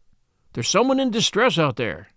There's 0.52 0.68
someone 0.68 1.00
in 1.00 1.10
distress 1.10 1.58
out 1.58 1.76
there. 1.76 2.08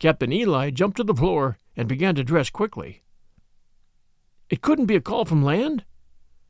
Captain 0.00 0.32
Eli 0.32 0.70
jumped 0.70 0.96
to 0.96 1.04
the 1.04 1.14
floor 1.14 1.58
and 1.76 1.88
began 1.88 2.16
to 2.16 2.24
dress 2.24 2.50
quickly. 2.50 3.04
It 4.50 4.62
couldn't 4.62 4.86
be 4.86 4.96
a 4.96 5.00
call 5.00 5.24
from 5.24 5.44
land? 5.44 5.84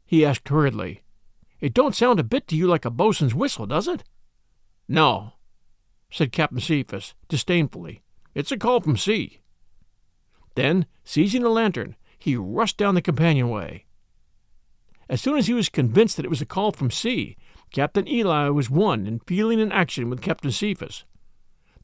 he 0.07 0.25
asked 0.25 0.49
hurriedly. 0.49 1.03
It 1.61 1.75
don't 1.75 1.95
sound 1.95 2.19
a 2.19 2.25
bit 2.25 2.49
to 2.49 2.57
you 2.57 2.67
like 2.67 2.87
a 2.87 2.91
boatswain's 2.91 3.35
whistle, 3.35 3.67
does 3.67 3.89
it? 3.89 4.05
No, 4.89 5.35
said 6.11 6.33
Captain 6.33 6.59
Cephas 6.59 7.13
disdainfully. 7.29 8.01
It's 8.35 8.53
a 8.53 8.57
call 8.57 8.81
from 8.81 8.97
sea. 8.97 9.39
Then, 10.55 10.87
seizing 11.05 11.45
a 11.45 11.51
lantern, 11.51 11.95
he 12.19 12.37
rushed 12.37 12.79
down 12.79 12.95
the 12.95 13.03
companionway. 13.03 13.85
As 15.11 15.21
soon 15.21 15.37
as 15.37 15.47
he 15.47 15.53
was 15.53 15.69
convinced 15.69 16.17
that 16.17 16.25
it 16.25 16.31
was 16.31 16.41
a 16.41 16.47
call 16.47 16.73
from 16.73 16.91
sea, 16.91 17.37
Captain 17.73 18.07
Eli 18.07 18.51
was 18.51 18.69
one 18.69 19.07
in 19.07 19.19
feeling 19.21 19.59
and 19.59 19.73
action 19.73 20.11
with 20.11 20.21
Captain 20.21 20.51
Cephas. 20.51 21.05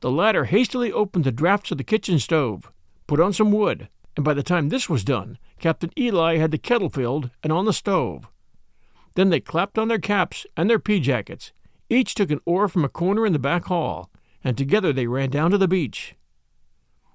The 0.00 0.10
latter 0.10 0.44
hastily 0.44 0.92
opened 0.92 1.24
the 1.24 1.32
drafts 1.32 1.70
of 1.70 1.78
the 1.78 1.84
kitchen 1.84 2.18
stove, 2.18 2.70
put 3.06 3.18
on 3.18 3.32
some 3.32 3.50
wood, 3.50 3.88
and 4.14 4.22
by 4.22 4.34
the 4.34 4.42
time 4.42 4.68
this 4.68 4.90
was 4.90 5.02
done, 5.02 5.38
Captain 5.58 5.90
Eli 5.98 6.36
had 6.36 6.50
the 6.50 6.58
kettle 6.58 6.90
filled 6.90 7.30
and 7.42 7.50
on 7.50 7.64
the 7.64 7.72
stove. 7.72 8.30
Then 9.14 9.30
they 9.30 9.40
clapped 9.40 9.78
on 9.78 9.88
their 9.88 9.98
caps 9.98 10.46
and 10.58 10.68
their 10.68 10.78
pea 10.78 11.00
jackets. 11.00 11.52
Each 11.88 12.14
took 12.14 12.30
an 12.30 12.40
oar 12.44 12.68
from 12.68 12.84
a 12.84 12.90
corner 12.90 13.24
in 13.24 13.32
the 13.32 13.38
back 13.38 13.64
hall, 13.64 14.10
and 14.44 14.58
together 14.58 14.92
they 14.92 15.06
ran 15.06 15.30
down 15.30 15.50
to 15.52 15.58
the 15.58 15.66
beach. 15.66 16.14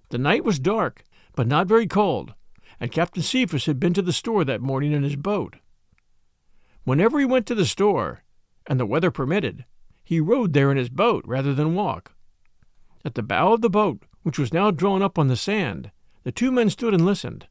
The 0.10 0.18
night 0.18 0.44
was 0.44 0.58
dark, 0.58 1.04
but 1.36 1.46
not 1.46 1.68
very 1.68 1.86
cold, 1.86 2.34
and 2.80 2.92
Captain 2.92 3.22
Cephas 3.22 3.68
had 3.68 3.80
been 3.80 3.94
to 3.94 4.02
the 4.02 4.12
store 4.12 4.44
that 4.44 4.62
morning 4.62 4.94
in 4.94 5.04
his 5.04 5.16
boat. 5.16 5.58
Whenever 6.86 7.20
he 7.20 7.26
went 7.26 7.46
to 7.46 7.56
the 7.56 7.68
store, 7.68 8.23
and 8.68 8.80
the 8.80 8.86
weather 8.86 9.12
permitted, 9.12 9.66
he 10.04 10.20
rowed 10.20 10.54
there 10.54 10.72
in 10.72 10.78
his 10.78 10.90
boat 10.90 11.24
rather 11.26 11.54
than 11.54 11.76
walk. 11.76 12.14
At 13.06 13.16
the 13.16 13.24
bow 13.24 13.54
of 13.54 13.62
the 13.62 13.70
boat, 13.70 14.04
which 14.24 14.40
was 14.40 14.54
now 14.54 14.72
drawn 14.72 15.02
up 15.02 15.20
on 15.20 15.28
the 15.28 15.36
sand, 15.36 15.92
the 16.24 16.32
two 16.32 16.52
men 16.52 16.70
stood 16.70 16.94
and 16.94 17.06
listened. 17.06 17.48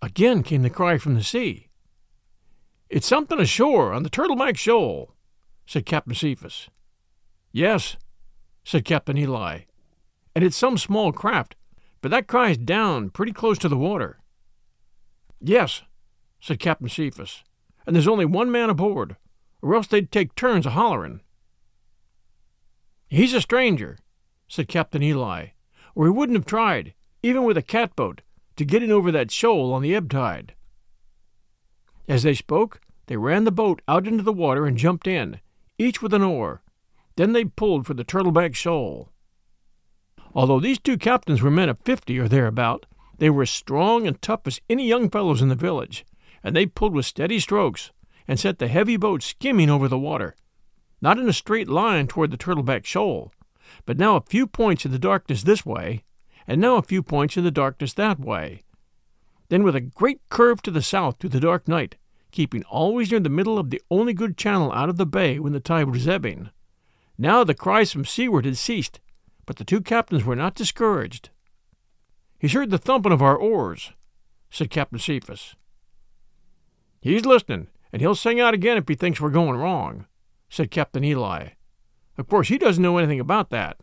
Again 0.00 0.42
came 0.42 0.62
the 0.62 0.70
cry 0.70 0.98
from 0.98 1.14
the 1.14 1.22
sea. 1.22 1.68
It's 2.88 3.06
something 3.06 3.38
ashore 3.38 3.92
on 3.92 4.02
the 4.02 4.10
Turtleback 4.10 4.56
Shoal, 4.56 5.14
said 5.66 5.86
Captain 5.86 6.14
Cephas. 6.14 6.68
Yes, 7.52 7.96
said 8.64 8.84
Captain 8.84 9.16
Eli, 9.16 9.60
and 10.34 10.44
it's 10.44 10.56
some 10.56 10.76
small 10.76 11.12
craft, 11.12 11.56
but 12.00 12.10
that 12.10 12.26
cry's 12.26 12.58
down 12.58 13.10
pretty 13.10 13.32
close 13.32 13.58
to 13.58 13.68
the 13.68 13.76
water. 13.76 14.18
Yes, 15.40 15.82
said 16.40 16.58
Captain 16.58 16.88
Cephas, 16.88 17.44
and 17.86 17.94
there's 17.94 18.08
only 18.08 18.24
one 18.24 18.50
man 18.50 18.70
aboard, 18.70 19.16
or 19.62 19.74
else 19.74 19.86
they'd 19.86 20.12
take 20.12 20.34
turns 20.34 20.66
a 20.66 20.70
hollerin'. 20.70 21.20
He's 23.08 23.32
a 23.32 23.40
stranger, 23.40 23.98
said 24.48 24.68
Captain 24.68 25.02
Eli, 25.02 25.48
or 25.94 26.06
he 26.06 26.10
wouldn't 26.10 26.36
have 26.36 26.46
tried, 26.46 26.94
even 27.22 27.44
with 27.44 27.56
a 27.56 27.62
catboat, 27.62 28.20
to 28.56 28.64
get 28.64 28.82
in 28.82 28.90
over 28.90 29.10
that 29.12 29.30
shoal 29.30 29.72
on 29.72 29.82
the 29.82 29.94
ebb 29.94 30.10
tide. 30.10 30.54
As 32.08 32.22
they 32.22 32.34
spoke, 32.34 32.80
they 33.06 33.16
ran 33.16 33.44
the 33.44 33.52
boat 33.52 33.80
out 33.86 34.06
into 34.06 34.22
the 34.22 34.32
water 34.32 34.66
and 34.66 34.76
jumped 34.76 35.06
in, 35.06 35.40
each 35.78 36.02
with 36.02 36.12
an 36.12 36.22
oar. 36.22 36.62
Then 37.16 37.32
they 37.32 37.44
pulled 37.44 37.86
for 37.86 37.94
the 37.94 38.04
Turtleback 38.04 38.54
Shoal. 38.54 39.10
Although 40.34 40.60
these 40.60 40.78
two 40.78 40.96
captains 40.96 41.42
were 41.42 41.50
men 41.50 41.68
of 41.68 41.78
fifty 41.84 42.18
or 42.18 42.26
thereabout, 42.26 42.86
they 43.18 43.28
were 43.28 43.42
as 43.42 43.50
strong 43.50 44.06
and 44.06 44.20
tough 44.22 44.40
as 44.46 44.60
any 44.70 44.88
young 44.88 45.10
fellows 45.10 45.42
in 45.42 45.48
the 45.48 45.54
village, 45.54 46.06
and 46.42 46.56
they 46.56 46.66
pulled 46.66 46.94
with 46.94 47.06
steady 47.06 47.38
strokes, 47.38 47.92
and 48.26 48.38
set 48.38 48.58
the 48.58 48.68
heavy 48.68 48.96
boat 48.96 49.22
skimming 49.22 49.70
over 49.70 49.88
the 49.88 49.98
water, 49.98 50.34
not 51.00 51.18
in 51.18 51.28
a 51.28 51.32
straight 51.32 51.68
line 51.68 52.06
toward 52.06 52.30
the 52.30 52.36
Turtleback 52.36 52.84
Shoal, 52.84 53.32
but 53.86 53.98
now 53.98 54.16
a 54.16 54.22
few 54.22 54.46
points 54.46 54.84
in 54.84 54.92
the 54.92 54.98
darkness 54.98 55.42
this 55.42 55.66
way, 55.66 56.04
and 56.46 56.60
now 56.60 56.76
a 56.76 56.82
few 56.82 57.02
points 57.02 57.36
in 57.36 57.44
the 57.44 57.50
darkness 57.50 57.92
that 57.94 58.18
way. 58.18 58.62
Then 59.48 59.62
with 59.62 59.76
a 59.76 59.80
great 59.80 60.20
curve 60.28 60.62
to 60.62 60.70
the 60.70 60.82
south 60.82 61.16
through 61.18 61.30
the 61.30 61.40
dark 61.40 61.68
night, 61.68 61.96
keeping 62.30 62.64
always 62.64 63.10
near 63.10 63.20
the 63.20 63.28
middle 63.28 63.58
of 63.58 63.70
the 63.70 63.82
only 63.90 64.14
good 64.14 64.36
channel 64.36 64.72
out 64.72 64.88
of 64.88 64.96
the 64.96 65.06
bay 65.06 65.38
when 65.38 65.52
the 65.52 65.60
tide 65.60 65.90
was 65.90 66.08
ebbing. 66.08 66.50
Now 67.18 67.44
the 67.44 67.54
cries 67.54 67.92
from 67.92 68.04
seaward 68.04 68.44
had 68.44 68.56
ceased, 68.56 69.00
but 69.44 69.56
the 69.56 69.64
two 69.64 69.80
captains 69.80 70.24
were 70.24 70.36
not 70.36 70.54
discouraged. 70.54 71.30
He's 72.38 72.54
heard 72.54 72.70
the 72.70 72.78
thumping 72.78 73.12
of 73.12 73.22
our 73.22 73.36
oars, 73.36 73.92
said 74.50 74.70
Captain 74.70 74.98
Cephas. 74.98 75.54
He's 77.00 77.24
listening, 77.24 77.68
and 77.92 78.00
he'll 78.00 78.14
sing 78.14 78.40
out 78.40 78.54
again 78.54 78.76
if 78.78 78.88
he 78.88 78.94
thinks 78.94 79.20
we're 79.20 79.30
going 79.30 79.58
wrong, 79.58 80.06
said 80.48 80.70
Captain 80.70 81.04
Eli. 81.04 81.50
Of 82.16 82.26
course, 82.28 82.48
he 82.48 82.58
doesn't 82.58 82.82
know 82.82 82.98
anything 82.98 83.20
about 83.20 83.50
that. 83.50 83.80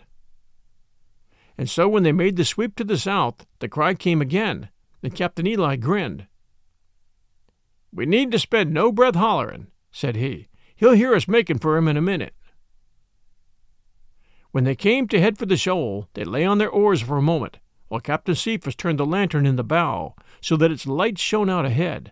And 1.57 1.69
so 1.69 1.87
when 1.87 2.03
they 2.03 2.11
made 2.11 2.35
the 2.35 2.45
sweep 2.45 2.75
to 2.75 2.83
the 2.83 2.97
south, 2.97 3.45
the 3.59 3.67
cry 3.67 3.93
came 3.93 4.21
again, 4.21 4.69
and 5.03 5.13
Captain 5.13 5.45
Eli 5.45 5.75
grinned. 5.75 6.27
We 7.93 8.05
need 8.05 8.31
to 8.31 8.39
spend 8.39 8.73
no 8.73 8.91
breath 8.91 9.15
hollerin', 9.15 9.67
said 9.91 10.15
he. 10.15 10.47
He'll 10.75 10.93
hear 10.93 11.13
us 11.13 11.27
makin' 11.27 11.59
for 11.59 11.75
him 11.75 11.87
in 11.87 11.97
a 11.97 12.01
minute. 12.01 12.33
When 14.51 14.63
they 14.63 14.75
came 14.75 15.07
to 15.09 15.19
head 15.19 15.37
for 15.37 15.45
the 15.45 15.57
shoal, 15.57 16.07
they 16.13 16.23
lay 16.23 16.45
on 16.45 16.57
their 16.57 16.69
oars 16.69 17.01
for 17.01 17.17
a 17.17 17.21
moment, 17.21 17.59
while 17.87 17.99
Captain 17.99 18.35
Cephas 18.35 18.75
turned 18.75 18.99
the 18.99 19.05
lantern 19.05 19.45
in 19.45 19.57
the 19.57 19.63
bow 19.63 20.15
so 20.41 20.55
that 20.57 20.71
its 20.71 20.87
light 20.87 21.19
shone 21.19 21.49
out 21.49 21.65
ahead. 21.65 22.11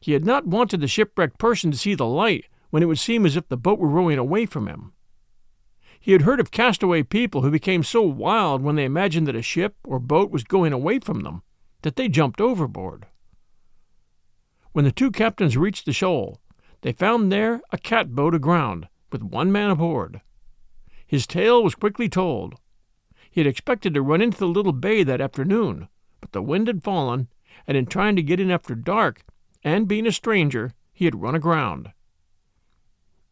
He 0.00 0.12
had 0.12 0.24
not 0.24 0.46
wanted 0.46 0.80
the 0.80 0.88
shipwrecked 0.88 1.38
person 1.38 1.70
to 1.70 1.76
see 1.76 1.94
the 1.94 2.06
light 2.06 2.46
when 2.70 2.82
it 2.82 2.86
would 2.86 2.98
seem 2.98 3.26
as 3.26 3.36
if 3.36 3.48
the 3.48 3.56
boat 3.56 3.78
were 3.78 3.88
rowing 3.88 4.18
away 4.18 4.46
from 4.46 4.66
him. 4.66 4.92
He 6.00 6.12
had 6.12 6.22
heard 6.22 6.40
of 6.40 6.50
castaway 6.50 7.02
people 7.02 7.42
who 7.42 7.50
became 7.50 7.82
so 7.82 8.02
wild 8.02 8.62
when 8.62 8.76
they 8.76 8.84
imagined 8.84 9.26
that 9.26 9.36
a 9.36 9.42
ship 9.42 9.76
or 9.84 9.98
boat 9.98 10.30
was 10.30 10.44
going 10.44 10.72
away 10.72 11.00
from 11.00 11.20
them 11.20 11.42
that 11.82 11.96
they 11.96 12.08
jumped 12.08 12.40
overboard. 12.40 13.06
When 14.72 14.84
the 14.84 14.92
two 14.92 15.10
captains 15.10 15.56
reached 15.56 15.86
the 15.86 15.92
shoal, 15.92 16.40
they 16.82 16.92
found 16.92 17.32
there 17.32 17.60
a 17.72 17.78
catboat 17.78 18.34
aground 18.34 18.88
with 19.10 19.22
one 19.22 19.50
man 19.50 19.70
aboard. 19.70 20.20
His 21.06 21.26
tale 21.26 21.62
was 21.64 21.74
quickly 21.74 22.08
told. 22.08 22.54
He 23.30 23.40
had 23.40 23.48
expected 23.48 23.94
to 23.94 24.02
run 24.02 24.20
into 24.20 24.38
the 24.38 24.46
little 24.46 24.72
bay 24.72 25.02
that 25.02 25.20
afternoon, 25.20 25.88
but 26.20 26.32
the 26.32 26.42
wind 26.42 26.66
had 26.68 26.84
fallen, 26.84 27.28
and 27.66 27.76
in 27.76 27.86
trying 27.86 28.14
to 28.16 28.22
get 28.22 28.40
in 28.40 28.50
after 28.50 28.74
dark, 28.74 29.24
and 29.68 29.86
being 29.86 30.06
a 30.06 30.12
stranger, 30.12 30.72
he 30.94 31.04
had 31.04 31.20
run 31.20 31.34
aground. 31.34 31.92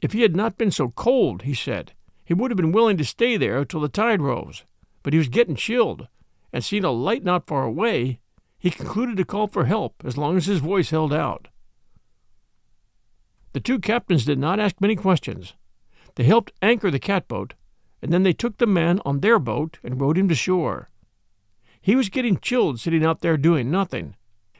If 0.02 0.12
he 0.12 0.20
had 0.20 0.36
not 0.36 0.58
been 0.58 0.70
so 0.70 0.90
cold, 0.90 1.42
he 1.42 1.54
said, 1.54 1.92
he 2.24 2.34
would 2.34 2.50
have 2.50 2.56
been 2.56 2.72
willing 2.72 2.98
to 2.98 3.04
stay 3.04 3.38
there 3.38 3.64
till 3.64 3.80
the 3.80 3.88
tide 3.88 4.20
rose, 4.20 4.64
but 5.02 5.14
he 5.14 5.18
was 5.18 5.28
getting 5.28 5.56
chilled, 5.56 6.08
and 6.52 6.62
seeing 6.62 6.84
a 6.84 6.90
light 6.90 7.24
not 7.24 7.46
far 7.46 7.64
away, 7.64 8.20
he 8.58 8.70
concluded 8.70 9.16
to 9.16 9.24
call 9.24 9.46
for 9.46 9.64
help 9.64 9.94
as 10.04 10.18
long 10.18 10.36
as 10.36 10.44
his 10.44 10.58
voice 10.58 10.90
held 10.90 11.12
out. 11.12 11.48
The 13.54 13.60
two 13.60 13.78
captains 13.78 14.26
did 14.26 14.38
not 14.38 14.60
ask 14.60 14.78
many 14.78 14.96
questions. 14.96 15.54
They 16.16 16.24
helped 16.24 16.52
anchor 16.60 16.90
the 16.90 16.98
catboat, 16.98 17.54
and 18.02 18.12
then 18.12 18.24
they 18.24 18.34
took 18.34 18.58
the 18.58 18.66
man 18.66 19.00
on 19.06 19.20
their 19.20 19.38
boat 19.38 19.78
and 19.82 19.98
rowed 19.98 20.18
him 20.18 20.28
to 20.28 20.34
shore. 20.34 20.90
He 21.80 21.96
was 21.96 22.10
getting 22.10 22.38
chilled 22.38 22.78
sitting 22.78 23.04
out 23.04 23.20
there 23.20 23.38
doing 23.38 23.70
nothing, 23.70 24.16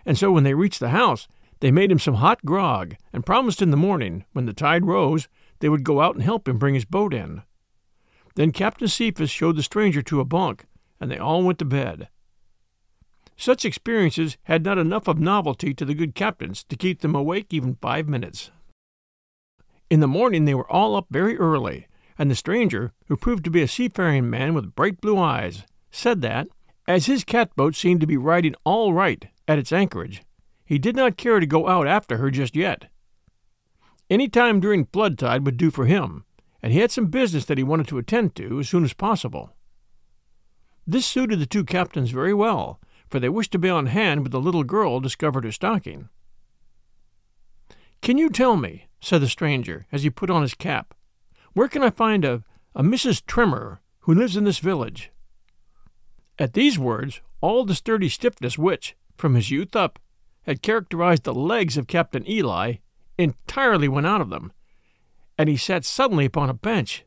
and 0.06 0.16
so 0.16 0.32
when 0.32 0.44
they 0.44 0.54
reached 0.54 0.80
the 0.80 0.90
house, 0.90 1.28
they 1.60 1.70
made 1.70 1.90
him 1.90 1.98
some 1.98 2.14
hot 2.14 2.44
grog 2.44 2.96
and 3.12 3.24
promised 3.24 3.62
in 3.62 3.70
the 3.70 3.76
morning, 3.76 4.24
when 4.32 4.46
the 4.46 4.52
tide 4.52 4.84
rose, 4.84 5.28
they 5.60 5.68
would 5.68 5.84
go 5.84 6.00
out 6.00 6.14
and 6.14 6.22
help 6.22 6.46
him 6.48 6.58
bring 6.58 6.74
his 6.74 6.84
boat 6.84 7.14
in. 7.14 7.42
Then 8.34 8.52
Captain 8.52 8.88
Cephas 8.88 9.30
showed 9.30 9.56
the 9.56 9.62
stranger 9.62 10.02
to 10.02 10.20
a 10.20 10.24
bunk, 10.24 10.66
and 11.00 11.10
they 11.10 11.18
all 11.18 11.42
went 11.42 11.58
to 11.60 11.64
bed. 11.64 12.08
Such 13.36 13.64
experiences 13.64 14.36
had 14.44 14.64
not 14.64 14.78
enough 14.78 15.08
of 15.08 15.18
novelty 15.18 15.74
to 15.74 15.84
the 15.84 15.94
good 15.94 16.14
captains 16.14 16.64
to 16.64 16.76
keep 16.76 17.00
them 17.00 17.14
awake 17.14 17.52
even 17.52 17.78
five 17.80 18.08
minutes. 18.08 18.50
In 19.88 20.00
the 20.00 20.08
morning 20.08 20.44
they 20.44 20.54
were 20.54 20.70
all 20.70 20.96
up 20.96 21.06
very 21.10 21.38
early, 21.38 21.86
and 22.18 22.30
the 22.30 22.34
stranger, 22.34 22.92
who 23.08 23.16
proved 23.16 23.44
to 23.44 23.50
be 23.50 23.62
a 23.62 23.68
seafaring 23.68 24.28
man 24.28 24.54
with 24.54 24.74
bright 24.74 25.00
blue 25.00 25.18
eyes, 25.18 25.64
said 25.90 26.22
that, 26.22 26.48
as 26.88 27.06
his 27.06 27.24
catboat 27.24 27.74
seemed 27.74 28.00
to 28.00 28.06
be 28.06 28.16
riding 28.16 28.54
all 28.64 28.92
right 28.92 29.26
at 29.46 29.58
its 29.58 29.72
anchorage, 29.72 30.22
he 30.66 30.78
did 30.78 30.96
not 30.96 31.16
care 31.16 31.40
to 31.40 31.46
go 31.46 31.68
out 31.68 31.86
after 31.86 32.18
her 32.18 32.30
just 32.30 32.56
yet. 32.56 32.90
Any 34.10 34.28
time 34.28 34.60
during 34.60 34.84
flood 34.86 35.18
tide 35.18 35.46
would 35.46 35.56
do 35.56 35.70
for 35.70 35.86
him, 35.86 36.24
and 36.62 36.72
he 36.72 36.80
had 36.80 36.90
some 36.90 37.06
business 37.06 37.44
that 37.46 37.58
he 37.58 37.64
wanted 37.64 37.88
to 37.88 37.98
attend 37.98 38.34
to 38.36 38.58
as 38.58 38.68
soon 38.68 38.84
as 38.84 38.92
possible. 38.92 39.52
This 40.86 41.06
suited 41.06 41.38
the 41.38 41.46
two 41.46 41.64
captains 41.64 42.10
very 42.10 42.34
well, 42.34 42.80
for 43.08 43.20
they 43.20 43.28
wished 43.28 43.52
to 43.52 43.58
be 43.58 43.68
on 43.68 43.86
hand 43.86 44.22
when 44.22 44.30
the 44.30 44.40
little 44.40 44.64
girl 44.64 45.00
discovered 45.00 45.44
her 45.44 45.52
stocking. 45.52 46.08
Can 48.02 48.18
you 48.18 48.28
tell 48.28 48.56
me, 48.56 48.86
said 49.00 49.20
the 49.20 49.28
stranger 49.28 49.86
as 49.90 50.02
he 50.02 50.10
put 50.10 50.30
on 50.30 50.42
his 50.42 50.54
cap, 50.54 50.94
where 51.54 51.68
can 51.68 51.82
I 51.82 51.90
find 51.90 52.24
a, 52.24 52.44
a 52.74 52.82
Mrs. 52.82 53.24
Trimmer 53.24 53.80
who 54.00 54.14
lives 54.14 54.36
in 54.36 54.44
this 54.44 54.58
village? 54.58 55.10
At 56.38 56.52
these 56.52 56.78
words, 56.78 57.20
all 57.40 57.64
the 57.64 57.74
sturdy 57.74 58.08
stiffness 58.08 58.58
which, 58.58 58.94
from 59.16 59.34
his 59.34 59.50
youth 59.50 59.74
up, 59.74 59.98
had 60.46 60.62
characterized 60.62 61.24
the 61.24 61.34
legs 61.34 61.76
of 61.76 61.86
Captain 61.86 62.28
Eli 62.28 62.74
entirely 63.18 63.88
went 63.88 64.06
out 64.06 64.20
of 64.20 64.30
them, 64.30 64.52
and 65.36 65.48
he 65.48 65.56
sat 65.56 65.84
suddenly 65.84 66.24
upon 66.24 66.48
a 66.48 66.54
bench. 66.54 67.04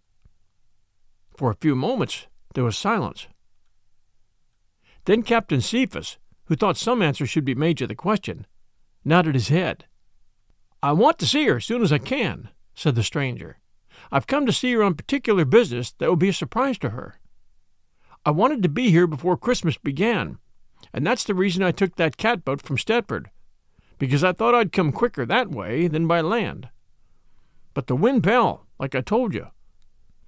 For 1.35 1.49
a 1.49 1.55
few 1.55 1.75
moments 1.75 2.27
there 2.53 2.63
was 2.63 2.77
silence. 2.77 3.27
Then 5.05 5.23
Captain 5.23 5.61
Cephas, 5.61 6.17
who 6.45 6.55
thought 6.55 6.77
some 6.77 7.01
answer 7.01 7.25
should 7.25 7.45
be 7.45 7.55
made 7.55 7.77
to 7.77 7.87
the 7.87 7.95
question, 7.95 8.45
nodded 9.05 9.35
his 9.35 9.47
head. 9.47 9.85
I 10.83 10.91
want 10.91 11.17
to 11.19 11.25
see 11.25 11.45
her 11.45 11.57
as 11.57 11.65
soon 11.65 11.81
as 11.81 11.93
I 11.93 11.97
can, 11.97 12.49
said 12.75 12.95
the 12.95 13.03
stranger. 13.03 13.59
I've 14.11 14.27
come 14.27 14.45
to 14.45 14.53
see 14.53 14.73
her 14.73 14.83
on 14.83 14.95
particular 14.95 15.45
business 15.45 15.93
that 15.93 16.09
will 16.09 16.15
be 16.15 16.29
a 16.29 16.33
surprise 16.33 16.77
to 16.79 16.89
her. 16.89 17.19
I 18.25 18.31
wanted 18.31 18.63
to 18.63 18.69
be 18.69 18.89
here 18.89 19.07
before 19.07 19.37
Christmas 19.37 19.77
began, 19.77 20.39
and 20.93 21.05
that's 21.05 21.23
the 21.23 21.35
reason 21.35 21.63
I 21.63 21.71
took 21.71 21.95
that 21.95 22.17
catboat 22.17 22.61
from 22.61 22.77
Stedford, 22.77 23.27
because 23.97 24.23
I 24.23 24.33
thought 24.33 24.55
I'd 24.55 24.71
come 24.71 24.91
quicker 24.91 25.25
that 25.25 25.49
way 25.49 25.87
than 25.87 26.07
by 26.07 26.21
land. 26.21 26.69
But 27.73 27.87
the 27.87 27.95
wind 27.95 28.23
fell, 28.23 28.65
like 28.79 28.95
I 28.95 29.01
told 29.01 29.33
you. 29.33 29.47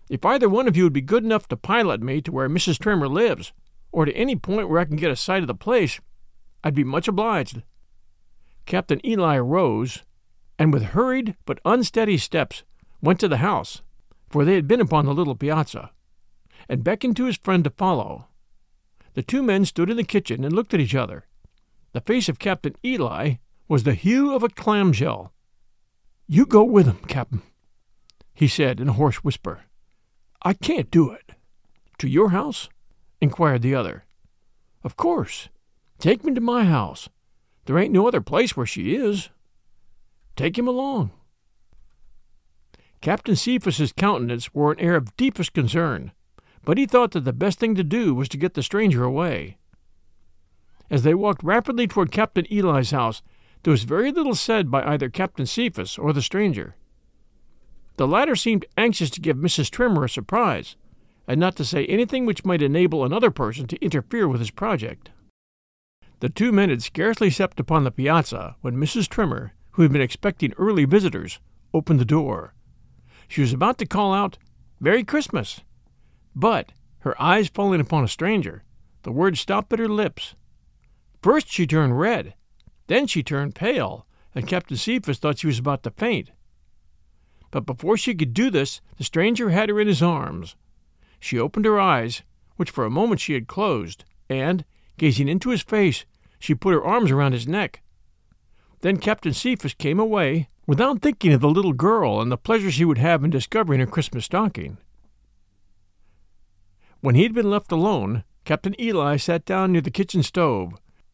If 0.09 0.25
either 0.25 0.49
one 0.49 0.67
of 0.67 0.75
you 0.75 0.83
would 0.83 0.93
be 0.93 1.01
good 1.01 1.23
enough 1.23 1.47
to 1.47 1.57
pilot 1.57 2.01
me 2.01 2.21
to 2.21 2.31
where 2.31 2.49
Mrs. 2.49 2.77
Trimmer 2.77 3.07
lives, 3.07 3.53
or 3.91 4.05
to 4.05 4.13
any 4.13 4.35
point 4.35 4.69
where 4.69 4.79
I 4.79 4.85
can 4.85 4.97
get 4.97 5.11
a 5.11 5.15
sight 5.15 5.41
of 5.41 5.47
the 5.47 5.55
place, 5.55 5.99
I'd 6.63 6.75
be 6.75 6.83
much 6.83 7.07
obliged. 7.07 7.63
Captain 8.65 9.05
Eli 9.05 9.37
rose, 9.39 10.03
and 10.59 10.71
with 10.71 10.83
hurried 10.83 11.35
but 11.45 11.59
unsteady 11.65 12.17
steps 12.17 12.63
went 13.01 13.19
to 13.21 13.27
the 13.27 13.37
house, 13.37 13.81
for 14.29 14.45
they 14.45 14.55
had 14.55 14.67
been 14.67 14.81
upon 14.81 15.05
the 15.05 15.13
little 15.13 15.35
piazza, 15.35 15.91
and 16.69 16.83
beckoned 16.83 17.17
to 17.17 17.25
his 17.25 17.37
friend 17.37 17.63
to 17.63 17.69
follow. 17.69 18.27
The 19.13 19.23
two 19.23 19.43
men 19.43 19.65
stood 19.65 19.89
in 19.89 19.97
the 19.97 20.03
kitchen 20.03 20.43
and 20.43 20.53
looked 20.53 20.73
at 20.73 20.79
each 20.79 20.95
other. 20.95 21.25
The 21.93 22.01
face 22.01 22.29
of 22.29 22.39
Captain 22.39 22.75
Eli 22.85 23.35
was 23.67 23.83
the 23.83 23.93
hue 23.93 24.33
of 24.33 24.43
a 24.43 24.49
clamshell. 24.49 25.33
You 26.27 26.45
go 26.45 26.63
with 26.63 26.85
him, 26.85 26.99
Captain, 27.07 27.41
he 28.33 28.47
said 28.47 28.79
in 28.79 28.89
a 28.89 28.93
hoarse 28.93 29.17
whisper. 29.17 29.65
I 30.41 30.53
can't 30.53 30.89
do 30.89 31.11
it. 31.11 31.31
To 31.99 32.07
your 32.07 32.29
house? 32.29 32.69
inquired 33.19 33.61
the 33.61 33.75
other. 33.75 34.05
Of 34.83 34.97
course. 34.97 35.49
Take 35.99 36.23
me 36.23 36.33
to 36.33 36.41
my 36.41 36.63
house. 36.63 37.09
There 37.65 37.77
ain't 37.77 37.93
no 37.93 38.07
other 38.07 38.21
place 38.21 38.57
where 38.57 38.65
she 38.65 38.95
is. 38.95 39.29
Take 40.35 40.57
him 40.57 40.67
along. 40.67 41.11
Captain 43.01 43.35
Cephas's 43.35 43.93
countenance 43.93 44.53
wore 44.53 44.71
an 44.71 44.79
air 44.79 44.95
of 44.95 45.15
deepest 45.17 45.53
concern, 45.53 46.11
but 46.63 46.77
he 46.77 46.85
thought 46.85 47.11
that 47.11 47.25
the 47.25 47.33
best 47.33 47.59
thing 47.59 47.75
to 47.75 47.83
do 47.83 48.13
was 48.13 48.29
to 48.29 48.37
get 48.37 48.53
the 48.53 48.63
stranger 48.63 49.03
away. 49.03 49.57
As 50.89 51.03
they 51.03 51.13
walked 51.13 51.43
rapidly 51.43 51.87
toward 51.87 52.11
Captain 52.11 52.45
Eli's 52.51 52.91
house, 52.91 53.21
there 53.63 53.71
was 53.71 53.83
very 53.83 54.11
little 54.11 54.35
said 54.35 54.69
by 54.69 54.83
either 54.83 55.09
Captain 55.09 55.45
Cephas 55.45 55.97
or 55.97 56.13
the 56.13 56.21
stranger. 56.21 56.75
The 57.97 58.07
latter 58.07 58.35
seemed 58.35 58.65
anxious 58.77 59.09
to 59.11 59.21
give 59.21 59.37
Mrs. 59.37 59.69
Trimmer 59.69 60.05
a 60.05 60.09
surprise, 60.09 60.75
and 61.27 61.39
not 61.39 61.55
to 61.57 61.65
say 61.65 61.85
anything 61.85 62.25
which 62.25 62.45
might 62.45 62.61
enable 62.61 63.05
another 63.05 63.31
person 63.31 63.67
to 63.67 63.83
interfere 63.83 64.27
with 64.27 64.39
his 64.39 64.51
project. 64.51 65.11
The 66.19 66.29
two 66.29 66.51
men 66.51 66.69
had 66.69 66.83
scarcely 66.83 67.29
stepped 67.29 67.59
upon 67.59 67.83
the 67.83 67.91
piazza 67.91 68.55
when 68.61 68.75
Mrs. 68.75 69.07
Trimmer, 69.07 69.53
who 69.71 69.81
had 69.81 69.91
been 69.91 70.01
expecting 70.01 70.53
early 70.57 70.85
visitors, 70.85 71.39
opened 71.73 71.99
the 71.99 72.05
door. 72.05 72.53
She 73.27 73.41
was 73.41 73.53
about 73.53 73.77
to 73.77 73.85
call 73.85 74.13
out, 74.13 74.37
Merry 74.79 75.03
Christmas! 75.03 75.61
But, 76.35 76.71
her 76.99 77.19
eyes 77.21 77.49
falling 77.49 77.81
upon 77.81 78.03
a 78.03 78.07
stranger, 78.07 78.63
the 79.03 79.11
words 79.11 79.39
stopped 79.39 79.73
at 79.73 79.79
her 79.79 79.89
lips. 79.89 80.35
First 81.21 81.49
she 81.49 81.67
turned 81.67 81.99
red, 81.99 82.35
then 82.87 83.07
she 83.07 83.23
turned 83.23 83.55
pale, 83.55 84.05
and 84.33 84.47
Captain 84.47 84.77
Cephas 84.77 85.17
thought 85.17 85.39
she 85.39 85.47
was 85.47 85.59
about 85.59 85.83
to 85.83 85.91
faint. 85.91 86.31
But 87.51 87.65
before 87.65 87.97
she 87.97 88.15
could 88.15 88.33
do 88.33 88.49
this, 88.49 88.81
the 88.97 89.03
stranger 89.03 89.49
had 89.49 89.69
her 89.69 89.79
in 89.79 89.87
his 89.87 90.01
arms. 90.01 90.55
She 91.19 91.37
opened 91.37 91.65
her 91.65 91.79
eyes, 91.79 92.23
which 92.55 92.71
for 92.71 92.85
a 92.85 92.89
moment 92.89 93.19
she 93.19 93.33
had 93.33 93.47
closed, 93.47 94.05
and, 94.29 94.63
gazing 94.97 95.27
into 95.27 95.49
his 95.49 95.61
face, 95.61 96.05
she 96.39 96.55
put 96.55 96.73
her 96.73 96.83
arms 96.83 97.11
around 97.11 97.33
his 97.33 97.47
neck. 97.47 97.81
Then 98.79 98.97
Captain 98.97 99.33
Cephas 99.33 99.73
came 99.73 99.99
away, 99.99 100.49
without 100.65 101.01
thinking 101.01 101.33
of 101.33 101.41
the 101.41 101.49
little 101.49 101.73
girl 101.73 102.21
and 102.21 102.31
the 102.31 102.37
pleasure 102.37 102.71
she 102.71 102.85
would 102.85 102.97
have 102.97 103.23
in 103.23 103.29
discovering 103.29 103.79
her 103.79 103.85
Christmas 103.85 104.25
stocking. 104.25 104.77
When 107.01 107.15
he 107.15 107.23
had 107.23 107.33
been 107.33 107.49
left 107.49 107.71
alone, 107.71 108.23
Captain 108.45 108.79
Eli 108.79 109.17
sat 109.17 109.43
down 109.43 109.71
near 109.71 109.81
the 109.81 109.89
kitchen 109.91 110.21
stove, 110.21 110.73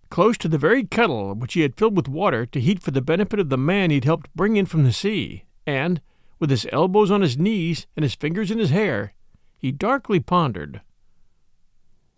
close 0.10 0.38
to 0.38 0.48
the 0.48 0.58
very 0.58 0.84
kettle 0.84 1.34
which 1.34 1.54
he 1.54 1.62
had 1.62 1.76
filled 1.78 1.96
with 1.96 2.10
water 2.10 2.46
to 2.46 2.60
heat 2.60 2.82
for 2.82 2.92
the 2.92 3.02
benefit 3.02 3.40
of 3.40 3.50
the 3.50 3.58
man 3.58 3.90
he 3.90 3.96
had 3.96 4.04
helped 4.04 4.36
bring 4.36 4.58
in 4.58 4.66
from 4.66 4.84
the 4.84 4.92
sea, 4.92 5.46
and, 5.66 6.02
with 6.40 6.50
his 6.50 6.68
elbows 6.72 7.10
on 7.10 7.22
his 7.22 7.38
knees 7.38 7.88
and 7.96 8.04
his 8.04 8.16
fingers 8.16 8.52
in 8.52 8.60
his 8.60 8.70
hair, 8.70 9.14
he 9.58 9.72
darkly 9.72 10.20
pondered. 10.20 10.82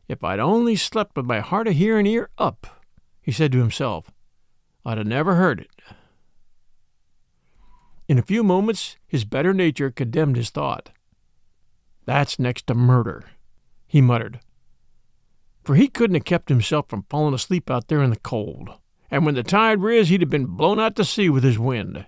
If 0.08 0.24
I'd 0.24 0.40
only 0.40 0.76
slept 0.76 1.16
with 1.16 1.28
my 1.28 1.40
heart 1.40 1.68
a 1.68 1.72
here 1.72 2.00
and 2.00 2.08
ear 2.08 2.30
up, 2.40 2.84
he 3.22 3.32
said 3.32 3.52
to 3.52 3.60
himself, 3.60 4.10
I'd 4.84 4.98
have 4.98 5.06
never 5.06 5.36
heard 5.36 5.60
it. 5.60 5.70
In 8.08 8.18
a 8.18 8.24
few 8.24 8.44
moments, 8.44 8.98
his 9.08 9.26
better 9.26 9.54
nature 9.54 9.92
condemned 9.92 10.36
his 10.36 10.50
thought. 10.50 10.90
That's 12.06 12.40
next 12.40 12.66
to 12.68 12.74
murder, 12.74 13.26
he 13.90 14.00
muttered. 14.00 14.40
For 15.64 15.76
he 15.76 15.90
couldn't 15.90 16.16
have 16.16 16.24
kept 16.24 16.48
himself 16.48 16.88
from 16.88 17.06
falling 17.10 17.34
asleep 17.34 17.70
out 17.70 17.90
there 17.90 18.02
in 18.02 18.12
the 18.12 18.20
cold, 18.20 18.70
and 19.12 19.26
when 19.26 19.36
the 19.36 19.44
tide 19.44 19.82
riz, 19.82 20.10
he'd 20.10 20.22
have 20.22 20.30
been 20.30 20.46
blown 20.46 20.80
out 20.80 20.96
to 20.96 21.04
sea 21.04 21.30
with 21.30 21.44
his 21.44 21.60
wind. 21.60 22.06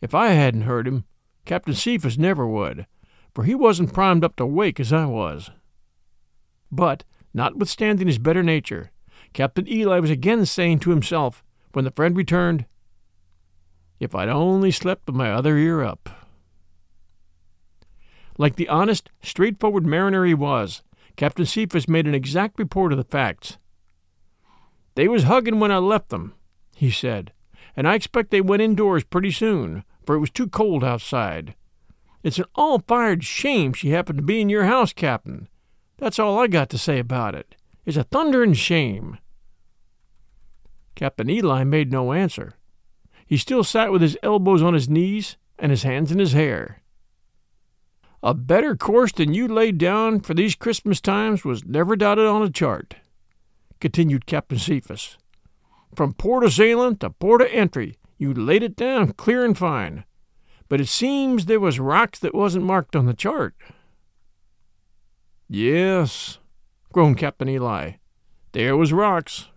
If 0.00 0.14
I 0.14 0.28
hadn't 0.28 0.62
heard 0.62 0.86
him, 0.86 1.04
Captain 1.44 1.74
Cephas 1.74 2.18
never 2.18 2.46
would, 2.46 2.86
for 3.34 3.44
he 3.44 3.54
wasn't 3.54 3.94
primed 3.94 4.24
up 4.24 4.36
to 4.36 4.46
wake 4.46 4.80
as 4.80 4.92
I 4.92 5.06
was. 5.06 5.50
But, 6.72 7.04
notwithstanding 7.32 8.08
his 8.08 8.18
better 8.18 8.42
nature, 8.42 8.90
Captain 9.32 9.68
Eli 9.68 10.00
was 10.00 10.10
again 10.10 10.44
saying 10.44 10.80
to 10.80 10.90
himself, 10.90 11.44
when 11.72 11.84
the 11.84 11.92
friend 11.92 12.16
returned, 12.16 12.66
If 14.00 14.14
I'd 14.14 14.28
only 14.28 14.72
slept 14.72 15.06
with 15.06 15.14
my 15.14 15.30
other 15.30 15.56
ear 15.56 15.84
up. 15.84 16.08
Like 18.38 18.56
the 18.56 18.68
honest, 18.68 19.10
straightforward 19.22 19.86
mariner 19.86 20.24
he 20.24 20.34
was, 20.34 20.82
Captain 21.16 21.46
Cephas 21.46 21.88
made 21.88 22.06
an 22.06 22.14
exact 22.14 22.58
report 22.58 22.92
of 22.92 22.98
the 22.98 23.04
facts. 23.04 23.58
They 24.94 25.08
was 25.08 25.24
huggin' 25.24 25.58
when 25.58 25.72
I 25.72 25.78
left 25.78 26.10
them, 26.10 26.34
he 26.74 26.90
said, 26.90 27.32
and 27.74 27.88
I 27.88 27.94
expect 27.94 28.30
they 28.30 28.40
went 28.40 28.62
indoors 28.62 29.04
pretty 29.04 29.30
soon, 29.30 29.84
for 30.04 30.14
it 30.14 30.20
was 30.20 30.30
too 30.30 30.48
cold 30.48 30.84
outside. 30.84 31.54
It's 32.22 32.38
an 32.38 32.44
all 32.54 32.80
fired 32.80 33.24
shame 33.24 33.72
she 33.72 33.90
happened 33.90 34.18
to 34.18 34.22
be 34.22 34.40
in 34.40 34.48
your 34.48 34.64
house, 34.64 34.92
Captain. 34.92 35.48
That's 35.98 36.18
all 36.18 36.38
I 36.38 36.46
got 36.46 36.68
to 36.70 36.78
say 36.78 36.98
about 36.98 37.34
it. 37.34 37.56
It's 37.84 37.96
a 37.96 38.04
thunderin' 38.04 38.54
shame. 38.54 39.18
Captain 40.94 41.30
Eli 41.30 41.64
made 41.64 41.92
no 41.92 42.12
answer. 42.12 42.54
He 43.26 43.36
still 43.36 43.64
sat 43.64 43.92
with 43.92 44.02
his 44.02 44.16
elbows 44.22 44.62
on 44.62 44.74
his 44.74 44.88
knees 44.88 45.36
and 45.58 45.70
his 45.70 45.82
hands 45.82 46.12
in 46.12 46.18
his 46.18 46.32
hair. 46.32 46.82
A 48.26 48.34
better 48.34 48.74
course 48.74 49.12
than 49.12 49.34
you 49.34 49.46
laid 49.46 49.78
down 49.78 50.18
for 50.18 50.34
these 50.34 50.56
Christmas 50.56 51.00
times 51.00 51.44
was 51.44 51.64
never 51.64 51.94
dotted 51.94 52.26
on 52.26 52.42
a 52.42 52.50
chart, 52.50 52.96
continued 53.78 54.26
Captain 54.26 54.58
Cephas. 54.58 55.16
From 55.94 56.12
port 56.12 56.42
of 56.42 56.52
sailing 56.52 56.96
to 56.96 57.10
port 57.10 57.40
of 57.40 57.46
entry, 57.52 57.94
you 58.18 58.34
laid 58.34 58.64
it 58.64 58.74
down 58.74 59.12
clear 59.12 59.44
and 59.44 59.56
fine. 59.56 60.04
But 60.68 60.80
it 60.80 60.88
seems 60.88 61.46
there 61.46 61.60
was 61.60 61.78
rocks 61.78 62.18
that 62.18 62.34
wasn't 62.34 62.64
marked 62.64 62.96
on 62.96 63.06
the 63.06 63.14
chart. 63.14 63.54
Yes, 65.48 66.40
groaned 66.92 67.18
Captain 67.18 67.48
Eli. 67.48 67.92
There 68.50 68.76
was 68.76 68.92
rocks. 68.92 69.50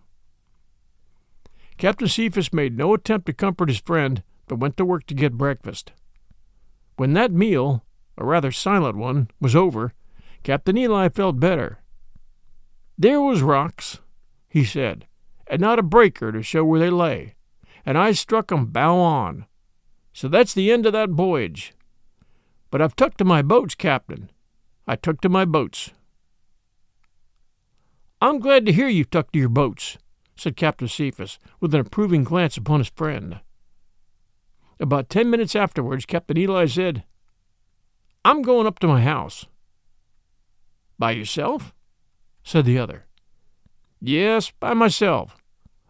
Captain 1.76 2.06
Cephas 2.06 2.52
made 2.52 2.78
no 2.78 2.94
attempt 2.94 3.26
to 3.26 3.32
comfort 3.32 3.68
his 3.68 3.80
friend, 3.80 4.22
but 4.46 4.60
went 4.60 4.76
to 4.76 4.84
work 4.84 5.06
to 5.06 5.14
get 5.14 5.32
breakfast. 5.32 5.90
When 6.94 7.14
that 7.14 7.32
meal, 7.32 7.82
a 8.20 8.24
rather 8.24 8.52
silent 8.52 8.96
one, 8.96 9.28
was 9.40 9.56
over, 9.56 9.94
Captain 10.42 10.76
Eli 10.76 11.08
felt 11.08 11.40
better. 11.40 11.78
There 12.98 13.20
was 13.20 13.42
rocks, 13.42 14.00
he 14.48 14.64
said, 14.64 15.06
and 15.46 15.60
not 15.60 15.78
a 15.78 15.82
breaker 15.82 16.30
to 16.30 16.42
show 16.42 16.64
where 16.64 16.80
they 16.80 16.90
lay, 16.90 17.34
and 17.86 17.96
I 17.96 18.12
struck 18.12 18.52
'em 18.52 18.66
bow 18.66 18.96
on. 18.96 19.46
So 20.12 20.28
that's 20.28 20.54
the 20.54 20.70
end 20.70 20.86
of 20.86 20.92
that 20.92 21.10
voyage. 21.10 21.72
But 22.70 22.82
I've 22.82 22.96
took 22.96 23.16
to 23.16 23.24
my 23.24 23.42
boats, 23.42 23.74
Captain. 23.74 24.30
I 24.86 24.96
took 24.96 25.20
to 25.22 25.28
my 25.28 25.44
boats. 25.44 25.90
I'm 28.20 28.38
glad 28.38 28.66
to 28.66 28.72
hear 28.72 28.86
you've 28.86 29.10
tuck 29.10 29.32
to 29.32 29.38
your 29.38 29.48
boats, 29.48 29.96
said 30.36 30.56
Captain 30.56 30.88
Cephas, 30.88 31.38
with 31.58 31.74
an 31.74 31.80
approving 31.80 32.22
glance 32.22 32.56
upon 32.56 32.80
his 32.80 32.90
friend. 32.90 33.40
About 34.78 35.08
ten 35.08 35.30
minutes 35.30 35.56
afterwards, 35.56 36.06
Captain 36.06 36.36
Eli 36.36 36.66
said, 36.66 37.04
I'm 38.24 38.42
going 38.42 38.66
up 38.66 38.78
to 38.80 38.86
my 38.86 39.02
house. 39.02 39.46
By 40.98 41.12
yourself? 41.12 41.72
said 42.42 42.66
the 42.66 42.78
other. 42.78 43.06
Yes, 44.00 44.52
by 44.60 44.74
myself. 44.74 45.36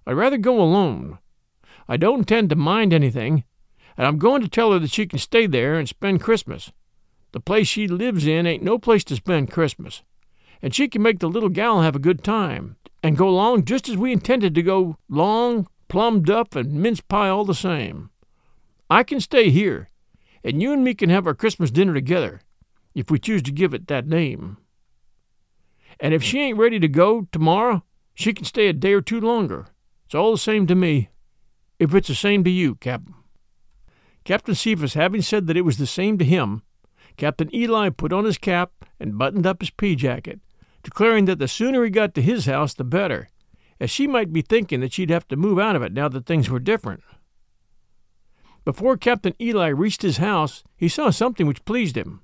I'd 0.06 0.12
rather 0.12 0.38
go 0.38 0.60
alone. 0.60 1.18
I 1.88 1.96
don't 1.96 2.20
intend 2.20 2.50
to 2.50 2.56
mind 2.56 2.92
anything, 2.92 3.44
and 3.96 4.06
I'm 4.06 4.18
going 4.18 4.42
to 4.42 4.48
tell 4.48 4.72
her 4.72 4.78
that 4.78 4.92
she 4.92 5.06
can 5.06 5.18
stay 5.18 5.46
there 5.46 5.76
and 5.76 5.88
spend 5.88 6.20
Christmas. 6.20 6.72
The 7.32 7.40
place 7.40 7.66
she 7.66 7.88
lives 7.88 8.26
in 8.26 8.46
ain't 8.46 8.62
no 8.62 8.78
place 8.78 9.04
to 9.04 9.16
spend 9.16 9.50
Christmas, 9.50 10.02
and 10.62 10.74
she 10.74 10.88
can 10.88 11.02
make 11.02 11.18
the 11.18 11.28
little 11.28 11.48
gal 11.48 11.82
have 11.82 11.96
a 11.96 12.00
good 12.00 12.22
time, 12.22 12.76
and 13.02 13.16
go 13.16 13.28
along 13.28 13.64
just 13.64 13.88
as 13.88 13.96
we 13.96 14.12
intended 14.12 14.54
to 14.54 14.62
go 14.62 14.96
long, 15.08 15.66
plum 15.88 16.22
duff, 16.22 16.54
and 16.54 16.74
mince 16.74 17.00
pie 17.00 17.28
all 17.28 17.44
the 17.44 17.54
same. 17.54 18.10
I 18.88 19.02
can 19.02 19.20
stay 19.20 19.50
here, 19.50 19.90
and 20.44 20.62
you 20.62 20.72
and 20.72 20.84
me 20.84 20.94
can 20.94 21.10
have 21.10 21.26
our 21.26 21.34
Christmas 21.34 21.70
dinner 21.70 21.94
together, 21.94 22.40
if 22.94 23.10
we 23.10 23.18
choose 23.18 23.42
to 23.42 23.52
give 23.52 23.74
it 23.74 23.86
that 23.88 24.06
name. 24.06 24.56
And 25.98 26.14
if 26.14 26.22
she 26.22 26.40
ain't 26.40 26.58
ready 26.58 26.80
to 26.80 26.88
go 26.88 27.28
tomorrow, 27.32 27.84
she 28.14 28.32
can 28.32 28.44
stay 28.44 28.68
a 28.68 28.72
day 28.72 28.92
or 28.92 29.02
two 29.02 29.20
longer. 29.20 29.66
It's 30.06 30.14
all 30.14 30.32
the 30.32 30.38
same 30.38 30.66
to 30.66 30.74
me, 30.74 31.10
if 31.78 31.94
it's 31.94 32.08
the 32.08 32.14
same 32.14 32.42
to 32.44 32.50
you, 32.50 32.74
Captain. 32.74 33.14
Captain 34.24 34.54
Cephas 34.54 34.94
having 34.94 35.22
said 35.22 35.46
that 35.46 35.56
it 35.56 35.64
was 35.64 35.78
the 35.78 35.86
same 35.86 36.18
to 36.18 36.24
him, 36.24 36.62
Captain 37.16 37.54
Eli 37.54 37.90
put 37.90 38.12
on 38.12 38.24
his 38.24 38.38
cap 38.38 38.72
and 38.98 39.18
buttoned 39.18 39.46
up 39.46 39.60
his 39.60 39.70
pea 39.70 39.94
jacket, 39.94 40.40
declaring 40.82 41.26
that 41.26 41.38
the 41.38 41.48
sooner 41.48 41.84
he 41.84 41.90
got 41.90 42.14
to 42.14 42.22
his 42.22 42.46
house 42.46 42.74
the 42.74 42.84
better, 42.84 43.28
as 43.78 43.90
she 43.90 44.06
might 44.06 44.32
be 44.32 44.42
thinking 44.42 44.80
that 44.80 44.92
she'd 44.92 45.10
have 45.10 45.28
to 45.28 45.36
move 45.36 45.58
out 45.58 45.76
of 45.76 45.82
it 45.82 45.92
now 45.92 46.08
that 46.08 46.26
things 46.26 46.50
were 46.50 46.58
different. 46.58 47.02
Before 48.64 48.96
Captain 48.96 49.34
Eli 49.40 49.68
reached 49.68 50.02
his 50.02 50.18
house, 50.18 50.62
he 50.76 50.88
saw 50.88 51.10
something 51.10 51.46
which 51.46 51.64
pleased 51.64 51.96
him. 51.96 52.20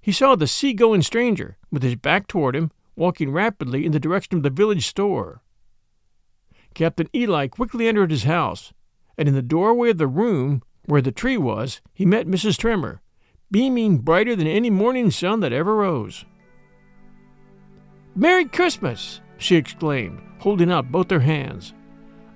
He 0.00 0.12
saw 0.12 0.36
the 0.36 0.46
sea-going 0.46 1.02
stranger, 1.02 1.56
with 1.70 1.82
his 1.82 1.96
back 1.96 2.28
toward 2.28 2.54
him, 2.54 2.70
walking 2.96 3.30
rapidly 3.30 3.84
in 3.84 3.92
the 3.92 4.00
direction 4.00 4.36
of 4.36 4.42
the 4.42 4.50
village 4.50 4.86
store. 4.86 5.42
Captain 6.74 7.08
Eli 7.14 7.48
quickly 7.48 7.88
entered 7.88 8.10
his 8.10 8.24
house, 8.24 8.72
and 9.16 9.28
in 9.28 9.34
the 9.34 9.42
doorway 9.42 9.90
of 9.90 9.98
the 9.98 10.06
room 10.06 10.62
where 10.86 11.02
the 11.02 11.12
tree 11.12 11.36
was, 11.36 11.80
he 11.92 12.06
met 12.06 12.26
Mrs. 12.26 12.56
Trimmer, 12.56 13.02
beaming 13.50 13.98
brighter 13.98 14.36
than 14.36 14.46
any 14.46 14.70
morning 14.70 15.10
sun 15.10 15.40
that 15.40 15.52
ever 15.52 15.76
rose. 15.76 16.24
Merry 18.14 18.44
Christmas! 18.46 19.20
she 19.36 19.56
exclaimed, 19.56 20.20
holding 20.38 20.72
out 20.72 20.90
both 20.90 21.10
her 21.10 21.20
hands. 21.20 21.72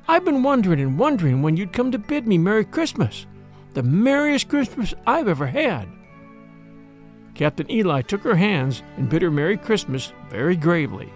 I've 0.08 0.24
been 0.24 0.42
wondering 0.42 0.80
and 0.80 0.98
wondering 0.98 1.42
when 1.42 1.56
you'd 1.56 1.72
come 1.72 1.92
to 1.92 1.98
bid 1.98 2.26
me 2.26 2.38
Merry 2.38 2.64
Christmas. 2.64 3.26
The 3.74 3.82
merriest 3.82 4.48
Christmas 4.48 4.94
I've 5.06 5.28
ever 5.28 5.46
had. 5.46 5.88
Captain 7.34 7.70
Eli 7.70 8.02
took 8.02 8.22
her 8.22 8.34
hands 8.34 8.82
and 8.96 9.08
bid 9.08 9.22
her 9.22 9.30
Merry 9.30 9.56
Christmas 9.56 10.12
very 10.28 10.56
gravely. 10.56 11.10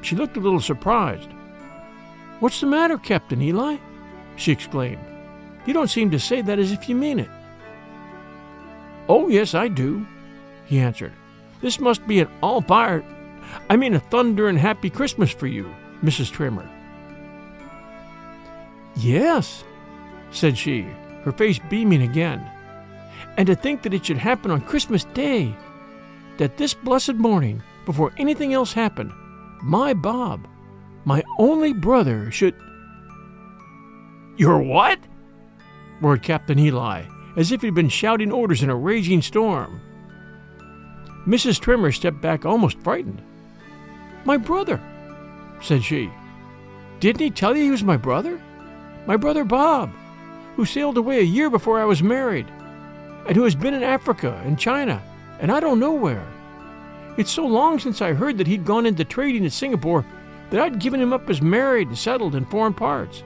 She 0.00 0.16
looked 0.16 0.36
a 0.36 0.40
little 0.40 0.60
surprised. 0.60 1.28
What's 2.40 2.60
the 2.60 2.66
matter, 2.66 2.96
Captain 2.96 3.42
Eli? 3.42 3.76
she 4.36 4.52
exclaimed. 4.52 5.04
You 5.66 5.74
don't 5.74 5.90
seem 5.90 6.10
to 6.12 6.20
say 6.20 6.40
that 6.40 6.58
as 6.58 6.72
if 6.72 6.88
you 6.88 6.94
mean 6.94 7.18
it. 7.18 7.28
Oh, 9.08 9.28
yes, 9.28 9.54
I 9.54 9.68
do, 9.68 10.06
he 10.66 10.78
answered. 10.78 11.12
This 11.60 11.80
must 11.80 12.06
be 12.06 12.20
an 12.20 12.28
all 12.42 12.60
fired, 12.60 13.04
I 13.68 13.76
mean 13.76 13.94
a 13.94 14.00
thunder 14.00 14.48
and 14.48 14.58
happy 14.58 14.90
Christmas 14.90 15.30
for 15.30 15.46
you, 15.46 15.74
Mrs. 16.02 16.30
Trimmer. 16.30 16.68
Yes, 18.98 19.62
said 20.32 20.58
she, 20.58 20.82
her 21.22 21.30
face 21.30 21.60
beaming 21.70 22.02
again. 22.02 22.44
And 23.36 23.46
to 23.46 23.54
think 23.54 23.82
that 23.82 23.94
it 23.94 24.04
should 24.04 24.18
happen 24.18 24.50
on 24.50 24.60
Christmas 24.60 25.04
Day, 25.04 25.54
that 26.38 26.56
this 26.56 26.74
blessed 26.74 27.14
morning, 27.14 27.62
before 27.86 28.12
anything 28.18 28.52
else 28.52 28.72
happened, 28.72 29.12
my 29.62 29.94
Bob, 29.94 30.48
my 31.04 31.22
only 31.38 31.72
brother, 31.72 32.30
should. 32.30 32.54
Your 34.36 34.60
what? 34.60 34.98
roared 36.00 36.22
Captain 36.22 36.58
Eli, 36.58 37.04
as 37.36 37.52
if 37.52 37.62
he'd 37.62 37.74
been 37.74 37.88
shouting 37.88 38.32
orders 38.32 38.62
in 38.62 38.70
a 38.70 38.76
raging 38.76 39.22
storm. 39.22 39.80
Mrs. 41.26 41.60
Trimmer 41.60 41.92
stepped 41.92 42.20
back 42.20 42.44
almost 42.44 42.78
frightened. 42.80 43.22
My 44.24 44.36
brother, 44.36 44.80
said 45.60 45.84
she. 45.84 46.10
Didn't 47.00 47.20
he 47.20 47.30
tell 47.30 47.56
you 47.56 47.62
he 47.62 47.70
was 47.70 47.84
my 47.84 47.96
brother? 47.96 48.40
My 49.06 49.16
brother 49.16 49.44
Bob, 49.44 49.90
who 50.56 50.64
sailed 50.64 50.98
away 50.98 51.20
a 51.20 51.22
year 51.22 51.50
before 51.50 51.80
I 51.80 51.84
was 51.84 52.02
married, 52.02 52.46
and 53.26 53.36
who 53.36 53.44
has 53.44 53.54
been 53.54 53.74
in 53.74 53.82
Africa 53.82 54.40
and 54.44 54.58
China, 54.58 55.02
and 55.40 55.52
I 55.52 55.60
don't 55.60 55.80
know 55.80 55.92
where. 55.92 56.26
It's 57.16 57.30
so 57.30 57.46
long 57.46 57.78
since 57.78 58.00
I 58.00 58.12
heard 58.12 58.38
that 58.38 58.46
he'd 58.46 58.64
gone 58.64 58.86
into 58.86 59.04
trading 59.04 59.44
in 59.44 59.50
Singapore 59.50 60.04
that 60.50 60.60
I'd 60.60 60.78
given 60.78 61.00
him 61.00 61.12
up 61.12 61.28
as 61.28 61.42
married 61.42 61.88
and 61.88 61.98
settled 61.98 62.34
in 62.34 62.44
foreign 62.44 62.74
parts. 62.74 63.22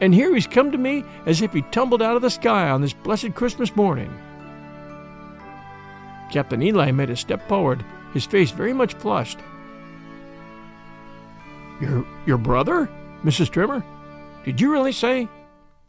And 0.00 0.14
here 0.14 0.34
he's 0.34 0.46
come 0.46 0.70
to 0.72 0.78
me 0.78 1.04
as 1.26 1.42
if 1.42 1.52
he 1.52 1.62
tumbled 1.62 2.02
out 2.02 2.16
of 2.16 2.22
the 2.22 2.30
sky 2.30 2.70
on 2.70 2.80
this 2.80 2.92
blessed 2.92 3.34
Christmas 3.34 3.74
morning. 3.74 4.12
Captain 6.30 6.62
Eli 6.62 6.90
made 6.90 7.10
a 7.10 7.16
step 7.16 7.48
forward, 7.48 7.84
his 8.12 8.26
face 8.26 8.50
very 8.50 8.72
much 8.72 8.94
flushed. 8.94 9.38
Your 11.80 12.04
your 12.26 12.38
brother, 12.38 12.88
Mrs. 13.24 13.50
Trimmer? 13.50 13.84
Did 14.48 14.62
you 14.62 14.72
really 14.72 14.92
say 14.92 15.28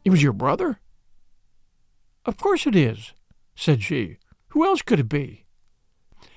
it 0.03 0.09
was 0.09 0.21
your 0.21 0.33
brother? 0.33 0.81
Of 2.25 2.35
course 2.35 2.67
it 2.67 2.75
is, 2.75 3.13
said 3.55 3.81
she. 3.81 4.17
Who 4.49 4.65
else 4.65 4.81
could 4.81 4.99
it 4.99 5.07
be? 5.07 5.45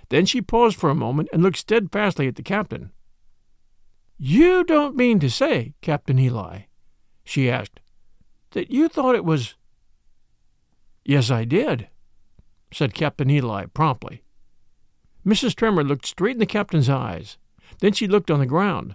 Then 0.08 0.24
she 0.26 0.40
paused 0.40 0.76
for 0.76 0.88
a 0.88 0.94
moment 0.94 1.30
and 1.32 1.42
looked 1.42 1.56
steadfastly 1.56 2.28
at 2.28 2.36
the 2.36 2.44
captain. 2.44 2.92
You 4.18 4.62
don't 4.62 4.94
mean 4.94 5.18
to 5.18 5.28
say, 5.28 5.74
Captain 5.80 6.16
Eli, 6.16 6.66
she 7.24 7.50
asked, 7.50 7.80
that 8.52 8.70
you 8.70 8.88
thought 8.88 9.16
it 9.16 9.24
was. 9.24 9.56
Yes, 11.04 11.28
I 11.28 11.42
did, 11.42 11.88
said 12.72 12.94
Captain 12.94 13.30
Eli 13.30 13.66
promptly. 13.66 14.22
Mrs. 15.26 15.56
Trimmer 15.56 15.82
looked 15.82 16.06
straight 16.06 16.36
in 16.36 16.38
the 16.38 16.46
captain's 16.46 16.88
eyes. 16.88 17.36
Then 17.80 17.92
she 17.92 18.06
looked 18.06 18.30
on 18.30 18.38
the 18.38 18.46
ground. 18.46 18.94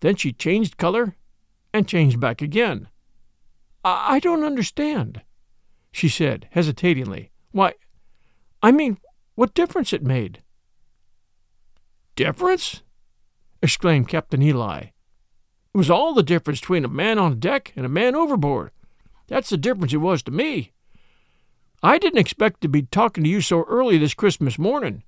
Then 0.00 0.16
she 0.16 0.32
changed 0.32 0.78
color 0.78 1.16
and 1.72 1.88
changed 1.88 2.20
back 2.20 2.42
again. 2.42 2.88
I, 3.84 4.16
I 4.16 4.18
don't 4.18 4.44
understand, 4.44 5.22
she 5.90 6.08
said 6.08 6.48
hesitatingly. 6.50 7.30
Why, 7.50 7.74
I 8.62 8.72
mean, 8.72 8.98
what 9.34 9.54
difference 9.54 9.92
it 9.92 10.02
made. 10.02 10.42
Difference? 12.16 12.82
exclaimed 13.62 14.08
Captain 14.08 14.42
Eli. 14.42 14.80
It 15.74 15.78
was 15.78 15.90
all 15.90 16.12
the 16.12 16.22
difference 16.22 16.60
between 16.60 16.84
a 16.84 16.88
man 16.88 17.18
on 17.18 17.38
deck 17.38 17.72
and 17.76 17.86
a 17.86 17.88
man 17.88 18.14
overboard. 18.14 18.72
That's 19.28 19.48
the 19.48 19.56
difference 19.56 19.92
it 19.94 19.98
was 19.98 20.22
to 20.24 20.30
me. 20.30 20.72
I 21.82 21.98
didn't 21.98 22.18
expect 22.20 22.60
to 22.60 22.68
be 22.68 22.82
talking 22.82 23.24
to 23.24 23.30
you 23.30 23.40
so 23.40 23.64
early 23.64 23.98
this 23.98 24.14
Christmas 24.14 24.58
morning, 24.58 25.02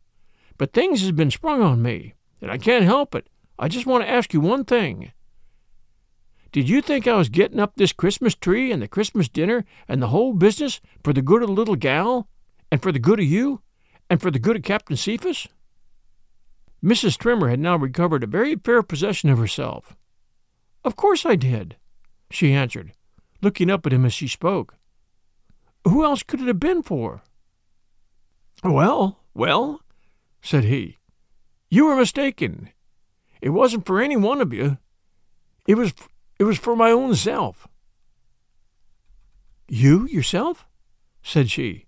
but 0.56 0.72
things 0.72 1.02
has 1.02 1.12
been 1.12 1.30
sprung 1.30 1.62
on 1.62 1.82
me, 1.82 2.14
and 2.40 2.50
I 2.50 2.58
can't 2.58 2.84
help 2.84 3.14
it. 3.14 3.28
I 3.58 3.68
just 3.68 3.86
want 3.86 4.02
to 4.02 4.10
ask 4.10 4.32
you 4.32 4.40
one 4.40 4.64
thing. 4.64 5.12
Did 6.54 6.68
you 6.68 6.82
think 6.82 7.08
I 7.08 7.16
was 7.16 7.30
getting 7.30 7.58
up 7.58 7.74
this 7.74 7.92
Christmas 7.92 8.36
tree 8.36 8.70
and 8.70 8.80
the 8.80 8.86
Christmas 8.86 9.28
dinner 9.28 9.64
and 9.88 10.00
the 10.00 10.06
whole 10.06 10.32
business 10.32 10.80
for 11.02 11.12
the 11.12 11.20
good 11.20 11.42
of 11.42 11.48
the 11.48 11.52
little 11.52 11.74
gal, 11.74 12.28
and 12.70 12.80
for 12.80 12.92
the 12.92 13.00
good 13.00 13.18
of 13.18 13.26
you, 13.26 13.60
and 14.08 14.22
for 14.22 14.30
the 14.30 14.38
good 14.38 14.54
of 14.54 14.62
Captain 14.62 14.96
Cephas? 14.96 15.48
Mrs. 16.80 17.18
Trimmer 17.18 17.48
had 17.48 17.58
now 17.58 17.74
recovered 17.74 18.22
a 18.22 18.28
very 18.28 18.54
fair 18.54 18.84
possession 18.84 19.30
of 19.30 19.38
herself. 19.38 19.96
Of 20.84 20.94
course 20.94 21.26
I 21.26 21.34
did, 21.34 21.74
she 22.30 22.52
answered, 22.52 22.92
looking 23.42 23.68
up 23.68 23.84
at 23.84 23.92
him 23.92 24.04
as 24.04 24.14
she 24.14 24.28
spoke. 24.28 24.76
Who 25.82 26.04
else 26.04 26.22
could 26.22 26.40
it 26.40 26.46
have 26.46 26.60
been 26.60 26.84
for? 26.84 27.22
Well, 28.62 29.18
well, 29.34 29.80
said 30.40 30.62
he, 30.62 30.98
you 31.68 31.86
were 31.86 31.96
mistaken. 31.96 32.68
It 33.42 33.50
wasn't 33.50 33.86
for 33.86 34.00
any 34.00 34.16
one 34.16 34.40
of 34.40 34.52
you. 34.52 34.78
It 35.66 35.74
was 35.76 35.94
it 36.38 36.44
was 36.44 36.58
for 36.58 36.76
my 36.76 36.90
own 36.90 37.14
self. 37.14 37.68
You 39.68 40.06
yourself? 40.06 40.66
said 41.22 41.50
she. 41.50 41.86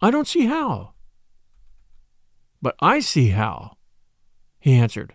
I 0.00 0.10
don't 0.10 0.28
see 0.28 0.46
how. 0.46 0.92
But 2.62 2.76
I 2.80 3.00
see 3.00 3.28
how, 3.28 3.76
he 4.60 4.74
answered. 4.74 5.14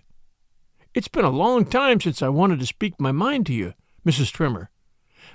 It's 0.94 1.08
been 1.08 1.26
a 1.26 1.30
long 1.30 1.66
time 1.66 2.02
since 2.02 2.22
I 2.22 2.30
wanted 2.30 2.60
to 2.60 2.66
speak 2.66 3.00
my 3.00 3.12
mind 3.12 3.46
to 3.48 3.54
you, 3.54 3.74
Mrs. 4.06 4.32
Trimmer, 4.32 4.70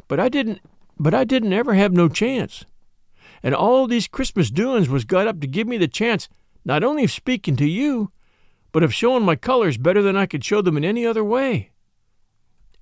but 0.08 0.20
I 0.20 0.28
didn't 0.28 0.60
but 0.98 1.14
I 1.14 1.24
didn't 1.24 1.52
ever 1.52 1.74
have 1.74 1.92
no 1.92 2.08
chance. 2.08 2.64
And 3.42 3.54
all 3.54 3.86
these 3.86 4.06
Christmas 4.06 4.50
doin's 4.50 4.88
was 4.88 5.04
got 5.04 5.26
up 5.26 5.40
to 5.40 5.46
give 5.46 5.66
me 5.66 5.76
the 5.76 5.88
chance 5.88 6.28
not 6.64 6.84
only 6.84 7.04
of 7.04 7.10
speaking 7.10 7.56
to 7.56 7.68
you, 7.68 8.10
but 8.72 8.82
of 8.82 8.94
showing 8.94 9.24
my 9.24 9.36
colors 9.36 9.76
better 9.76 10.02
than 10.02 10.16
I 10.16 10.26
could 10.26 10.44
show 10.44 10.62
them 10.62 10.76
in 10.76 10.84
any 10.84 11.04
other 11.04 11.24
way. 11.24 11.70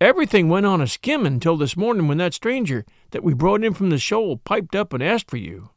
Everything 0.02 0.48
went 0.48 0.66
on 0.66 0.80
a 0.80 0.88
skim 0.88 1.24
until 1.24 1.56
this 1.56 1.76
morning 1.76 2.08
when 2.08 2.18
that 2.18 2.34
stranger 2.34 2.84
that 3.12 3.22
we 3.22 3.34
brought 3.34 3.62
in 3.62 3.72
from 3.72 3.90
the 3.90 3.98
shoal 3.98 4.36
piped 4.36 4.74
up 4.74 4.92
and 4.92 5.00
asked 5.00 5.30
for 5.30 5.36
you. 5.36 5.70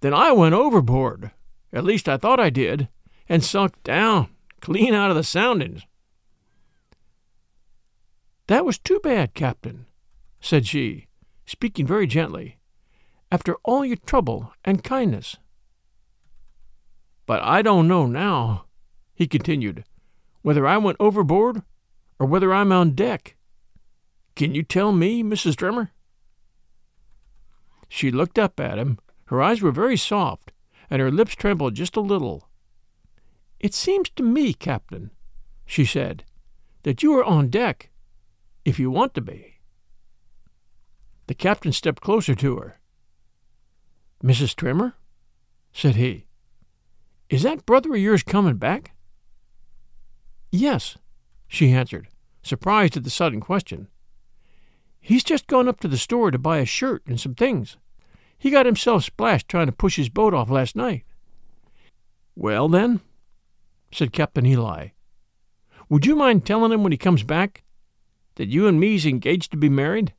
Then 0.00 0.14
I 0.14 0.32
went 0.32 0.54
overboard. 0.54 1.30
At 1.70 1.84
least 1.84 2.08
I 2.08 2.16
thought 2.16 2.40
I 2.40 2.48
did 2.48 2.88
and 3.28 3.44
sunk 3.44 3.74
down, 3.82 4.30
clean 4.62 4.94
out 4.94 5.10
of 5.10 5.16
the 5.16 5.22
soundings. 5.22 5.82
That 8.46 8.64
was 8.64 8.78
too 8.78 9.00
bad, 9.02 9.34
Captain, 9.34 9.84
said 10.40 10.66
she, 10.66 11.08
speaking 11.44 11.86
very 11.86 12.06
gently, 12.06 12.56
after 13.30 13.56
all 13.64 13.84
your 13.84 13.96
trouble 13.96 14.54
and 14.64 14.82
kindness. 14.82 15.36
But 17.26 17.42
I 17.42 17.60
don't 17.60 17.86
know 17.86 18.06
now, 18.06 18.64
he 19.14 19.26
continued, 19.26 19.84
whether 20.40 20.66
I 20.66 20.78
went 20.78 20.96
overboard 20.98 21.60
or 22.18 22.26
whether 22.26 22.52
I'm 22.52 22.72
on 22.72 22.92
deck. 22.92 23.36
Can 24.36 24.54
you 24.54 24.62
tell 24.62 24.92
me, 24.92 25.22
Mrs. 25.22 25.56
Trimmer? 25.56 25.92
She 27.88 28.10
looked 28.10 28.38
up 28.38 28.58
at 28.58 28.78
him. 28.78 28.98
Her 29.26 29.42
eyes 29.42 29.62
were 29.62 29.72
very 29.72 29.96
soft, 29.96 30.52
and 30.90 31.00
her 31.00 31.10
lips 31.10 31.34
trembled 31.34 31.74
just 31.74 31.96
a 31.96 32.00
little. 32.00 32.48
It 33.60 33.74
seems 33.74 34.10
to 34.10 34.22
me, 34.22 34.52
Captain, 34.52 35.10
she 35.64 35.84
said, 35.84 36.24
that 36.82 37.02
you 37.02 37.16
are 37.18 37.24
on 37.24 37.48
deck, 37.48 37.90
if 38.64 38.78
you 38.78 38.90
want 38.90 39.14
to 39.14 39.20
be. 39.20 39.54
The 41.26 41.34
captain 41.34 41.72
stepped 41.72 42.02
closer 42.02 42.34
to 42.34 42.56
her. 42.56 42.80
Mrs. 44.22 44.54
Trimmer, 44.54 44.94
said 45.72 45.94
he, 45.96 46.26
is 47.30 47.42
that 47.42 47.66
brother 47.66 47.94
of 47.94 48.00
yours 48.00 48.22
coming 48.22 48.56
back? 48.56 48.92
Yes, 50.52 50.96
she 51.48 51.72
answered, 51.72 52.08
surprised 52.42 52.96
at 52.96 53.04
the 53.04 53.10
sudden 53.10 53.40
question. 53.40 53.88
He's 55.00 55.24
just 55.24 55.46
gone 55.46 55.68
up 55.68 55.80
to 55.80 55.88
the 55.88 55.98
store 55.98 56.30
to 56.30 56.38
buy 56.38 56.58
a 56.58 56.64
shirt 56.64 57.02
and 57.06 57.20
some 57.20 57.34
things. 57.34 57.76
He 58.38 58.50
got 58.50 58.66
himself 58.66 59.04
splashed 59.04 59.48
trying 59.48 59.66
to 59.66 59.72
push 59.72 59.96
his 59.96 60.08
boat 60.08 60.34
off 60.34 60.50
last 60.50 60.76
night. 60.76 61.04
Well, 62.34 62.68
then, 62.68 63.00
said 63.92 64.12
Captain 64.12 64.46
Eli. 64.46 64.88
Would 65.88 66.06
you 66.06 66.16
mind 66.16 66.44
telling 66.44 66.72
him 66.72 66.82
when 66.82 66.92
he 66.92 66.98
comes 66.98 67.22
back 67.22 67.64
that 68.36 68.48
you 68.48 68.66
and 68.66 68.80
me's 68.80 69.06
engaged 69.06 69.50
to 69.50 69.56
be 69.56 69.68
married? 69.68 70.14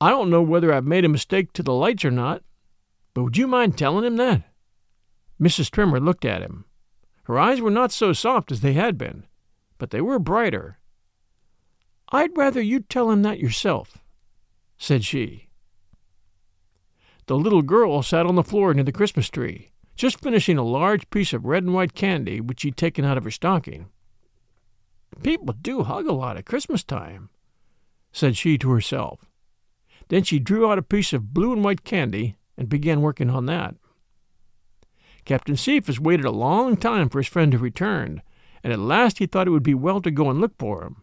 I 0.00 0.10
don't 0.10 0.30
know 0.30 0.42
whether 0.42 0.72
I've 0.72 0.84
made 0.84 1.04
a 1.04 1.08
mistake 1.08 1.52
to 1.54 1.62
the 1.62 1.72
lights 1.72 2.04
or 2.04 2.10
not, 2.10 2.42
but 3.14 3.24
would 3.24 3.36
you 3.36 3.46
mind 3.46 3.78
telling 3.78 4.04
him 4.04 4.16
that? 4.16 4.42
Mrs. 5.40 5.70
Trimmer 5.70 5.98
looked 5.98 6.24
at 6.24 6.42
him. 6.42 6.66
Her 7.24 7.38
eyes 7.38 7.60
were 7.60 7.70
not 7.70 7.92
so 7.92 8.12
soft 8.12 8.52
as 8.52 8.60
they 8.60 8.74
had 8.74 8.98
been, 8.98 9.24
but 9.78 9.90
they 9.90 10.00
were 10.00 10.18
brighter. 10.18 10.78
I'd 12.10 12.36
rather 12.36 12.60
you'd 12.60 12.88
tell 12.88 13.10
him 13.10 13.22
that 13.22 13.40
yourself, 13.40 13.98
said 14.78 15.04
she. 15.04 15.48
The 17.26 17.36
little 17.36 17.62
girl 17.62 18.02
sat 18.02 18.26
on 18.26 18.36
the 18.36 18.44
floor 18.44 18.72
near 18.72 18.84
the 18.84 18.92
Christmas 18.92 19.28
tree 19.28 19.72
just 19.96 20.20
finishing 20.20 20.58
a 20.58 20.62
large 20.62 21.08
piece 21.10 21.32
of 21.32 21.46
red 21.46 21.64
and 21.64 21.74
white 21.74 21.94
candy 21.94 22.40
which 22.40 22.60
she'd 22.60 22.76
taken 22.76 23.04
out 23.04 23.16
of 23.16 23.24
her 23.24 23.30
stocking. 23.30 23.86
People 25.22 25.54
do 25.60 25.82
hug 25.82 26.06
a 26.06 26.12
lot 26.12 26.36
at 26.36 26.44
Christmas 26.44 26.84
time, 26.84 27.30
said 28.12 28.36
she 28.36 28.58
to 28.58 28.70
herself. 28.70 29.24
Then 30.08 30.22
she 30.22 30.38
drew 30.38 30.70
out 30.70 30.78
a 30.78 30.82
piece 30.82 31.12
of 31.12 31.32
blue 31.32 31.52
and 31.52 31.64
white 31.64 31.82
candy 31.82 32.36
and 32.58 32.68
began 32.68 33.00
working 33.00 33.30
on 33.30 33.46
that. 33.46 33.74
Captain 35.24 35.56
Cephas 35.56 35.98
waited 35.98 36.26
a 36.26 36.30
long 36.30 36.76
time 36.76 37.08
for 37.08 37.18
his 37.18 37.26
friend 37.26 37.50
to 37.52 37.58
return, 37.58 38.22
and 38.66 38.72
at 38.72 38.80
last 38.80 39.18
he 39.18 39.26
thought 39.26 39.46
it 39.46 39.52
would 39.52 39.62
be 39.62 39.74
well 39.74 40.00
to 40.00 40.10
go 40.10 40.28
and 40.28 40.40
look 40.40 40.52
for 40.58 40.82
him. 40.82 40.96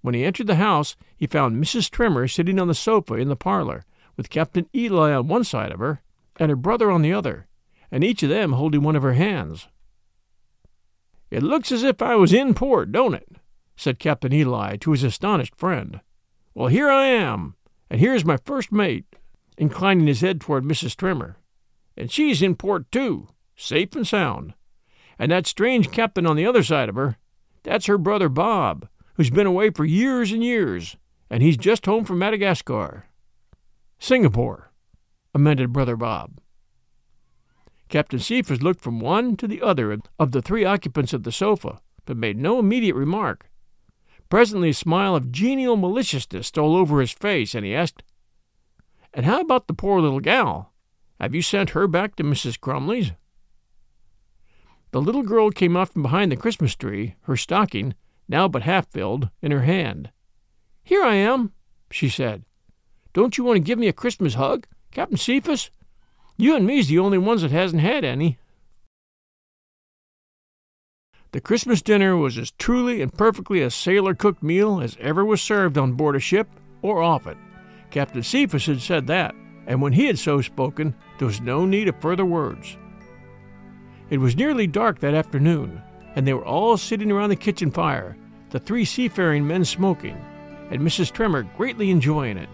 When 0.00 0.16
he 0.16 0.24
entered 0.24 0.48
the 0.48 0.56
house, 0.56 0.96
he 1.16 1.28
found 1.28 1.62
Mrs. 1.62 1.88
Trimmer 1.88 2.26
sitting 2.26 2.58
on 2.58 2.66
the 2.66 2.74
sofa 2.74 3.14
in 3.14 3.28
the 3.28 3.36
parlor, 3.36 3.84
with 4.16 4.30
Captain 4.30 4.68
Eli 4.74 5.12
on 5.12 5.28
one 5.28 5.44
side 5.44 5.70
of 5.70 5.78
her 5.78 6.02
and 6.40 6.50
her 6.50 6.56
brother 6.56 6.90
on 6.90 7.02
the 7.02 7.12
other, 7.12 7.46
and 7.92 8.02
each 8.02 8.24
of 8.24 8.30
them 8.30 8.54
holding 8.54 8.82
one 8.82 8.96
of 8.96 9.04
her 9.04 9.12
hands. 9.12 9.68
It 11.30 11.44
looks 11.44 11.70
as 11.70 11.84
if 11.84 12.02
I 12.02 12.16
was 12.16 12.32
in 12.32 12.52
port, 12.52 12.90
don't 12.90 13.14
it? 13.14 13.28
said 13.76 14.00
Captain 14.00 14.32
Eli 14.32 14.76
to 14.78 14.90
his 14.90 15.04
astonished 15.04 15.54
friend. 15.54 16.00
Well, 16.52 16.66
here 16.66 16.90
I 16.90 17.06
am, 17.06 17.54
and 17.88 18.00
here's 18.00 18.24
my 18.24 18.38
first 18.38 18.72
mate, 18.72 19.04
inclining 19.56 20.08
his 20.08 20.20
head 20.20 20.40
toward 20.40 20.64
Mrs. 20.64 20.96
Trimmer. 20.96 21.36
And 21.96 22.10
she's 22.10 22.42
in 22.42 22.56
port, 22.56 22.90
too, 22.90 23.28
safe 23.54 23.94
and 23.94 24.04
sound. 24.04 24.54
And 25.18 25.32
that 25.32 25.46
strange 25.46 25.90
captain 25.90 26.26
on 26.26 26.36
the 26.36 26.46
other 26.46 26.62
side 26.62 26.88
of 26.88 26.94
her, 26.94 27.16
that's 27.62 27.86
her 27.86 27.98
brother 27.98 28.28
Bob, 28.28 28.88
who's 29.14 29.30
been 29.30 29.46
away 29.46 29.70
for 29.70 29.84
years 29.84 30.30
and 30.32 30.44
years, 30.44 30.96
and 31.30 31.42
he's 31.42 31.56
just 31.56 31.86
home 31.86 32.04
from 32.04 32.18
Madagascar. 32.18 33.06
Singapore, 33.98 34.72
amended 35.34 35.72
Brother 35.72 35.96
Bob. 35.96 36.38
Captain 37.88 38.18
Cephas 38.18 38.62
looked 38.62 38.80
from 38.80 39.00
one 39.00 39.36
to 39.36 39.46
the 39.46 39.62
other 39.62 39.98
of 40.18 40.32
the 40.32 40.42
three 40.42 40.64
occupants 40.64 41.12
of 41.12 41.22
the 41.22 41.32
sofa, 41.32 41.80
but 42.04 42.16
made 42.16 42.36
no 42.36 42.58
immediate 42.58 42.94
remark. 42.94 43.50
Presently 44.28 44.70
a 44.70 44.74
smile 44.74 45.14
of 45.14 45.30
genial 45.30 45.76
maliciousness 45.76 46.48
stole 46.48 46.74
over 46.74 47.00
his 47.00 47.12
face, 47.12 47.54
and 47.54 47.64
he 47.64 47.74
asked, 47.74 48.02
And 49.14 49.24
how 49.24 49.40
about 49.40 49.68
the 49.68 49.74
poor 49.74 50.00
little 50.00 50.20
gal? 50.20 50.72
Have 51.20 51.34
you 51.34 51.42
sent 51.42 51.70
her 51.70 51.86
back 51.86 52.16
to 52.16 52.24
Mrs. 52.24 52.60
Crumley's? 52.60 53.12
The 54.92 55.00
little 55.00 55.22
girl 55.22 55.50
came 55.50 55.76
out 55.76 55.92
from 55.92 56.02
behind 56.02 56.32
the 56.32 56.36
Christmas 56.36 56.74
tree, 56.74 57.16
her 57.22 57.36
stocking, 57.36 57.94
now 58.28 58.48
but 58.48 58.62
half 58.62 58.90
filled, 58.90 59.30
in 59.42 59.52
her 59.52 59.62
hand. 59.62 60.10
Here 60.82 61.02
I 61.02 61.14
am, 61.14 61.52
she 61.90 62.08
said. 62.08 62.44
Don't 63.12 63.36
you 63.36 63.44
want 63.44 63.56
to 63.56 63.60
give 63.60 63.78
me 63.78 63.88
a 63.88 63.92
Christmas 63.92 64.34
hug 64.34 64.66
Captain 64.92 65.18
Cephas, 65.18 65.70
you 66.38 66.56
and 66.56 66.66
me's 66.66 66.88
the 66.88 66.98
only 66.98 67.18
ones 67.18 67.42
that 67.42 67.50
hasn't 67.50 67.82
had 67.82 68.04
any. 68.04 68.38
The 71.32 71.40
Christmas 71.40 71.82
dinner 71.82 72.16
was 72.16 72.38
as 72.38 72.52
truly 72.52 73.02
and 73.02 73.12
perfectly 73.12 73.60
a 73.60 73.70
sailor 73.70 74.14
cooked 74.14 74.42
meal 74.42 74.80
as 74.80 74.96
ever 75.00 75.24
was 75.24 75.42
served 75.42 75.76
on 75.76 75.92
board 75.92 76.16
a 76.16 76.20
ship 76.20 76.48
or 76.80 77.02
off 77.02 77.26
it. 77.26 77.36
Captain 77.90 78.22
Cephas 78.22 78.66
had 78.66 78.80
said 78.80 79.06
that, 79.08 79.34
and 79.66 79.82
when 79.82 79.92
he 79.92 80.06
had 80.06 80.18
so 80.18 80.40
spoken, 80.40 80.94
there 81.18 81.26
was 81.26 81.40
no 81.40 81.66
need 81.66 81.88
of 81.88 82.00
further 82.00 82.24
words. 82.24 82.78
It 84.08 84.18
was 84.18 84.36
nearly 84.36 84.66
dark 84.66 85.00
that 85.00 85.14
afternoon, 85.14 85.82
and 86.14 86.26
they 86.26 86.32
were 86.32 86.44
all 86.44 86.76
sitting 86.76 87.10
around 87.10 87.30
the 87.30 87.36
kitchen 87.36 87.70
fire, 87.70 88.16
the 88.50 88.60
three 88.60 88.84
seafaring 88.84 89.46
men 89.46 89.64
smoking, 89.64 90.16
and 90.70 90.80
Mrs. 90.80 91.12
Trimmer 91.12 91.42
greatly 91.56 91.90
enjoying 91.90 92.38
it. 92.38 92.48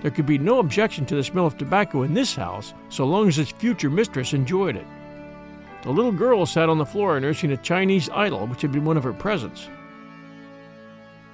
There 0.00 0.10
could 0.10 0.26
be 0.26 0.38
no 0.38 0.58
objection 0.58 1.04
to 1.06 1.14
the 1.14 1.22
smell 1.22 1.46
of 1.46 1.56
tobacco 1.56 2.02
in 2.02 2.14
this 2.14 2.34
house 2.34 2.74
so 2.88 3.04
long 3.04 3.28
as 3.28 3.38
its 3.38 3.52
future 3.52 3.90
mistress 3.90 4.32
enjoyed 4.32 4.76
it. 4.76 4.86
The 5.82 5.90
little 5.90 6.12
girl 6.12 6.46
sat 6.46 6.68
on 6.68 6.78
the 6.78 6.86
floor 6.86 7.20
nursing 7.20 7.52
a 7.52 7.56
Chinese 7.56 8.08
idol 8.10 8.46
which 8.46 8.62
had 8.62 8.72
been 8.72 8.84
one 8.84 8.96
of 8.96 9.04
her 9.04 9.12
presents. 9.12 9.68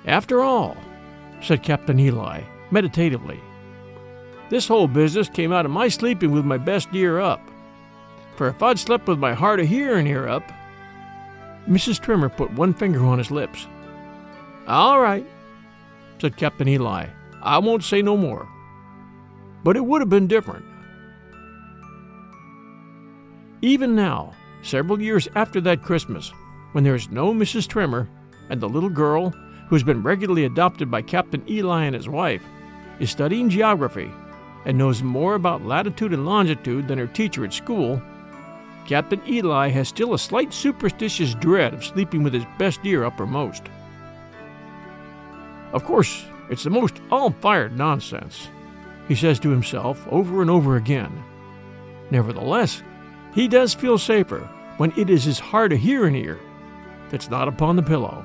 After 0.05 0.43
all, 0.43 0.77
said 1.41 1.63
Captain 1.63 1.99
Eli, 2.01 2.43
meditatively, 2.71 3.41
this 4.51 4.67
whole 4.67 4.89
business 4.89 5.29
came 5.29 5.53
out 5.53 5.67
of 5.67 5.71
my 5.71 5.89
sleeping 5.89 6.33
with 6.33 6.45
my 6.45 6.59
best 6.59 6.89
ear 6.93 7.21
up. 7.21 7.41
For 8.39 8.47
if 8.47 8.63
I'd 8.63 8.79
slept 8.79 9.09
with 9.09 9.19
my 9.19 9.35
hard 9.35 9.59
of 9.59 9.67
hearing 9.67 10.07
ear 10.07 10.29
up. 10.29 10.45
Mrs. 11.69 12.01
Trimmer 12.01 12.29
put 12.29 12.53
one 12.53 12.73
finger 12.73 13.05
on 13.05 13.19
his 13.19 13.33
lips. 13.33 13.67
All 14.69 15.01
right, 15.01 15.27
said 16.21 16.37
Captain 16.37 16.69
Eli. 16.69 17.07
I 17.43 17.59
won't 17.59 17.83
say 17.83 18.01
no 18.01 18.17
more. 18.17 18.49
But 19.65 19.77
it 19.77 19.85
would 19.85 20.01
have 20.01 20.09
been 20.09 20.29
different. 20.29 20.65
Even 23.61 23.97
now, 23.97 24.35
several 24.63 25.03
years 25.03 25.27
after 25.35 25.61
that 25.63 25.83
Christmas, 25.83 26.33
when 26.71 26.85
there 26.85 26.95
is 26.95 27.11
no 27.11 27.35
Mrs. 27.35 27.67
Trimmer, 27.67 28.09
and 28.51 28.61
the 28.61 28.69
little 28.69 28.89
girl, 28.89 29.31
who 29.31 29.75
has 29.75 29.83
been 29.83 30.05
regularly 30.05 30.45
adopted 30.45 30.93
by 30.93 31.03
Captain 31.03 31.43
Eli 31.51 31.87
and 31.87 31.95
his 31.97 32.09
wife, 32.09 32.45
is 33.01 33.11
studying 33.11 33.51
geography 33.51 34.13
and 34.65 34.79
knows 34.79 35.03
more 35.03 35.35
about 35.35 35.67
latitude 35.67 36.13
and 36.13 36.25
longitude 36.25 36.87
than 36.87 36.99
her 36.99 37.09
teacher 37.09 37.45
at 37.45 37.53
school, 37.53 38.01
Captain 38.89 39.21
Eli 39.29 39.69
has 39.69 39.87
still 39.87 40.15
a 40.15 40.19
slight 40.19 40.51
superstitious 40.51 41.35
dread 41.35 41.75
of 41.75 41.85
sleeping 41.85 42.23
with 42.23 42.33
his 42.33 42.47
best 42.59 42.81
ear 42.85 43.05
uppermost. 43.05 43.65
Of 45.75 45.85
course, 45.85 46.25
it's 46.49 46.65
the 46.65 46.71
most 46.71 46.99
all 47.11 47.31
fired 47.31 47.77
nonsense, 47.77 48.49
he 49.07 49.15
says 49.15 49.39
to 49.41 49.51
himself 49.51 50.09
over 50.11 50.41
and 50.41 50.51
over 50.51 50.77
again. 50.77 51.23
Nevertheless, 52.11 52.83
he 53.35 53.47
does 53.47 53.75
feel 53.75 53.99
safer 53.99 54.49
when 54.79 54.95
it 54.97 55.11
is 55.11 55.23
his 55.23 55.39
hard 55.39 55.75
of 55.75 55.81
hearing 55.81 56.15
ear 56.15 56.41
that's 57.11 57.29
not 57.29 57.47
upon 57.47 57.77
the 57.77 57.83
pillow. 57.83 58.25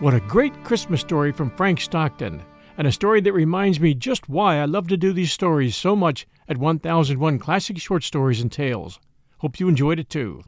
What 0.00 0.12
a 0.12 0.20
great 0.20 0.64
Christmas 0.64 1.00
story 1.00 1.32
from 1.32 1.50
Frank 1.56 1.80
Stockton, 1.80 2.42
and 2.82 2.88
a 2.88 2.90
story 2.90 3.20
that 3.20 3.32
reminds 3.32 3.78
me 3.78 3.94
just 3.94 4.28
why 4.28 4.56
I 4.56 4.64
love 4.64 4.88
to 4.88 4.96
do 4.96 5.12
these 5.12 5.32
stories 5.32 5.76
so 5.76 5.94
much 5.94 6.26
at 6.48 6.58
1001 6.58 7.38
Classic 7.38 7.78
Short 7.78 8.02
Stories 8.02 8.40
and 8.40 8.50
Tales. 8.50 8.98
Hope 9.38 9.60
you 9.60 9.68
enjoyed 9.68 10.00
it 10.00 10.08
too. 10.08 10.42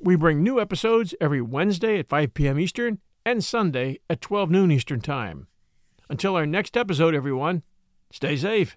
We 0.00 0.14
bring 0.14 0.44
new 0.44 0.60
episodes 0.60 1.12
every 1.20 1.40
Wednesday 1.40 1.98
at 1.98 2.06
5 2.06 2.34
p.m. 2.34 2.60
Eastern 2.60 3.00
and 3.26 3.42
Sunday 3.42 3.98
at 4.08 4.20
12 4.20 4.48
noon 4.48 4.70
Eastern 4.70 5.00
Time. 5.00 5.48
Until 6.08 6.36
our 6.36 6.46
next 6.46 6.76
episode, 6.76 7.16
everyone, 7.16 7.64
stay 8.12 8.36
safe, 8.36 8.76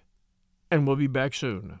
and 0.68 0.84
we'll 0.84 0.96
be 0.96 1.06
back 1.06 1.32
soon. 1.32 1.78